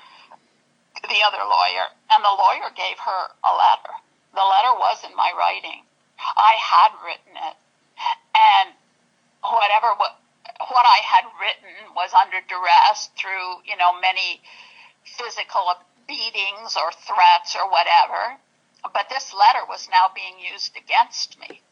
the 1.09 1.23
other 1.27 1.43
lawyer, 1.43 1.91
and 2.11 2.23
the 2.23 2.37
lawyer 2.37 2.71
gave 2.77 2.99
her 2.99 3.23
a 3.43 3.53
letter. 3.53 3.95
The 4.35 4.45
letter 4.47 4.75
was 4.79 5.03
in 5.05 5.15
my 5.17 5.33
writing. 5.37 5.83
I 6.19 6.55
had 6.55 6.93
written 7.03 7.35
it, 7.35 7.57
and 8.37 8.71
whatever 9.43 9.99
what, 9.99 10.15
what 10.71 10.87
I 10.87 11.03
had 11.03 11.27
written 11.41 11.95
was 11.97 12.15
under 12.15 12.39
duress 12.47 13.11
through 13.19 13.67
you 13.67 13.77
know 13.77 13.99
many 13.99 14.41
physical 15.05 15.75
beatings 16.07 16.79
or 16.79 16.93
threats 16.93 17.57
or 17.57 17.69
whatever. 17.69 18.39
But 18.95 19.09
this 19.11 19.35
letter 19.35 19.67
was 19.69 19.89
now 19.91 20.11
being 20.15 20.39
used 20.39 20.77
against 20.77 21.39
me. 21.39 21.63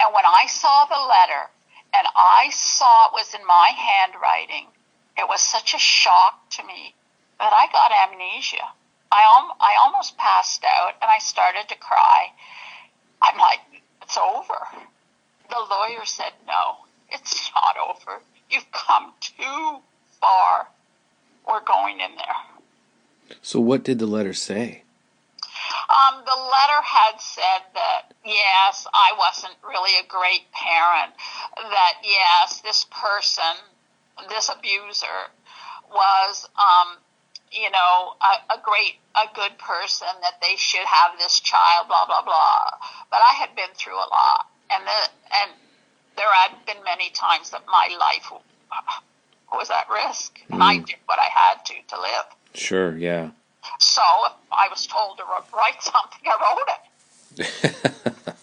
And 0.00 0.12
when 0.12 0.24
I 0.24 0.46
saw 0.46 0.84
the 0.84 1.00
letter 1.00 1.48
and 1.96 2.06
I 2.16 2.50
saw 2.50 3.06
it 3.06 3.12
was 3.12 3.34
in 3.34 3.46
my 3.46 3.70
handwriting, 3.76 4.66
it 5.16 5.28
was 5.28 5.40
such 5.40 5.74
a 5.74 5.78
shock 5.78 6.50
to 6.50 6.64
me 6.64 6.94
that 7.38 7.52
I 7.52 7.66
got 7.72 7.92
amnesia. 7.92 8.66
I, 9.12 9.22
al- 9.36 9.56
I 9.60 9.76
almost 9.84 10.16
passed 10.16 10.64
out 10.64 10.94
and 11.00 11.08
I 11.08 11.18
started 11.18 11.68
to 11.68 11.76
cry. 11.76 12.32
I'm 13.22 13.38
like, 13.38 13.60
it's 14.02 14.18
over. 14.18 14.58
The 15.48 15.56
lawyer 15.70 16.04
said, 16.04 16.32
no, 16.46 16.76
it's 17.10 17.50
not 17.54 17.76
over. 17.78 18.20
You've 18.50 18.70
come 18.72 19.12
too 19.20 19.78
far. 20.20 20.68
We're 21.46 21.64
going 21.64 22.00
in 22.00 22.16
there. 22.16 23.38
So, 23.42 23.60
what 23.60 23.84
did 23.84 23.98
the 23.98 24.06
letter 24.06 24.32
say? 24.32 24.83
Um, 25.94 26.24
the 26.26 26.34
letter 26.34 26.82
had 26.82 27.20
said 27.20 27.62
that, 27.74 28.14
yes, 28.24 28.86
I 28.92 29.14
wasn't 29.16 29.54
really 29.62 29.94
a 30.00 30.06
great 30.08 30.50
parent. 30.50 31.14
That, 31.56 31.94
yes, 32.02 32.60
this 32.62 32.86
person, 32.90 33.54
this 34.28 34.50
abuser, 34.50 35.30
was 35.90 36.48
um, 36.58 36.98
you 37.54 37.70
know, 37.70 38.14
a, 38.20 38.54
a 38.54 38.58
great, 38.62 38.98
a 39.14 39.32
good 39.34 39.56
person, 39.58 40.08
that 40.22 40.40
they 40.42 40.56
should 40.56 40.84
have 40.84 41.18
this 41.18 41.38
child, 41.40 41.86
blah, 41.86 42.06
blah, 42.06 42.22
blah. 42.22 42.70
But 43.10 43.20
I 43.22 43.34
had 43.34 43.54
been 43.54 43.72
through 43.74 43.96
a 43.96 44.08
lot. 44.10 44.46
And, 44.70 44.84
the, 44.84 45.10
and 45.36 45.50
there 46.16 46.32
had 46.32 46.66
been 46.66 46.82
many 46.84 47.10
times 47.10 47.50
that 47.50 47.62
my 47.66 47.96
life 47.98 48.32
was 49.52 49.70
at 49.70 49.88
risk. 49.88 50.40
And 50.50 50.60
mm. 50.60 50.64
I 50.64 50.78
did 50.78 50.96
what 51.06 51.18
I 51.18 51.28
had 51.30 51.64
to 51.66 51.74
to 51.88 52.00
live. 52.00 52.24
Sure, 52.54 52.96
yeah. 52.96 53.30
So 53.78 54.02
if 54.26 54.32
I 54.52 54.68
was 54.68 54.86
told 54.86 55.18
to 55.18 55.24
write 55.24 55.80
something, 55.82 56.20
I 56.26 56.36
wrote 56.40 56.68
it. 56.68 56.80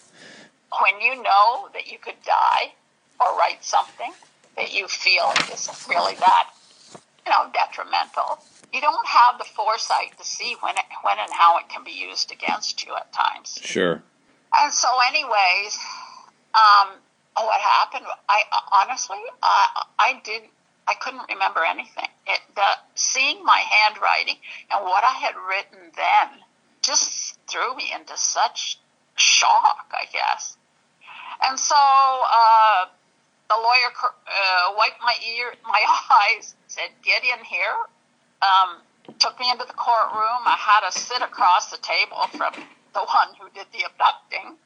when 0.80 1.00
you 1.00 1.22
know 1.22 1.68
that 1.74 1.90
you 1.90 1.98
could 1.98 2.20
die 2.24 2.72
or 3.20 3.36
write 3.38 3.64
something 3.64 4.12
that 4.56 4.72
you 4.74 4.86
feel 4.88 5.32
isn't 5.52 5.88
really 5.88 6.14
that, 6.16 6.50
you 7.24 7.32
know, 7.32 7.50
detrimental, 7.52 8.38
you 8.72 8.80
don't 8.80 9.06
have 9.06 9.38
the 9.38 9.44
foresight 9.44 10.16
to 10.18 10.24
see 10.24 10.56
when 10.60 10.76
it, 10.76 10.84
when 11.02 11.18
and 11.18 11.32
how 11.32 11.58
it 11.58 11.68
can 11.68 11.84
be 11.84 11.92
used 11.92 12.32
against 12.32 12.84
you 12.86 12.94
at 12.94 13.12
times. 13.12 13.58
Sure. 13.62 14.02
And 14.54 14.72
so, 14.72 14.88
anyways, 15.08 15.78
um, 16.54 16.98
what 17.34 17.60
happened? 17.60 18.06
I 18.28 18.42
honestly, 18.80 19.18
I 19.42 19.84
I 19.98 20.20
did 20.24 20.42
I 20.88 20.94
couldn't 20.94 21.28
remember 21.28 21.60
anything. 21.64 22.08
It 22.26 22.40
the 22.54 22.70
seeing 22.94 23.44
my 23.44 23.58
handwriting 23.58 24.36
and 24.70 24.84
what 24.84 25.04
I 25.04 25.12
had 25.12 25.34
written 25.36 25.92
then 25.96 26.40
just 26.82 27.38
threw 27.48 27.74
me 27.76 27.92
into 27.94 28.16
such 28.16 28.78
shock, 29.16 29.92
I 29.92 30.06
guess. 30.12 30.56
And 31.44 31.58
so 31.58 31.76
uh, 31.76 32.86
the 33.48 33.56
lawyer 33.56 33.92
uh, 34.04 34.74
wiped 34.76 35.00
my 35.00 35.14
ear, 35.36 35.54
my 35.64 35.84
eyes, 36.10 36.54
said, 36.66 36.90
"Get 37.02 37.22
in 37.24 37.44
here." 37.44 37.86
um, 38.42 38.82
took 39.18 39.38
me 39.38 39.50
into 39.50 39.64
the 39.64 39.78
courtroom. 39.78 40.42
I 40.44 40.58
had 40.58 40.88
to 40.88 40.92
sit 40.98 41.22
across 41.22 41.70
the 41.70 41.78
table 41.78 42.26
from 42.36 42.52
the 42.92 43.00
one 43.06 43.30
who 43.38 43.48
did 43.54 43.66
the 43.72 43.86
abducting. 43.86 44.58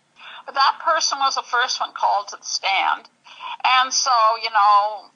But 0.44 0.54
that 0.54 0.80
person 0.82 1.18
was 1.18 1.34
the 1.34 1.42
first 1.42 1.80
one 1.80 1.92
called 1.92 2.28
to 2.28 2.36
the 2.36 2.44
stand. 2.44 3.08
And 3.64 3.92
so, 3.92 4.10
you 4.42 4.50
know, 4.50 5.10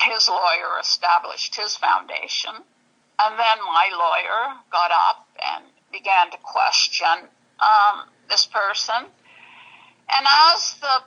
his 0.00 0.28
lawyer 0.28 0.78
established 0.80 1.56
his 1.56 1.76
foundation. 1.76 2.52
And 2.54 3.38
then 3.38 3.58
my 3.64 3.90
lawyer 3.92 4.56
got 4.70 4.90
up 4.90 5.28
and 5.40 5.64
began 5.92 6.30
to 6.30 6.38
question 6.38 7.28
um, 7.60 8.08
this 8.28 8.46
person. 8.46 9.06
And 10.10 10.26
as 10.28 10.74
the 10.80 11.02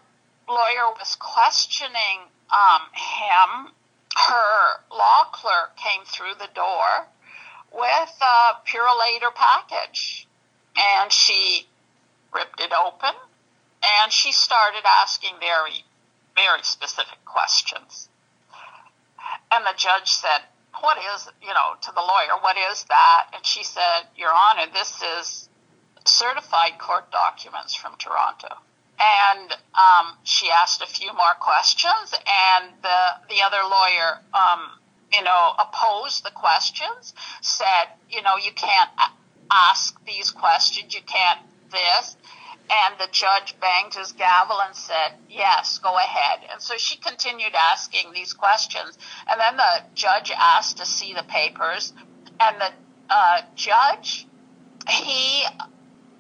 lawyer 0.48 0.94
was 0.98 1.16
questioning 1.20 2.30
um, 2.52 2.82
him, 2.94 3.74
her 4.16 4.80
law 4.92 5.26
clerk 5.32 5.76
came 5.76 6.06
through 6.06 6.36
the 6.40 6.50
door 6.54 7.08
with 7.72 8.22
a 8.22 8.56
Purolator 8.66 9.34
package. 9.34 10.28
And 10.78 11.12
she 11.12 11.68
ripped 12.34 12.60
it 12.60 12.72
open 12.74 13.16
and 14.02 14.12
she 14.12 14.32
started 14.32 14.84
asking 14.86 15.36
very, 15.40 15.86
very 16.36 16.64
specific 16.64 17.24
questions. 17.26 18.10
And 19.52 19.66
the 19.66 19.74
judge 19.78 20.12
said, 20.12 20.42
What 20.82 20.98
is, 20.98 21.30
you 21.42 21.54
know, 21.54 21.76
to 21.82 21.92
the 21.92 22.02
lawyer, 22.02 22.40
what 22.42 22.58
is 22.72 22.84
that? 22.86 23.28
And 23.34 23.46
she 23.46 23.64
said, 23.64 24.08
Your 24.16 24.32
Honor, 24.34 24.72
this 24.74 25.02
is 25.20 25.50
certified 26.06 26.78
court 26.78 27.12
documents 27.12 27.76
from 27.76 27.96
Toronto 27.98 28.58
and 29.00 29.52
um, 29.52 30.18
she 30.24 30.50
asked 30.50 30.82
a 30.82 30.86
few 30.86 31.12
more 31.14 31.34
questions, 31.40 32.14
and 32.14 32.72
the 32.82 33.00
the 33.30 33.42
other 33.42 33.68
lawyer, 33.70 34.20
um, 34.34 34.72
you 35.12 35.24
know, 35.24 35.54
opposed 35.60 36.24
the 36.24 36.32
questions, 36.32 37.14
said, 37.42 37.88
you 38.10 38.22
know, 38.22 38.38
you 38.38 38.52
can't 38.54 38.90
ask 39.52 40.04
these 40.06 40.32
questions, 40.32 40.94
you 40.94 41.02
can't 41.06 41.40
this. 41.72 42.16
And 42.70 42.96
the 43.00 43.08
judge 43.12 43.56
banged 43.60 43.94
his 43.94 44.12
gavel 44.14 44.60
and 44.66 44.76
said, 44.76 45.14
Yes, 45.30 45.78
go 45.78 45.96
ahead. 45.96 46.40
And 46.52 46.62
so 46.62 46.78
she 46.78 46.98
continued 46.98 47.54
asking 47.54 48.12
these 48.14 48.34
questions. 48.34 48.98
And 49.30 49.40
then 49.40 49.58
the 49.58 49.84
judge 49.94 50.32
asked 50.36 50.78
to 50.78 50.86
see 50.86 51.14
the 51.14 51.24
papers. 51.24 51.94
And 52.40 52.58
the 52.60 52.72
uh, 53.10 53.42
judge, 53.56 54.28
he 54.90 55.46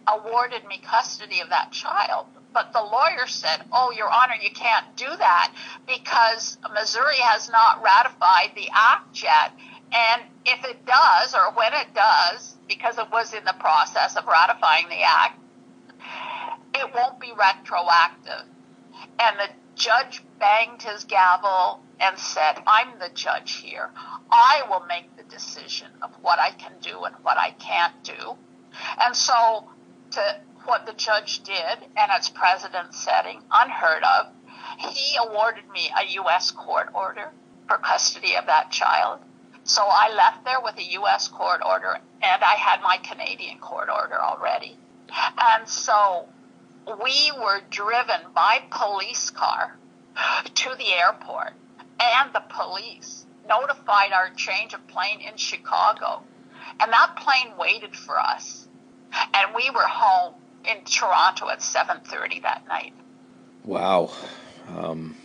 awarded 0.07 0.65
me 0.67 0.79
custody 0.83 1.41
of 1.41 1.49
that 1.49 1.71
child 1.71 2.27
but 2.55 2.71
the 2.71 2.81
lawyer 2.81 3.27
said, 3.27 3.65
Oh, 3.71 3.91
Your 3.91 4.09
Honor, 4.09 4.35
you 4.41 4.49
can't 4.49 4.95
do 4.95 5.05
that 5.05 5.53
because 5.85 6.57
Missouri 6.73 7.17
has 7.17 7.49
not 7.49 7.83
ratified 7.83 8.51
the 8.55 8.69
act 8.73 9.21
yet. 9.21 9.51
And 9.91 10.21
if 10.45 10.63
it 10.63 10.85
does, 10.85 11.35
or 11.35 11.51
when 11.53 11.73
it 11.73 11.93
does, 11.93 12.55
because 12.69 12.97
it 12.97 13.11
was 13.11 13.33
in 13.33 13.43
the 13.43 13.55
process 13.59 14.15
of 14.15 14.25
ratifying 14.25 14.87
the 14.87 15.03
act, 15.03 15.37
it 16.79 16.93
won't 16.93 17.19
be 17.19 17.31
retroactive. 17.31 18.47
And 19.19 19.39
the 19.39 19.49
judge 19.75 20.23
banged 20.39 20.81
his 20.81 21.03
gavel 21.03 21.81
and 21.99 22.17
said, 22.17 22.61
I'm 22.67 22.99
the 22.99 23.09
judge 23.13 23.53
here. 23.53 23.89
I 24.31 24.63
will 24.69 24.85
make 24.87 25.15
the 25.15 25.23
decision 25.23 25.87
of 26.01 26.11
what 26.21 26.39
I 26.39 26.51
can 26.51 26.73
do 26.81 27.03
and 27.03 27.15
what 27.21 27.37
I 27.37 27.51
can't 27.51 28.03
do. 28.03 28.35
And 29.01 29.15
so 29.15 29.69
to 30.11 30.39
what 30.65 30.85
the 30.85 30.93
judge 30.93 31.43
did 31.43 31.77
and 31.95 32.11
its 32.11 32.29
precedent 32.29 32.93
setting, 32.93 33.41
unheard 33.51 34.03
of. 34.03 34.27
He 34.79 35.15
awarded 35.17 35.69
me 35.69 35.89
a 35.97 36.11
U.S. 36.13 36.51
court 36.51 36.89
order 36.93 37.31
for 37.67 37.77
custody 37.77 38.35
of 38.35 38.45
that 38.47 38.71
child. 38.71 39.19
So 39.63 39.83
I 39.83 40.13
left 40.13 40.43
there 40.43 40.59
with 40.61 40.77
a 40.77 40.83
U.S. 40.93 41.27
court 41.27 41.61
order, 41.65 41.97
and 42.21 42.43
I 42.43 42.55
had 42.55 42.81
my 42.81 42.97
Canadian 42.97 43.59
court 43.59 43.89
order 43.89 44.19
already. 44.19 44.77
And 45.39 45.67
so 45.67 46.27
we 46.85 47.31
were 47.39 47.61
driven 47.69 48.21
by 48.33 48.63
police 48.69 49.29
car 49.29 49.77
to 50.53 50.69
the 50.77 50.93
airport, 50.93 51.53
and 51.99 52.33
the 52.33 52.43
police 52.49 53.25
notified 53.47 54.11
our 54.11 54.29
change 54.31 54.73
of 54.73 54.85
plane 54.87 55.21
in 55.21 55.37
Chicago. 55.37 56.23
And 56.79 56.91
that 56.91 57.15
plane 57.15 57.57
waited 57.57 57.95
for 57.95 58.19
us, 58.19 58.67
and 59.33 59.55
we 59.55 59.69
were 59.69 59.87
home 59.87 60.33
in 60.65 60.83
Toronto 60.83 61.49
at 61.49 61.61
7:30 61.61 62.39
that 62.41 62.67
night. 62.67 62.93
Wow. 63.63 64.11
Um, 64.67 65.15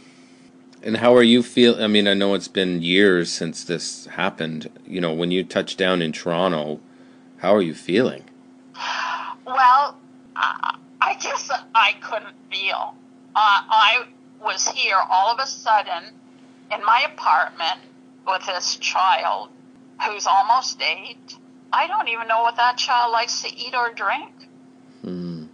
And 0.83 0.97
how 0.97 1.15
are 1.15 1.23
you 1.23 1.43
feel? 1.43 1.83
I 1.83 1.89
mean, 1.89 2.09
I 2.09 2.15
know 2.15 2.33
it's 2.35 2.49
been 2.49 2.81
years 2.81 3.31
since 3.31 3.65
this 3.65 4.07
happened. 4.07 4.71
You 4.87 5.01
know, 5.03 5.13
when 5.13 5.31
you 5.31 5.45
touched 5.45 5.77
down 5.77 6.01
in 6.01 6.11
Toronto, 6.13 6.81
how 7.39 7.55
are 7.55 7.61
you 7.61 7.75
feeling? 7.75 8.25
Well, 9.45 9.99
I, 10.37 10.79
I 11.01 11.17
just 11.19 11.51
I 11.75 11.93
couldn't 12.01 12.37
feel. 12.51 12.95
Uh, 13.35 13.63
I 13.71 14.05
was 14.41 14.69
here 14.69 14.97
all 15.11 15.33
of 15.33 15.39
a 15.39 15.47
sudden 15.47 16.13
in 16.73 16.85
my 16.85 17.07
apartment 17.13 17.81
with 18.27 18.47
this 18.47 18.77
child 18.77 19.51
who's 20.03 20.27
almost 20.27 20.81
eight. 20.83 21.37
I 21.73 21.87
don't 21.87 22.09
even 22.09 22.29
know 22.29 22.43
what 22.43 22.57
that 22.57 22.77
child 22.77 23.13
likes 23.13 23.43
to 23.43 23.55
eat 23.55 23.75
or 23.75 23.93
drink. 23.93 24.33
Hmm. 25.03 25.45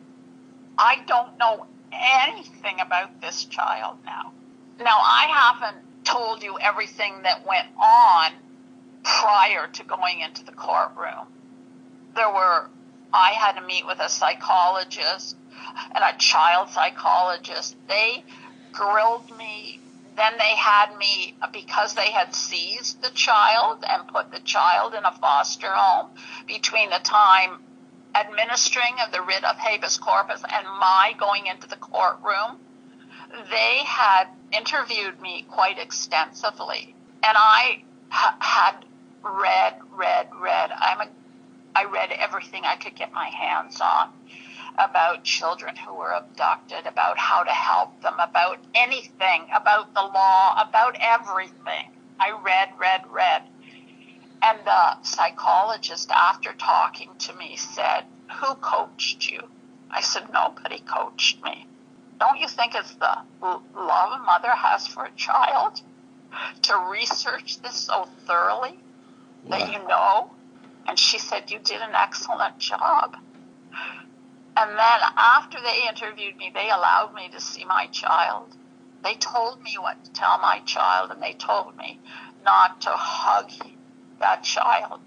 I 0.78 1.02
don't 1.06 1.38
know 1.38 1.66
anything 1.92 2.80
about 2.80 3.20
this 3.20 3.44
child 3.44 3.98
now. 4.04 4.32
Now, 4.78 4.98
I 4.98 5.26
haven't 5.28 5.82
told 6.04 6.42
you 6.42 6.58
everything 6.58 7.22
that 7.22 7.46
went 7.46 7.68
on 7.80 8.32
prior 9.02 9.68
to 9.68 9.84
going 9.84 10.20
into 10.20 10.44
the 10.44 10.52
courtroom. 10.52 11.26
There 12.14 12.28
were, 12.28 12.68
I 13.16 13.32
had 13.32 13.52
to 13.52 13.66
meet 13.66 13.86
with 13.86 13.98
a 13.98 14.10
psychologist 14.10 15.36
and 15.94 16.04
a 16.04 16.16
child 16.18 16.68
psychologist. 16.68 17.76
They 17.88 18.22
grilled 18.72 19.36
me. 19.38 19.80
Then 20.16 20.32
they 20.38 20.54
had 20.56 20.96
me 20.98 21.34
because 21.52 21.94
they 21.94 22.10
had 22.10 22.34
seized 22.34 23.02
the 23.02 23.10
child 23.10 23.84
and 23.88 24.08
put 24.08 24.32
the 24.32 24.40
child 24.40 24.94
in 24.94 25.04
a 25.04 25.12
foster 25.12 25.70
home 25.70 26.10
between 26.46 26.90
the 26.90 27.00
time 27.02 27.58
administering 28.14 28.94
of 29.04 29.12
the 29.12 29.20
writ 29.20 29.44
of 29.44 29.56
habeas 29.56 29.98
corpus 29.98 30.42
and 30.42 30.66
my 30.80 31.12
going 31.18 31.46
into 31.46 31.68
the 31.68 31.76
courtroom. 31.76 32.58
They 33.50 33.80
had 33.84 34.28
interviewed 34.52 35.20
me 35.20 35.44
quite 35.50 35.78
extensively, 35.78 36.94
and 37.22 37.36
I 37.36 37.82
ha- 38.08 38.36
had 38.40 38.84
read, 39.22 39.74
read, 39.92 40.28
read. 40.40 40.70
I'm 40.78 41.00
a, 41.00 41.08
I 41.76 41.84
read 41.84 42.10
everything 42.10 42.64
I 42.64 42.76
could 42.76 42.94
get 42.94 43.12
my 43.12 43.26
hands 43.26 43.82
on 43.82 44.10
about 44.78 45.24
children 45.24 45.76
who 45.76 45.92
were 45.92 46.10
abducted, 46.10 46.86
about 46.86 47.18
how 47.18 47.42
to 47.42 47.50
help 47.50 48.00
them, 48.00 48.14
about 48.18 48.58
anything, 48.74 49.46
about 49.54 49.92
the 49.92 50.00
law, 50.00 50.54
about 50.58 50.96
everything. 50.98 51.90
I 52.18 52.32
read, 52.42 52.70
read, 52.78 53.02
read. 53.12 53.42
And 54.42 54.58
the 54.64 55.02
psychologist, 55.02 56.10
after 56.10 56.54
talking 56.54 57.10
to 57.18 57.34
me, 57.34 57.56
said, 57.56 58.04
Who 58.40 58.54
coached 58.54 59.30
you? 59.30 59.42
I 59.90 60.00
said, 60.00 60.32
Nobody 60.32 60.78
coached 60.78 61.44
me. 61.44 61.66
Don't 62.18 62.40
you 62.40 62.48
think 62.48 62.74
it's 62.74 62.94
the 62.94 63.18
love 63.42 64.12
a 64.14 64.24
mother 64.24 64.50
has 64.50 64.86
for 64.86 65.04
a 65.04 65.10
child 65.10 65.82
to 66.62 66.88
research 66.90 67.60
this 67.60 67.74
so 67.74 68.08
thoroughly 68.26 68.78
that 69.50 69.70
you 69.70 69.86
know? 69.86 70.30
And 70.88 70.98
she 70.98 71.18
said, 71.18 71.50
You 71.50 71.58
did 71.64 71.80
an 71.82 71.94
excellent 71.94 72.58
job. 72.58 73.16
And 74.56 74.70
then 74.70 75.00
after 75.18 75.58
they 75.60 75.88
interviewed 75.88 76.36
me, 76.38 76.50
they 76.54 76.70
allowed 76.70 77.12
me 77.14 77.28
to 77.32 77.40
see 77.40 77.64
my 77.64 77.86
child. 77.92 78.56
They 79.04 79.14
told 79.14 79.62
me 79.62 79.72
what 79.80 80.02
to 80.04 80.12
tell 80.12 80.38
my 80.40 80.60
child, 80.66 81.10
and 81.10 81.22
they 81.22 81.34
told 81.34 81.76
me 81.78 82.00
not 82.44 82.80
to 82.82 82.90
hug 82.92 83.50
that 84.20 84.42
child 84.42 85.00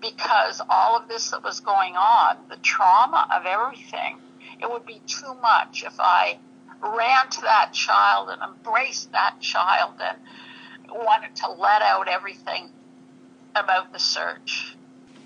because 0.00 0.60
all 0.68 0.96
of 0.96 1.08
this 1.08 1.30
that 1.30 1.44
was 1.44 1.60
going 1.60 1.94
on, 1.94 2.36
the 2.50 2.56
trauma 2.62 3.26
of 3.34 3.46
everything, 3.46 4.18
it 4.60 4.70
would 4.70 4.86
be 4.86 5.02
too 5.06 5.34
much 5.42 5.84
if 5.86 5.94
I 5.98 6.38
ran 6.82 7.30
to 7.30 7.40
that 7.42 7.72
child 7.72 8.28
and 8.30 8.40
embraced 8.42 9.12
that 9.12 9.40
child 9.40 9.94
and 10.00 10.18
wanted 10.90 11.34
to 11.36 11.50
let 11.52 11.82
out 11.82 12.08
everything 12.08 12.68
about 13.54 13.92
the 13.92 13.98
search. 13.98 14.76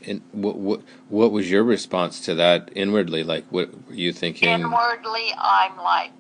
And 0.07 0.22
what 0.32 0.57
what 0.57 0.82
what 1.09 1.32
was 1.32 1.51
your 1.51 1.62
response 1.62 2.20
to 2.26 2.34
that 2.36 2.70
inwardly? 2.74 3.22
Like, 3.22 3.44
what 3.51 3.70
were 3.86 3.94
you 3.94 4.12
thinking? 4.12 4.48
Inwardly, 4.48 5.32
I'm 5.38 5.76
like, 5.76 6.12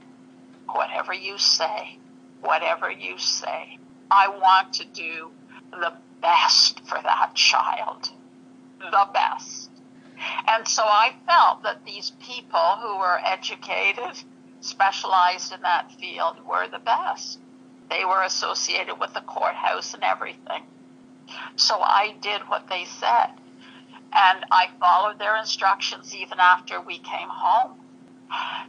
whatever 0.68 1.12
you 1.12 1.38
say, 1.38 1.98
whatever 2.40 2.90
you 2.90 3.18
say. 3.18 3.78
I 4.10 4.28
want 4.28 4.72
to 4.74 4.84
do 4.84 5.30
the 5.72 5.92
best 6.20 6.80
for 6.86 6.98
that 7.02 7.34
child, 7.34 8.10
the 8.80 9.08
best. 9.12 9.70
And 10.46 10.66
so 10.66 10.82
I 10.82 11.14
felt 11.26 11.62
that 11.62 11.86
these 11.86 12.10
people 12.20 12.76
who 12.80 12.98
were 12.98 13.20
educated, 13.24 14.22
specialized 14.60 15.52
in 15.52 15.62
that 15.62 15.92
field, 15.92 16.44
were 16.46 16.68
the 16.68 16.78
best. 16.78 17.38
They 17.88 18.04
were 18.04 18.22
associated 18.22 19.00
with 19.00 19.14
the 19.14 19.22
courthouse 19.22 19.94
and 19.94 20.02
everything. 20.02 20.64
So 21.56 21.80
I 21.80 22.14
did 22.20 22.42
what 22.42 22.68
they 22.68 22.84
said. 22.84 23.30
And 24.12 24.44
I 24.50 24.68
followed 24.80 25.18
their 25.18 25.36
instructions 25.36 26.14
even 26.14 26.40
after 26.40 26.80
we 26.80 26.98
came 26.98 27.28
home. 27.28 27.78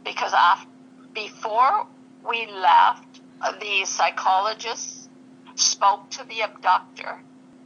Because 0.04 0.32
after, 0.32 0.68
before 1.14 1.86
we 2.28 2.46
left, 2.46 3.20
the 3.60 3.84
psychologists 3.84 5.08
spoke 5.54 6.10
to 6.10 6.24
the 6.24 6.40
abductor 6.40 7.20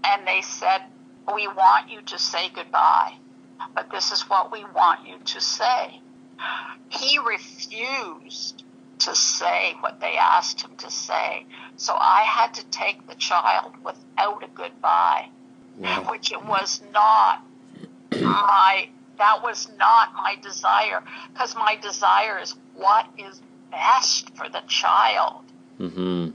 and 0.04 0.26
they 0.26 0.40
said, 0.42 0.82
We 1.34 1.46
want 1.48 1.90
you 1.90 2.00
to 2.02 2.18
say 2.18 2.48
goodbye, 2.54 3.14
but 3.74 3.90
this 3.90 4.12
is 4.12 4.22
what 4.22 4.52
we 4.52 4.64
want 4.64 5.06
you 5.06 5.18
to 5.18 5.40
say. 5.40 6.00
He 6.88 7.18
refused 7.18 8.64
to 9.00 9.14
say 9.14 9.74
what 9.80 10.00
they 10.00 10.16
asked 10.16 10.62
him 10.62 10.76
to 10.76 10.90
say. 10.90 11.46
So 11.76 11.94
I 11.94 12.22
had 12.22 12.54
to 12.54 12.64
take 12.66 13.06
the 13.06 13.14
child 13.14 13.72
without 13.84 14.42
a 14.42 14.48
goodbye, 14.54 15.28
which 16.08 16.32
it 16.32 16.44
was 16.44 16.80
not 16.92 17.42
my 18.12 18.88
that 19.18 19.42
was 19.42 19.68
not 19.78 20.14
my 20.14 20.36
desire 20.42 21.02
because 21.32 21.54
my 21.54 21.76
desire 21.76 22.38
is 22.38 22.54
what 22.74 23.06
is 23.18 23.40
best 23.70 24.34
for 24.36 24.48
the 24.48 24.62
child. 24.68 25.44
Mm-hmm. 25.80 26.30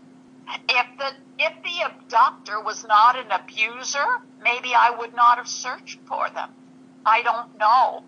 If 0.69 0.86
the 0.97 1.11
if 1.39 1.53
the 1.63 1.86
abductor 1.86 2.61
was 2.61 2.86
not 2.88 3.17
an 3.17 3.32
abuser, 3.32 4.05
maybe 4.43 4.74
I 4.76 4.95
would 4.97 5.15
not 5.15 5.38
have 5.38 5.47
searched 5.47 5.99
for 6.07 6.30
them. 6.30 6.49
I 7.05 7.22
don't 7.24 7.57
know, 7.57 8.03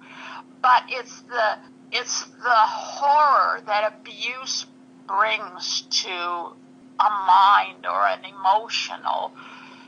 but 0.61 0.83
it's 0.89 1.21
the 1.21 1.57
it's 1.91 2.23
the 2.23 2.49
horror 2.49 3.61
that 3.65 3.93
abuse 3.93 4.65
brings 5.07 5.81
to 5.81 6.09
a 6.09 7.09
mind 7.27 7.85
or 7.85 8.07
an 8.07 8.23
emotional 8.25 9.31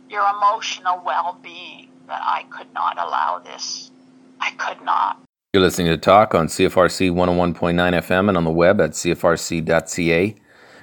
your 0.09 0.23
emotional 0.37 1.01
well-being 1.03 1.89
that 2.07 2.21
I 2.23 2.43
could 2.49 2.73
not 2.73 2.97
allow 2.97 3.39
this. 3.39 3.91
I 4.39 4.51
could 4.51 4.83
not. 4.83 5.21
You're 5.53 5.63
listening 5.63 5.87
to 5.87 5.97
Talk 5.97 6.35
on 6.35 6.47
CFRC 6.47 7.11
101.9 7.11 7.75
FM 7.75 8.27
and 8.29 8.37
on 8.37 8.43
the 8.43 8.51
web 8.51 8.81
at 8.81 8.91
cfrc.ca. 8.91 10.35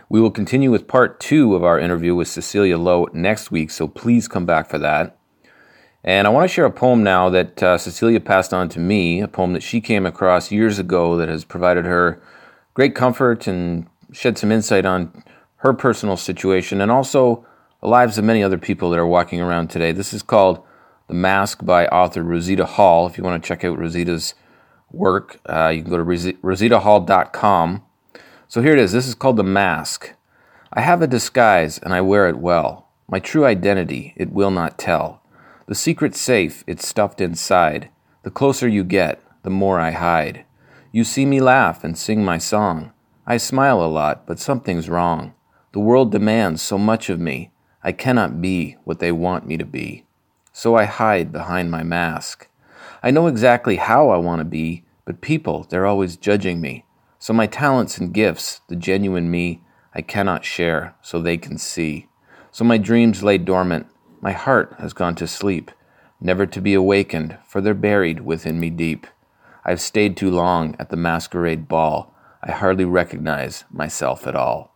We 0.08 0.20
will 0.20 0.30
continue 0.30 0.70
with 0.70 0.88
part 0.88 1.20
two 1.20 1.54
of 1.54 1.64
our 1.64 1.78
interview 1.78 2.14
with 2.14 2.28
Cecilia 2.28 2.78
Lowe 2.78 3.08
next 3.12 3.50
week, 3.50 3.70
so 3.70 3.88
please 3.88 4.28
come 4.28 4.46
back 4.46 4.68
for 4.68 4.78
that. 4.78 5.18
And 6.04 6.26
I 6.26 6.30
want 6.30 6.44
to 6.44 6.52
share 6.52 6.64
a 6.64 6.70
poem 6.70 7.02
now 7.02 7.30
that 7.30 7.62
uh, 7.62 7.78
Cecilia 7.78 8.18
passed 8.18 8.52
on 8.52 8.68
to 8.70 8.80
me, 8.80 9.20
a 9.20 9.28
poem 9.28 9.52
that 9.52 9.62
she 9.62 9.80
came 9.80 10.04
across 10.04 10.50
years 10.50 10.78
ago 10.78 11.16
that 11.16 11.28
has 11.28 11.44
provided 11.44 11.84
her 11.84 12.20
great 12.74 12.94
comfort 12.94 13.46
and 13.46 13.86
shed 14.12 14.36
some 14.36 14.50
insight 14.50 14.84
on 14.84 15.22
her 15.56 15.72
personal 15.72 16.16
situation 16.16 16.80
and 16.80 16.90
also 16.90 17.46
the 17.80 17.88
lives 17.88 18.18
of 18.18 18.24
many 18.24 18.42
other 18.42 18.58
people 18.58 18.90
that 18.90 18.98
are 18.98 19.06
walking 19.06 19.40
around 19.40 19.68
today. 19.68 19.92
This 19.92 20.12
is 20.12 20.22
called 20.22 20.62
the 21.12 21.18
Mask 21.18 21.62
by 21.62 21.86
author 21.88 22.22
Rosita 22.22 22.64
Hall. 22.64 23.06
If 23.06 23.18
you 23.18 23.24
want 23.24 23.42
to 23.42 23.46
check 23.46 23.64
out 23.64 23.78
Rosita's 23.78 24.32
work, 24.90 25.38
uh, 25.44 25.68
you 25.68 25.82
can 25.82 25.90
go 25.90 25.98
to 25.98 26.04
rositahall.com. 26.04 27.82
So 28.48 28.62
here 28.62 28.72
it 28.72 28.78
is. 28.78 28.92
This 28.92 29.06
is 29.06 29.14
called 29.14 29.36
The 29.36 29.44
Mask. 29.44 30.14
I 30.72 30.80
have 30.80 31.02
a 31.02 31.06
disguise 31.06 31.76
and 31.76 31.92
I 31.92 32.00
wear 32.00 32.30
it 32.30 32.38
well. 32.38 32.88
My 33.08 33.18
true 33.18 33.44
identity 33.44 34.14
it 34.16 34.32
will 34.32 34.50
not 34.50 34.78
tell. 34.78 35.22
The 35.66 35.74
secret 35.74 36.16
safe 36.16 36.64
it's 36.66 36.88
stuffed 36.88 37.20
inside. 37.20 37.90
The 38.22 38.30
closer 38.30 38.66
you 38.66 38.82
get, 38.82 39.22
the 39.42 39.50
more 39.50 39.78
I 39.78 39.90
hide. 39.90 40.46
You 40.92 41.04
see 41.04 41.26
me 41.26 41.42
laugh 41.42 41.84
and 41.84 41.98
sing 41.98 42.24
my 42.24 42.38
song. 42.38 42.90
I 43.26 43.36
smile 43.36 43.82
a 43.82 43.92
lot, 44.00 44.26
but 44.26 44.38
something's 44.38 44.88
wrong. 44.88 45.34
The 45.72 45.80
world 45.80 46.10
demands 46.10 46.62
so 46.62 46.78
much 46.78 47.10
of 47.10 47.20
me. 47.20 47.50
I 47.84 47.92
cannot 47.92 48.40
be 48.40 48.78
what 48.84 48.98
they 48.98 49.12
want 49.12 49.46
me 49.46 49.58
to 49.58 49.66
be 49.66 50.06
so 50.52 50.76
I 50.76 50.84
hide 50.84 51.32
behind 51.32 51.70
my 51.70 51.82
mask. 51.82 52.48
I 53.02 53.10
know 53.10 53.26
exactly 53.26 53.76
how 53.76 54.10
I 54.10 54.18
want 54.18 54.40
to 54.40 54.44
be, 54.44 54.84
but 55.04 55.20
people, 55.20 55.66
they're 55.68 55.86
always 55.86 56.16
judging 56.16 56.60
me. 56.60 56.84
So 57.18 57.32
my 57.32 57.46
talents 57.46 57.98
and 57.98 58.12
gifts, 58.12 58.60
the 58.68 58.76
genuine 58.76 59.30
me, 59.30 59.62
I 59.94 60.02
cannot 60.02 60.44
share 60.44 60.94
so 61.02 61.20
they 61.20 61.36
can 61.36 61.58
see. 61.58 62.08
So 62.50 62.64
my 62.64 62.78
dreams 62.78 63.22
lay 63.22 63.38
dormant, 63.38 63.86
my 64.20 64.32
heart 64.32 64.74
has 64.78 64.92
gone 64.92 65.14
to 65.16 65.26
sleep, 65.26 65.70
never 66.20 66.46
to 66.46 66.60
be 66.60 66.74
awakened, 66.74 67.38
for 67.46 67.60
they're 67.60 67.74
buried 67.74 68.20
within 68.20 68.60
me 68.60 68.70
deep. 68.70 69.06
I've 69.64 69.80
stayed 69.80 70.16
too 70.16 70.30
long 70.30 70.76
at 70.78 70.90
the 70.90 70.96
masquerade 70.96 71.68
ball, 71.68 72.14
I 72.42 72.50
hardly 72.50 72.84
recognize 72.84 73.64
myself 73.70 74.26
at 74.26 74.34
all. 74.34 74.74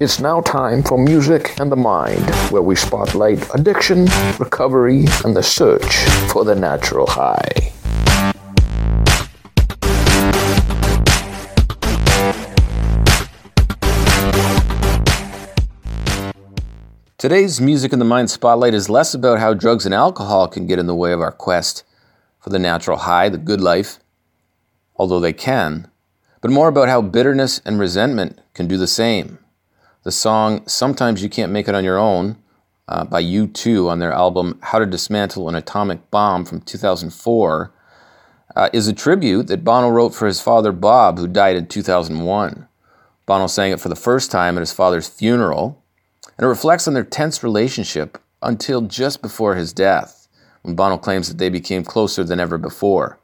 It's 0.00 0.18
now 0.18 0.40
time 0.40 0.82
for 0.82 0.96
Music 0.96 1.60
and 1.60 1.70
the 1.70 1.76
Mind, 1.76 2.24
where 2.50 2.62
we 2.62 2.74
spotlight 2.74 3.46
addiction, 3.54 4.06
recovery, 4.38 5.04
and 5.26 5.36
the 5.36 5.42
search 5.42 5.94
for 6.32 6.42
the 6.42 6.54
natural 6.54 7.06
high. 7.06 7.70
Today's 17.18 17.60
Music 17.60 17.92
in 17.92 17.98
the 17.98 18.06
Mind 18.06 18.30
spotlight 18.30 18.72
is 18.72 18.88
less 18.88 19.12
about 19.12 19.38
how 19.38 19.52
drugs 19.52 19.84
and 19.84 19.94
alcohol 19.94 20.48
can 20.48 20.66
get 20.66 20.78
in 20.78 20.86
the 20.86 20.94
way 20.94 21.12
of 21.12 21.20
our 21.20 21.30
quest 21.30 21.84
for 22.38 22.48
the 22.48 22.58
natural 22.58 22.96
high, 22.96 23.28
the 23.28 23.36
good 23.36 23.60
life, 23.60 23.98
although 24.96 25.20
they 25.20 25.34
can, 25.34 25.90
but 26.40 26.50
more 26.50 26.68
about 26.68 26.88
how 26.88 27.02
bitterness 27.02 27.60
and 27.66 27.78
resentment 27.78 28.40
can 28.54 28.66
do 28.66 28.78
the 28.78 28.86
same. 28.86 29.39
The 30.02 30.10
song 30.10 30.66
Sometimes 30.66 31.22
You 31.22 31.28
Can't 31.28 31.52
Make 31.52 31.68
It 31.68 31.74
on 31.74 31.84
Your 31.84 31.98
Own 31.98 32.38
uh, 32.88 33.04
by 33.04 33.22
U2 33.22 33.86
on 33.86 33.98
their 33.98 34.14
album 34.14 34.58
How 34.62 34.78
to 34.78 34.86
Dismantle 34.86 35.46
an 35.46 35.54
Atomic 35.54 36.10
Bomb 36.10 36.46
from 36.46 36.62
2004 36.62 37.70
uh, 38.56 38.70
is 38.72 38.88
a 38.88 38.94
tribute 38.94 39.48
that 39.48 39.62
Bono 39.62 39.90
wrote 39.90 40.14
for 40.14 40.26
his 40.26 40.40
father 40.40 40.72
Bob, 40.72 41.18
who 41.18 41.28
died 41.28 41.54
in 41.54 41.66
2001. 41.66 42.66
Bono 43.26 43.46
sang 43.46 43.72
it 43.72 43.80
for 43.80 43.90
the 43.90 43.94
first 43.94 44.30
time 44.30 44.56
at 44.56 44.60
his 44.60 44.72
father's 44.72 45.06
funeral, 45.06 45.82
and 46.38 46.46
it 46.46 46.48
reflects 46.48 46.88
on 46.88 46.94
their 46.94 47.04
tense 47.04 47.42
relationship 47.42 48.16
until 48.40 48.80
just 48.80 49.20
before 49.20 49.54
his 49.54 49.74
death, 49.74 50.28
when 50.62 50.74
Bono 50.74 50.96
claims 50.96 51.28
that 51.28 51.36
they 51.36 51.50
became 51.50 51.84
closer 51.84 52.24
than 52.24 52.40
ever 52.40 52.56
before. 52.56 53.18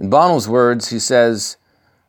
In 0.00 0.10
Bono's 0.10 0.48
words, 0.48 0.90
he 0.90 0.98
says, 0.98 1.58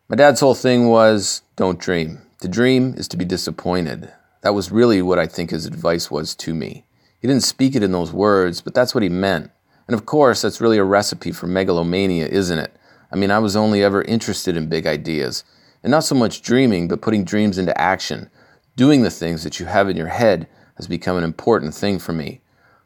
My 0.07 0.15
dad's 0.15 0.39
whole 0.39 0.55
thing 0.55 0.87
was 0.87 1.43
don't 1.55 1.79
dream. 1.79 2.23
To 2.41 2.47
dream 2.47 2.93
is 2.95 3.09
to 3.09 3.17
be 3.17 3.25
disappointed. 3.25 4.13
That 4.43 4.53
was 4.53 4.71
really 4.71 5.01
what 5.01 5.19
I 5.19 5.27
think 5.27 5.49
his 5.49 5.65
advice 5.65 6.09
was 6.09 6.33
to 6.35 6.55
me. 6.55 6.85
He 7.19 7.27
didn't 7.27 7.43
speak 7.43 7.75
it 7.75 7.83
in 7.83 7.91
those 7.91 8.13
words, 8.13 8.61
but 8.61 8.73
that's 8.73 8.95
what 8.95 9.03
he 9.03 9.09
meant. 9.09 9.51
And 9.87 9.93
of 9.93 10.05
course, 10.05 10.41
that's 10.41 10.61
really 10.61 10.77
a 10.77 10.85
recipe 10.85 11.33
for 11.33 11.47
megalomania, 11.47 12.27
isn't 12.27 12.59
it? 12.59 12.73
I 13.11 13.17
mean, 13.17 13.29
I 13.29 13.39
was 13.39 13.57
only 13.57 13.83
ever 13.83 14.03
interested 14.03 14.55
in 14.55 14.69
big 14.69 14.87
ideas, 14.87 15.43
and 15.83 15.91
not 15.91 16.05
so 16.05 16.15
much 16.15 16.41
dreaming, 16.41 16.87
but 16.87 17.01
putting 17.01 17.25
dreams 17.25 17.57
into 17.57 17.77
action. 17.79 18.29
Doing 18.77 19.01
the 19.01 19.09
things 19.09 19.43
that 19.43 19.59
you 19.59 19.65
have 19.65 19.89
in 19.89 19.97
your 19.97 20.07
head 20.07 20.47
has 20.75 20.87
become 20.87 21.17
an 21.17 21.25
important 21.25 21.73
thing 21.73 21.99
for 21.99 22.13
me. 22.13 22.39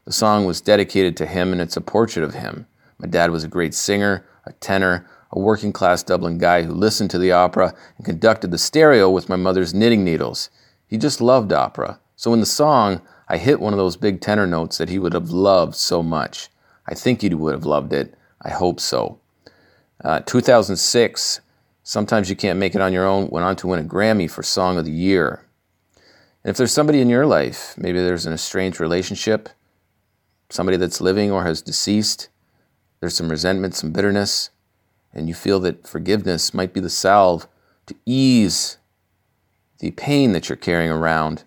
The 0.04 0.12
song 0.12 0.46
was 0.46 0.60
dedicated 0.60 1.16
to 1.18 1.26
him, 1.26 1.52
and 1.52 1.60
it's 1.60 1.76
a 1.76 1.80
portrait 1.80 2.24
of 2.24 2.34
him. 2.34 2.66
My 2.98 3.06
dad 3.06 3.30
was 3.30 3.44
a 3.44 3.48
great 3.48 3.74
singer, 3.74 4.26
a 4.46 4.52
tenor, 4.54 5.06
a 5.34 5.38
working 5.40 5.72
class 5.72 6.02
Dublin 6.02 6.38
guy 6.38 6.62
who 6.62 6.72
listened 6.72 7.10
to 7.10 7.18
the 7.18 7.32
opera 7.32 7.74
and 7.96 8.06
conducted 8.06 8.52
the 8.52 8.58
stereo 8.58 9.10
with 9.10 9.28
my 9.28 9.34
mother's 9.34 9.74
knitting 9.74 10.04
needles. 10.04 10.48
He 10.86 10.96
just 10.96 11.20
loved 11.20 11.52
opera. 11.52 11.98
So 12.14 12.32
in 12.32 12.40
the 12.40 12.46
song, 12.46 13.02
I 13.28 13.38
hit 13.38 13.60
one 13.60 13.72
of 13.72 13.78
those 13.78 13.96
big 13.96 14.20
tenor 14.20 14.46
notes 14.46 14.78
that 14.78 14.88
he 14.88 14.98
would 14.98 15.12
have 15.12 15.30
loved 15.30 15.74
so 15.74 16.04
much. 16.04 16.48
I 16.86 16.94
think 16.94 17.20
he 17.20 17.34
would 17.34 17.52
have 17.52 17.66
loved 17.66 17.92
it. 17.92 18.14
I 18.40 18.50
hope 18.50 18.78
so. 18.78 19.18
Uh, 20.04 20.20
2006, 20.20 21.40
Sometimes 21.82 22.30
You 22.30 22.36
Can't 22.36 22.58
Make 22.58 22.74
It 22.76 22.80
on 22.80 22.92
Your 22.92 23.06
Own, 23.06 23.28
went 23.28 23.44
on 23.44 23.56
to 23.56 23.66
win 23.66 23.80
a 23.80 23.88
Grammy 23.88 24.30
for 24.30 24.42
Song 24.42 24.78
of 24.78 24.84
the 24.84 24.92
Year. 24.92 25.44
And 26.44 26.50
if 26.50 26.56
there's 26.56 26.72
somebody 26.72 27.00
in 27.00 27.08
your 27.08 27.26
life, 27.26 27.74
maybe 27.76 27.98
there's 27.98 28.24
an 28.24 28.32
estranged 28.32 28.78
relationship, 28.78 29.48
somebody 30.48 30.76
that's 30.76 31.00
living 31.00 31.32
or 31.32 31.44
has 31.44 31.60
deceased, 31.60 32.28
there's 33.00 33.16
some 33.16 33.28
resentment, 33.28 33.74
some 33.74 33.92
bitterness, 33.92 34.50
and 35.14 35.28
you 35.28 35.34
feel 35.34 35.60
that 35.60 35.86
forgiveness 35.86 36.52
might 36.52 36.74
be 36.74 36.80
the 36.80 36.90
salve 36.90 37.46
to 37.86 37.94
ease 38.04 38.78
the 39.78 39.92
pain 39.92 40.32
that 40.32 40.48
you're 40.48 40.56
carrying 40.56 40.90
around, 40.90 41.44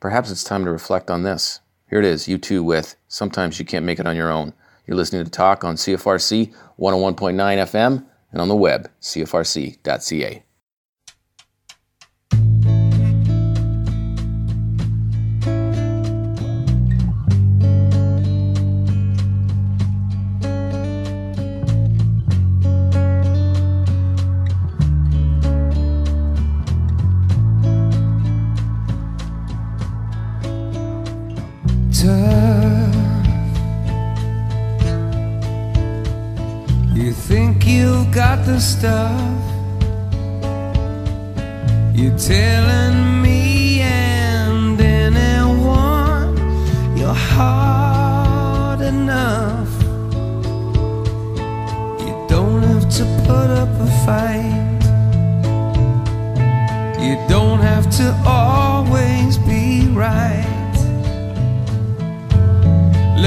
perhaps 0.00 0.30
it's 0.30 0.44
time 0.44 0.64
to 0.64 0.70
reflect 0.70 1.10
on 1.10 1.22
this. 1.22 1.60
Here 1.88 2.00
it 2.00 2.04
is, 2.04 2.26
U2 2.26 2.64
with 2.64 2.96
Sometimes 3.06 3.58
You 3.58 3.64
Can't 3.64 3.84
Make 3.84 4.00
It 4.00 4.06
on 4.06 4.16
Your 4.16 4.30
Own. 4.30 4.52
You're 4.86 4.96
listening 4.96 5.24
to 5.24 5.30
Talk 5.30 5.64
on 5.64 5.76
CFRC 5.76 6.52
101.9 6.78 7.34
FM 7.36 8.06
and 8.32 8.40
on 8.40 8.48
the 8.48 8.56
web, 8.56 8.90
cfrc.ca. 9.00 10.42
the 38.46 38.60
stuff. 38.60 39.42
You're 41.94 42.16
telling 42.16 43.22
me 43.22 43.80
and 43.80 44.80
anyone 44.80 46.36
you're 46.96 47.12
hard 47.12 48.80
enough. 48.80 49.72
You 52.06 52.14
don't 52.28 52.62
have 52.62 52.88
to 52.98 53.04
put 53.26 53.48
up 53.62 53.72
a 53.86 53.90
fight. 54.06 54.82
You 57.04 57.16
don't 57.28 57.60
have 57.60 57.90
to 57.98 58.06
always 58.24 59.38
be 59.38 59.88
right 59.88 60.55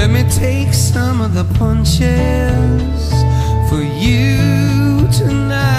let 0.00 0.08
me 0.08 0.22
take 0.30 0.72
some 0.72 1.20
of 1.20 1.34
the 1.34 1.44
punches 1.58 3.10
for 3.68 3.82
you 3.82 5.06
tonight 5.12 5.69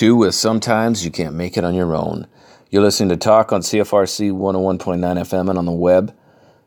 too, 0.00 0.16
with 0.16 0.34
sometimes 0.34 1.04
you 1.04 1.10
can't 1.10 1.34
make 1.34 1.58
it 1.58 1.64
on 1.64 1.74
your 1.74 1.94
own. 1.94 2.26
You're 2.70 2.80
listening 2.80 3.10
to 3.10 3.18
Talk 3.18 3.52
on 3.52 3.60
CFRC 3.60 4.32
101.9 4.32 4.98
FM 4.98 5.50
and 5.50 5.58
on 5.58 5.66
the 5.66 5.72
web, 5.72 6.16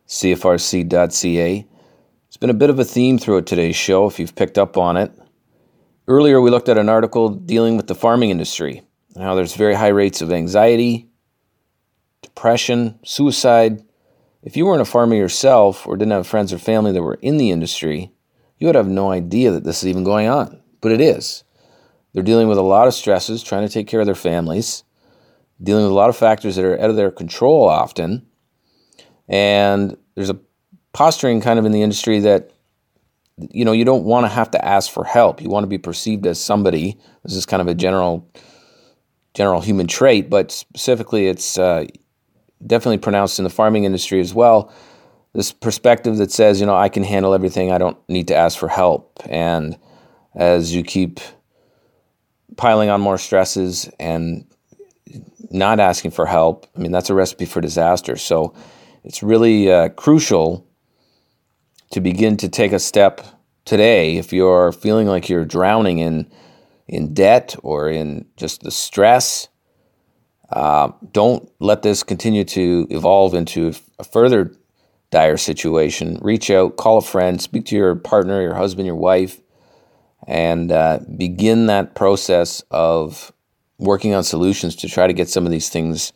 cfrc.ca. 0.08 1.68
It's 2.28 2.38
been 2.38 2.52
a 2.52 2.54
bit 2.54 2.70
of 2.70 2.78
a 2.78 2.86
theme 2.86 3.18
throughout 3.18 3.48
today's 3.48 3.76
show, 3.76 4.06
if 4.06 4.20
you've 4.20 4.36
picked 4.36 4.60
up 4.60 4.78
on 4.78 4.98
it. 4.98 5.12
Earlier, 6.08 6.42
we 6.42 6.52
looked 6.52 6.70
at 6.70 6.78
an 6.78 6.90
article 6.90 7.30
dealing 7.30 7.76
with 7.76 7.88
the 7.88 7.96
farming 7.96 8.30
industry 8.30 8.84
and 9.16 9.24
how 9.24 9.34
there's 9.34 9.56
very 9.56 9.74
high 9.74 9.88
rates 9.88 10.22
of 10.22 10.32
anxiety, 10.32 11.10
depression, 12.22 13.00
suicide. 13.04 13.84
If 14.44 14.56
you 14.56 14.68
weren't 14.68 14.84
a 14.84 14.86
farmer 14.86 15.16
yourself 15.16 15.88
or 15.88 15.98
didn't 15.98 16.12
have 16.12 16.28
friends 16.28 16.54
or 16.54 16.60
family 16.60 16.92
that 16.92 17.02
were 17.02 17.18
in 17.24 17.38
the 17.38 17.50
industry, 17.50 18.12
you 18.60 18.68
would 18.68 18.76
have 18.76 18.88
no 18.88 19.10
idea 19.10 19.50
that 19.50 19.64
this 19.64 19.82
is 19.82 19.90
even 19.90 20.04
going 20.04 20.28
on. 20.28 20.62
But 20.82 20.92
it 20.92 21.02
is. 21.02 21.44
They're 22.14 22.24
dealing 22.24 22.48
with 22.48 22.58
a 22.58 22.64
lot 22.64 22.88
of 22.88 22.94
stresses, 22.94 23.44
trying 23.44 23.68
to 23.68 23.74
take 23.74 23.88
care 23.88 24.00
of 24.00 24.06
their 24.06 24.16
families, 24.16 24.84
dealing 25.62 25.84
with 25.84 25.92
a 25.92 25.96
lot 25.96 26.10
of 26.10 26.18
factors 26.18 26.56
that 26.56 26.66
are 26.66 26.80
out 26.80 26.90
of 26.90 26.96
their 26.96 27.12
control 27.12 27.68
often. 27.68 28.26
And 29.28 29.98
there's 30.16 30.30
a 30.30 30.40
posturing 30.94 31.42
kind 31.42 31.58
of 31.58 31.66
in 31.66 31.72
the 31.72 31.82
industry 31.82 32.20
that 32.20 32.52
you 33.38 33.66
know 33.66 33.72
you 33.72 33.84
don't 33.84 34.04
want 34.04 34.26
to 34.26 34.30
have 34.30 34.52
to 34.52 34.64
ask 34.64 34.92
for 34.92 35.04
help. 35.04 35.42
You 35.42 35.50
want 35.50 35.64
to 35.64 35.68
be 35.68 35.80
perceived 35.80 36.26
as 36.28 36.40
somebody. 36.40 37.00
This 37.24 37.34
is 37.34 37.46
kind 37.46 37.62
of 37.62 37.68
a 37.68 37.74
general 37.74 38.30
general 39.34 39.62
human 39.62 39.88
trait, 39.88 40.30
but 40.30 40.52
specifically, 40.52 41.28
it's 41.28 41.58
uh, 41.58 41.86
definitely 42.66 43.00
pronounced 43.00 43.40
in 43.40 43.44
the 43.44 43.50
farming 43.50 43.84
industry 43.84 44.20
as 44.20 44.34
well. 44.34 44.72
This 45.34 45.52
perspective 45.52 46.18
that 46.18 46.32
says, 46.32 46.60
you 46.60 46.68
know, 46.68 46.76
I 46.76 46.90
can 46.90 47.04
handle 47.04 47.34
everything. 47.34 47.72
I 47.72 47.80
don't 47.80 47.98
need 48.08 48.28
to 48.28 48.36
ask 48.36 48.58
for 48.58 48.68
help. 48.68 49.20
And 49.28 49.78
as 50.36 50.76
you 50.76 50.84
keep 50.84 51.20
piling 52.58 52.90
on 52.90 53.02
more 53.02 53.18
stresses 53.18 53.90
and 54.00 54.46
not 55.50 55.80
asking 55.80 56.12
for 56.12 56.26
help, 56.26 56.68
I 56.76 56.80
mean, 56.80 56.92
that's 56.92 57.10
a 57.10 57.14
recipe 57.14 57.46
for 57.46 57.62
disaster. 57.62 58.16
So 58.16 58.54
it's 59.04 59.22
really 59.22 59.72
uh, 59.72 59.90
crucial 59.90 60.68
to 61.92 62.02
begin 62.02 62.38
to 62.38 62.50
take 62.50 62.72
a 62.72 62.80
step 62.80 63.22
today 63.66 64.18
if 64.18 64.34
you're 64.34 64.72
feeling 64.72 65.08
like 65.08 65.30
you're 65.30 65.46
drowning 65.46 66.00
in 66.00 66.32
in 66.88 67.14
debt 67.14 67.56
or 67.64 67.90
in 67.90 68.26
just 68.36 68.62
the 68.62 68.72
stress. 68.72 69.48
Uh, 70.50 70.92
don't 71.12 71.50
let 71.60 71.82
this 71.82 72.04
continue 72.04 72.44
to 72.44 72.86
evolve 72.90 73.34
into 73.34 73.74
a 74.00 74.04
further 74.04 74.54
dire 75.10 75.38
situation. 75.38 76.20
Reach 76.22 76.50
out, 76.50 76.76
call 76.76 76.98
a 76.98 77.02
friend, 77.02 77.42
speak 77.42 77.66
to 77.68 77.76
your 77.76 77.96
partner, 77.96 78.42
your 78.42 78.56
husband, 78.56 78.86
your 78.86 78.96
wife, 78.96 79.40
and 80.28 80.72
uh, 80.72 81.00
begin 81.18 81.68
that 81.68 81.96
process 81.96 82.64
of 82.72 83.32
working 83.78 84.14
on 84.14 84.24
solutions 84.24 84.76
to 84.78 84.88
try 84.88 85.08
to 85.08 85.14
get 85.14 85.30
some 85.30 85.46
of 85.46 85.52
these 85.52 85.70
things 85.70 86.14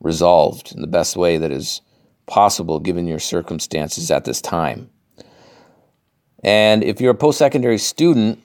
resolved 0.00 0.72
in 0.72 0.80
the 0.80 0.86
best 0.86 1.16
way 1.16 1.38
that 1.38 1.50
is 1.50 1.80
possible 2.26 2.78
given 2.78 3.06
your 3.06 3.18
circumstances 3.18 4.10
at 4.10 4.24
this 4.24 4.40
time. 4.40 4.90
And 6.42 6.82
if 6.82 7.00
you're 7.00 7.12
a 7.12 7.16
post 7.16 7.38
secondary 7.38 7.78
student 7.78 8.42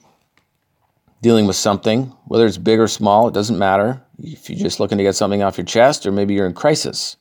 dealing 1.22 1.46
with 1.46 1.56
something, 1.56 2.14
whether 2.26 2.46
it's 2.46 2.58
big 2.58 2.78
or 2.78 2.86
small, 2.86 3.28
it 3.28 3.34
doesn't 3.34 3.58
matter. 3.58 4.00
If 4.18 4.48
you're 4.48 4.58
just 4.58 4.78
looking 4.78 4.98
to 4.98 5.04
get 5.04 5.16
something 5.16 5.42
off 5.42 5.58
your 5.58 5.64
chest, 5.64 6.06
or 6.06 6.12
maybe 6.12 6.34
you're 6.34 6.46
in 6.46 6.54
crisis, 6.54 7.16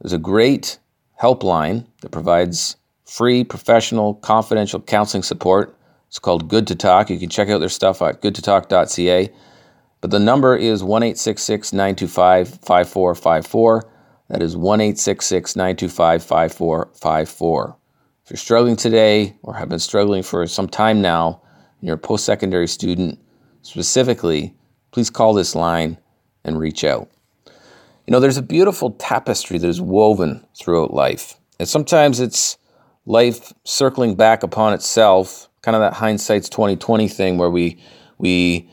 there's 0.00 0.12
a 0.12 0.18
great 0.18 0.78
helpline 1.20 1.86
that 2.00 2.10
provides 2.10 2.76
free, 3.04 3.44
professional, 3.44 4.14
confidential 4.14 4.80
counseling 4.80 5.22
support 5.22 5.76
it's 6.14 6.20
called 6.20 6.46
Good 6.48 6.68
to 6.68 6.76
Talk. 6.76 7.10
You 7.10 7.18
can 7.18 7.28
check 7.28 7.48
out 7.48 7.58
their 7.58 7.68
stuff 7.68 8.00
at 8.00 8.22
goodtotalk.ca. 8.22 9.30
But 10.00 10.12
the 10.12 10.20
number 10.20 10.54
is 10.54 10.84
1 10.84 11.00
925 11.00 12.48
5454. 12.48 13.90
That 14.28 14.40
is 14.40 14.56
1 14.56 14.78
925 14.78 16.22
5454. 16.22 17.76
If 18.22 18.30
you're 18.30 18.36
struggling 18.36 18.76
today 18.76 19.34
or 19.42 19.54
have 19.54 19.68
been 19.68 19.80
struggling 19.80 20.22
for 20.22 20.46
some 20.46 20.68
time 20.68 21.02
now, 21.02 21.42
and 21.80 21.88
you're 21.88 21.96
a 21.96 21.98
post 21.98 22.24
secondary 22.24 22.68
student 22.68 23.18
specifically, 23.62 24.54
please 24.92 25.10
call 25.10 25.34
this 25.34 25.56
line 25.56 25.98
and 26.44 26.60
reach 26.60 26.84
out. 26.84 27.10
You 28.06 28.12
know, 28.12 28.20
there's 28.20 28.36
a 28.36 28.42
beautiful 28.42 28.92
tapestry 28.92 29.58
that 29.58 29.66
is 29.66 29.80
woven 29.80 30.46
throughout 30.54 30.94
life. 30.94 31.40
And 31.58 31.68
sometimes 31.68 32.20
it's 32.20 32.56
life 33.04 33.52
circling 33.64 34.14
back 34.14 34.44
upon 34.44 34.74
itself 34.74 35.50
kind 35.64 35.74
of 35.74 35.80
that 35.80 35.94
hindsight's 35.94 36.48
2020 36.50 37.08
thing 37.08 37.38
where 37.38 37.50
we 37.50 37.78
we 38.18 38.68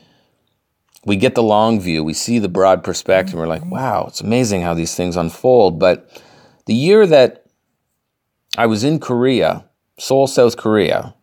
we 1.04 1.16
get 1.16 1.34
the 1.34 1.42
long 1.42 1.80
view, 1.80 2.04
we 2.04 2.12
see 2.12 2.38
the 2.38 2.48
broad 2.48 2.84
perspective, 2.84 3.34
and 3.34 3.40
we're 3.40 3.48
like, 3.48 3.64
wow, 3.64 4.04
it's 4.06 4.20
amazing 4.20 4.60
how 4.60 4.74
these 4.74 4.94
things 4.94 5.16
unfold. 5.16 5.78
But 5.78 6.22
the 6.66 6.74
year 6.74 7.06
that 7.06 7.44
I 8.56 8.66
was 8.66 8.84
in 8.84 9.00
Korea, 9.00 9.64
Seoul, 9.98 10.26
South 10.26 10.56
Korea, 10.56 11.14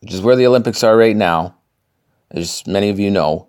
which 0.00 0.12
is 0.12 0.22
where 0.22 0.34
the 0.34 0.46
Olympics 0.46 0.82
are 0.82 0.96
right 0.96 1.14
now, 1.14 1.54
as 2.30 2.66
many 2.66 2.88
of 2.88 2.98
you 2.98 3.10
know, 3.10 3.48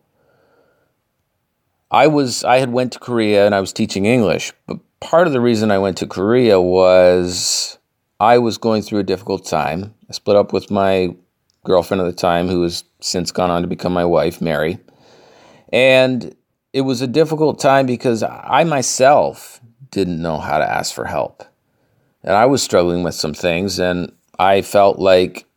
I 1.89 2.07
was 2.07 2.43
I 2.43 2.57
had 2.57 2.71
went 2.71 2.93
to 2.93 2.99
Korea 2.99 3.45
and 3.45 3.55
I 3.55 3.61
was 3.61 3.73
teaching 3.73 4.05
English, 4.05 4.53
but 4.67 4.79
part 4.99 5.27
of 5.27 5.33
the 5.33 5.41
reason 5.41 5.71
I 5.71 5.79
went 5.79 5.97
to 5.97 6.07
Korea 6.07 6.61
was 6.61 7.77
I 8.21 8.37
was 8.37 8.59
going 8.59 8.83
through 8.83 8.99
a 8.99 9.03
difficult 9.03 9.47
time. 9.47 9.95
I 10.07 10.13
split 10.13 10.37
up 10.37 10.53
with 10.53 10.69
my 10.69 11.15
girlfriend 11.63 12.01
at 12.01 12.05
the 12.05 12.13
time, 12.13 12.47
who 12.47 12.61
has 12.61 12.83
since 12.99 13.31
gone 13.31 13.49
on 13.49 13.63
to 13.63 13.67
become 13.67 13.93
my 13.93 14.05
wife, 14.05 14.39
Mary. 14.39 14.77
And 15.73 16.35
it 16.71 16.81
was 16.81 17.01
a 17.01 17.07
difficult 17.07 17.59
time 17.59 17.87
because 17.87 18.21
I 18.21 18.63
myself 18.63 19.59
didn't 19.89 20.21
know 20.21 20.37
how 20.37 20.59
to 20.59 20.69
ask 20.69 20.93
for 20.93 21.05
help. 21.05 21.43
And 22.23 22.35
I 22.35 22.45
was 22.45 22.61
struggling 22.61 23.01
with 23.01 23.15
some 23.15 23.33
things, 23.33 23.79
and 23.79 24.11
I 24.37 24.61
felt 24.61 24.99
like 24.99 25.47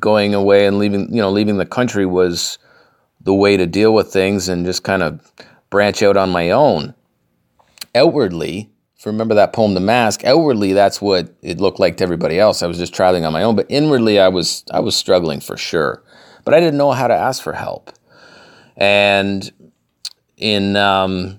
going 0.00 0.34
away 0.34 0.66
and 0.66 0.80
leaving, 0.80 1.14
you 1.14 1.22
know, 1.22 1.30
leaving 1.30 1.58
the 1.58 1.66
country 1.66 2.04
was 2.04 2.58
the 3.20 3.32
way 3.32 3.56
to 3.56 3.64
deal 3.64 3.94
with 3.94 4.12
things 4.12 4.48
and 4.48 4.66
just 4.66 4.82
kind 4.82 5.04
of 5.04 5.20
branch 5.70 6.02
out 6.02 6.16
on 6.16 6.30
my 6.30 6.50
own. 6.50 6.96
Outwardly, 7.94 8.70
if 8.98 9.06
you 9.06 9.12
remember 9.12 9.36
that 9.36 9.52
poem, 9.52 9.74
The 9.74 9.80
Mask, 9.80 10.24
outwardly 10.24 10.72
that's 10.72 11.00
what 11.00 11.32
it 11.40 11.60
looked 11.60 11.78
like 11.78 11.98
to 11.98 12.04
everybody 12.04 12.40
else. 12.40 12.64
I 12.64 12.66
was 12.66 12.78
just 12.78 12.92
traveling 12.92 13.24
on 13.24 13.32
my 13.32 13.44
own, 13.44 13.54
but 13.54 13.66
inwardly 13.68 14.18
I 14.18 14.26
was 14.26 14.64
I 14.72 14.80
was 14.80 14.96
struggling 14.96 15.38
for 15.38 15.56
sure. 15.56 16.02
But 16.44 16.54
I 16.54 16.60
didn't 16.60 16.78
know 16.78 16.90
how 16.90 17.06
to 17.06 17.14
ask 17.14 17.40
for 17.40 17.52
help. 17.52 17.92
And 18.76 19.48
in 20.36 20.74
um, 20.76 21.38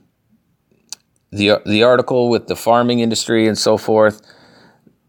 the 1.32 1.62
the 1.66 1.84
article 1.84 2.30
with 2.30 2.47
the 2.47 2.55
farming 2.55 2.99
industry 2.99 3.45
and 3.45 3.57
so 3.57 3.76
forth, 3.76 4.22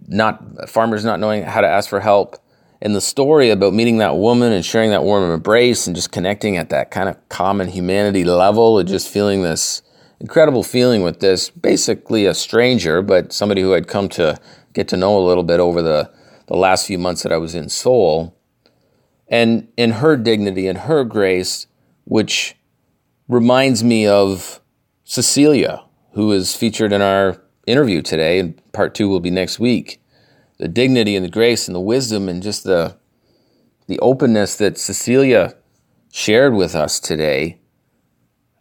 not 0.09 0.69
farmers 0.69 1.05
not 1.05 1.21
knowing 1.21 1.45
how 1.45 1.61
to 1.61 1.69
ask 1.69 1.89
for 1.89 2.01
help, 2.01 2.37
and 2.83 2.97
the 2.97 3.01
story 3.01 3.51
about 3.51 3.75
meeting 3.75 3.99
that 3.99 4.17
woman 4.17 4.53
and 4.53 4.65
sharing 4.65 4.91
that 4.91 5.05
warm 5.05 5.31
embrace 5.31 5.87
and 5.87 5.95
just 5.95 6.11
connecting 6.11 6.57
at 6.57 6.71
that 6.71 6.91
kind 6.91 7.09
of 7.09 7.29
common 7.29 7.69
humanity 7.69 8.25
level 8.25 8.81
and 8.81 8.89
just 8.89 9.09
feeling 9.09 9.43
this 9.43 9.83
incredible 10.21 10.63
feeling 10.63 11.03
with 11.03 11.21
this 11.21 11.51
basically 11.51 12.27
a 12.27 12.35
stranger, 12.35 13.03
but 13.03 13.33
somebody 13.33 13.63
who 13.63 13.73
had 13.73 13.89
come 13.89 14.09
to 14.11 14.39
get 14.73 14.87
to 14.89 14.97
know 14.97 15.19
a 15.19 15.27
little 15.27 15.43
bit 15.43 15.61
over 15.61 15.83
the, 15.83 16.11
the 16.47 16.57
last 16.57 16.87
few 16.87 16.99
months 16.99 17.23
that 17.23 17.33
I 17.33 17.39
was 17.39 17.55
in 17.55 17.69
Seoul. 17.69 18.37
And 19.29 19.69
in 19.77 19.93
her 19.93 20.17
dignity 20.17 20.67
and 20.67 20.79
her 20.79 21.05
grace, 21.05 21.67
which 22.05 22.57
reminds 23.29 23.83
me 23.83 24.07
of 24.07 24.61
Cecilia, 25.05 25.85
who 26.13 26.33
is 26.33 26.55
featured 26.55 26.93
in 26.93 27.01
our 27.01 27.41
interview 27.67 28.03
today, 28.03 28.39
and 28.41 28.73
part 28.73 28.95
two 28.95 29.09
will 29.09 29.21
be 29.21 29.31
next 29.31 29.59
week. 29.59 30.03
The 30.59 30.69
dignity 30.69 31.17
and 31.17 31.25
the 31.25 31.31
grace 31.31 31.69
and 31.69 31.75
the 31.75 31.81
wisdom 31.81 32.29
and 32.29 32.43
just 32.43 32.65
the 32.65 32.97
the 33.87 33.99
openness 33.99 34.55
that 34.57 34.79
Cecilia 34.79 35.55
shared 36.13 36.55
with 36.55 36.77
us 36.77 37.01
today 37.01 37.59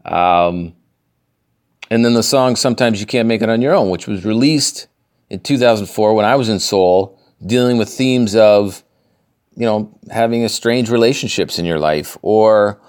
um, 0.04 0.74
and 1.90 2.06
then 2.06 2.14
the 2.14 2.24
song 2.24 2.56
Sometimes 2.56 3.00
You 3.00 3.08
Can't 3.08 3.28
Make 3.28 3.42
It 3.42 3.50
on 3.50 3.62
Your 3.62 3.74
Own, 3.74 3.90
which 3.90 4.08
was 4.08 4.26
released 4.26 4.88
in 5.30 5.40
2004 5.40 6.14
when 6.14 6.26
I 6.26 6.36
was 6.36 6.50
in 6.50 6.60
Seoul, 6.60 7.20
dealing 7.46 7.78
with 7.78 7.90
themes 7.90 8.36
of, 8.36 8.84
you 9.56 9.66
know, 9.66 9.98
having 10.12 10.48
strange 10.50 10.90
relationships 10.90 11.58
in 11.58 11.66
your 11.66 11.80
life 11.80 12.18
or, 12.22 12.80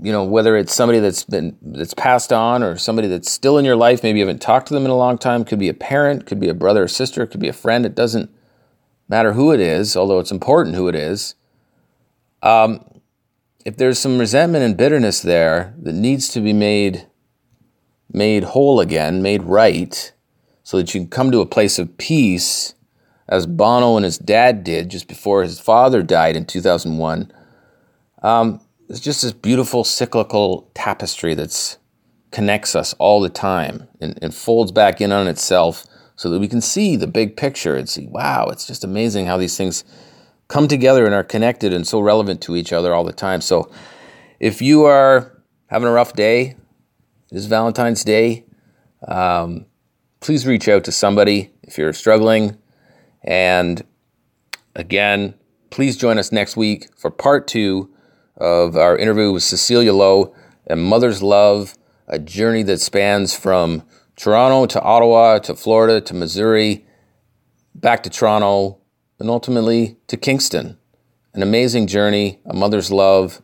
you 0.00 0.12
know, 0.12 0.24
whether 0.24 0.56
it's 0.56 0.72
somebody 0.72 1.00
that's 1.00 1.24
been, 1.24 1.56
that's 1.60 1.94
passed 1.94 2.32
on 2.32 2.62
or 2.62 2.76
somebody 2.76 3.08
that's 3.08 3.30
still 3.30 3.58
in 3.58 3.64
your 3.64 3.76
life, 3.76 4.02
maybe 4.02 4.20
you 4.20 4.26
haven't 4.26 4.42
talked 4.42 4.68
to 4.68 4.74
them 4.74 4.84
in 4.84 4.90
a 4.90 4.96
long 4.96 5.18
time, 5.18 5.44
could 5.44 5.58
be 5.58 5.68
a 5.68 5.74
parent, 5.74 6.26
could 6.26 6.38
be 6.38 6.48
a 6.48 6.54
brother 6.54 6.84
or 6.84 6.88
sister, 6.88 7.26
could 7.26 7.40
be 7.40 7.48
a 7.48 7.52
friend. 7.52 7.84
It 7.84 7.96
doesn't 7.96 8.30
matter 9.08 9.32
who 9.32 9.50
it 9.50 9.60
is, 9.60 9.96
although 9.96 10.20
it's 10.20 10.30
important 10.30 10.76
who 10.76 10.86
it 10.86 10.94
is. 10.94 11.34
Um, 12.40 12.84
if 13.64 13.76
there's 13.76 13.98
some 13.98 14.18
resentment 14.18 14.64
and 14.64 14.76
bitterness 14.76 15.20
there 15.20 15.74
that 15.78 15.94
needs 15.94 16.28
to 16.28 16.40
be 16.40 16.52
made 16.52 17.07
made 18.10 18.44
whole 18.44 18.80
again, 18.80 19.22
made 19.22 19.42
right, 19.42 20.12
so 20.62 20.76
that 20.76 20.94
you 20.94 21.00
can 21.00 21.10
come 21.10 21.30
to 21.30 21.40
a 21.40 21.46
place 21.46 21.78
of 21.78 21.96
peace, 21.98 22.74
as 23.28 23.46
Bono 23.46 23.96
and 23.96 24.04
his 24.04 24.18
dad 24.18 24.64
did 24.64 24.90
just 24.90 25.06
before 25.06 25.42
his 25.42 25.60
father 25.60 26.02
died 26.02 26.36
in 26.36 26.46
2001. 26.46 27.30
Um, 28.22 28.60
it's 28.88 29.00
just 29.00 29.22
this 29.22 29.32
beautiful 29.32 29.84
cyclical 29.84 30.70
tapestry 30.74 31.34
that's 31.34 31.78
connects 32.30 32.74
us 32.74 32.94
all 32.98 33.20
the 33.20 33.28
time 33.28 33.88
and, 34.00 34.18
and 34.20 34.34
folds 34.34 34.72
back 34.72 35.00
in 35.00 35.12
on 35.12 35.26
itself 35.26 35.86
so 36.16 36.28
that 36.30 36.40
we 36.40 36.48
can 36.48 36.60
see 36.60 36.96
the 36.96 37.06
big 37.06 37.36
picture 37.36 37.76
and 37.76 37.88
see, 37.88 38.06
wow, 38.06 38.48
it's 38.50 38.66
just 38.66 38.84
amazing 38.84 39.26
how 39.26 39.36
these 39.36 39.56
things 39.56 39.84
come 40.48 40.66
together 40.66 41.06
and 41.06 41.14
are 41.14 41.24
connected 41.24 41.72
and 41.72 41.86
so 41.86 42.00
relevant 42.00 42.40
to 42.42 42.56
each 42.56 42.72
other 42.72 42.92
all 42.92 43.04
the 43.04 43.12
time. 43.12 43.40
So 43.40 43.70
if 44.40 44.60
you 44.60 44.84
are 44.84 45.40
having 45.68 45.88
a 45.88 45.92
rough 45.92 46.14
day, 46.14 46.56
this 47.30 47.46
Valentine's 47.46 48.04
Day, 48.04 48.44
um, 49.06 49.66
please 50.20 50.46
reach 50.46 50.68
out 50.68 50.84
to 50.84 50.92
somebody 50.92 51.52
if 51.62 51.78
you're 51.78 51.92
struggling. 51.92 52.56
And 53.22 53.84
again, 54.74 55.34
please 55.70 55.96
join 55.96 56.18
us 56.18 56.32
next 56.32 56.56
week 56.56 56.88
for 56.96 57.10
part 57.10 57.46
two 57.46 57.90
of 58.36 58.76
our 58.76 58.96
interview 58.96 59.32
with 59.32 59.42
Cecilia 59.42 59.92
Lowe 59.92 60.34
and 60.66 60.82
Mother's 60.82 61.22
Love, 61.22 61.74
a 62.06 62.18
journey 62.18 62.62
that 62.64 62.80
spans 62.80 63.36
from 63.36 63.82
Toronto 64.16 64.66
to 64.66 64.80
Ottawa 64.80 65.38
to 65.40 65.54
Florida 65.54 66.00
to 66.00 66.14
Missouri, 66.14 66.86
back 67.74 68.02
to 68.02 68.10
Toronto, 68.10 68.78
and 69.18 69.28
ultimately 69.28 69.96
to 70.06 70.16
Kingston. 70.16 70.78
An 71.34 71.42
amazing 71.42 71.86
journey, 71.86 72.40
a 72.44 72.54
mother's 72.54 72.90
love, 72.90 73.42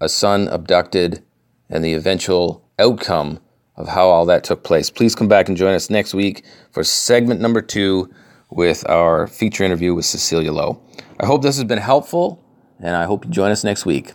a 0.00 0.08
son 0.08 0.48
abducted, 0.48 1.22
and 1.68 1.84
the 1.84 1.94
eventual 1.94 2.68
outcome 2.80 3.40
of 3.76 3.88
how 3.88 4.08
all 4.08 4.26
that 4.26 4.44
took 4.44 4.64
place. 4.64 4.90
Please 4.90 5.14
come 5.14 5.28
back 5.28 5.48
and 5.48 5.56
join 5.56 5.74
us 5.74 5.90
next 5.90 6.14
week 6.14 6.44
for 6.70 6.82
segment 6.84 7.40
number 7.40 7.62
two 7.62 8.12
with 8.50 8.88
our 8.88 9.26
feature 9.26 9.64
interview 9.64 9.94
with 9.94 10.04
Cecilia 10.04 10.52
Lowe. 10.52 10.82
I 11.20 11.26
hope 11.26 11.42
this 11.42 11.56
has 11.56 11.64
been 11.64 11.78
helpful, 11.78 12.44
and 12.78 12.96
I 12.96 13.04
hope 13.04 13.24
you 13.24 13.30
join 13.30 13.50
us 13.50 13.64
next 13.64 13.86
week. 13.86 14.12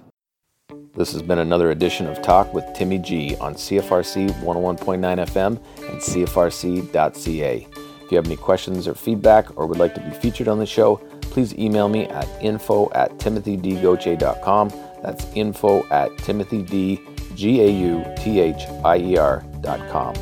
This 0.96 1.12
has 1.12 1.22
been 1.22 1.40
another 1.40 1.72
edition 1.72 2.08
of 2.08 2.22
Talk 2.22 2.54
with 2.54 2.66
Timmy 2.74 2.98
G 2.98 3.36
on 3.38 3.54
CFRC 3.56 4.30
101.9 4.30 5.28
FM 5.28 5.58
and 5.90 6.02
CFRC.ca. 6.02 7.68
If 8.06 8.12
you 8.12 8.18
have 8.18 8.26
any 8.28 8.38
questions 8.38 8.88
or 8.88 8.94
feedback 8.94 9.58
or 9.58 9.66
would 9.68 9.80
like 9.80 9.96
to 9.96 10.02
be 10.02 10.12
featured 10.12 10.48
on 10.48 10.60
the 10.60 10.66
show, 10.66 10.98
please 11.22 11.54
email 11.56 11.90
me 11.90 12.06
at 12.06 12.30
info 12.42 12.92
at 12.94 13.12
timothydgauthier.com. 13.18 14.72
That's 15.02 15.26
info 15.34 15.86
at 15.90 16.12
timothydgauthier.com. 17.36 20.16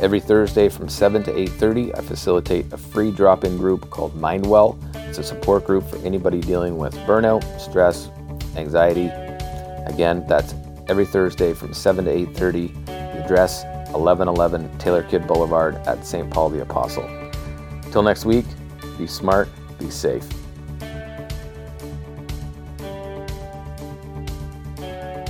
Every 0.00 0.20
Thursday 0.20 0.68
from 0.68 0.88
7 0.88 1.24
to 1.24 1.32
8.30, 1.32 1.98
I 1.98 2.02
facilitate 2.02 2.72
a 2.72 2.76
free 2.76 3.10
drop-in 3.10 3.56
group 3.56 3.90
called 3.90 4.14
Mindwell. 4.14 4.78
It's 5.08 5.18
a 5.18 5.24
support 5.24 5.64
group 5.64 5.88
for 5.88 5.96
anybody 5.98 6.40
dealing 6.40 6.76
with 6.76 6.94
burnout, 6.98 7.42
stress, 7.60 8.08
anxiety, 8.56 9.10
Again, 9.88 10.24
that's 10.28 10.54
every 10.88 11.06
Thursday 11.06 11.54
from 11.54 11.74
7 11.74 12.04
to 12.04 12.10
8.30. 12.10 12.86
The 12.86 13.24
address, 13.24 13.64
1111 13.92 14.78
Taylor 14.78 15.02
Kidd 15.02 15.26
Boulevard 15.26 15.76
at 15.86 16.06
St. 16.06 16.30
Paul 16.30 16.50
the 16.50 16.62
Apostle. 16.62 17.08
Till 17.90 18.02
next 18.02 18.24
week, 18.24 18.44
be 18.98 19.06
smart, 19.06 19.48
be 19.78 19.90
safe. 19.90 20.24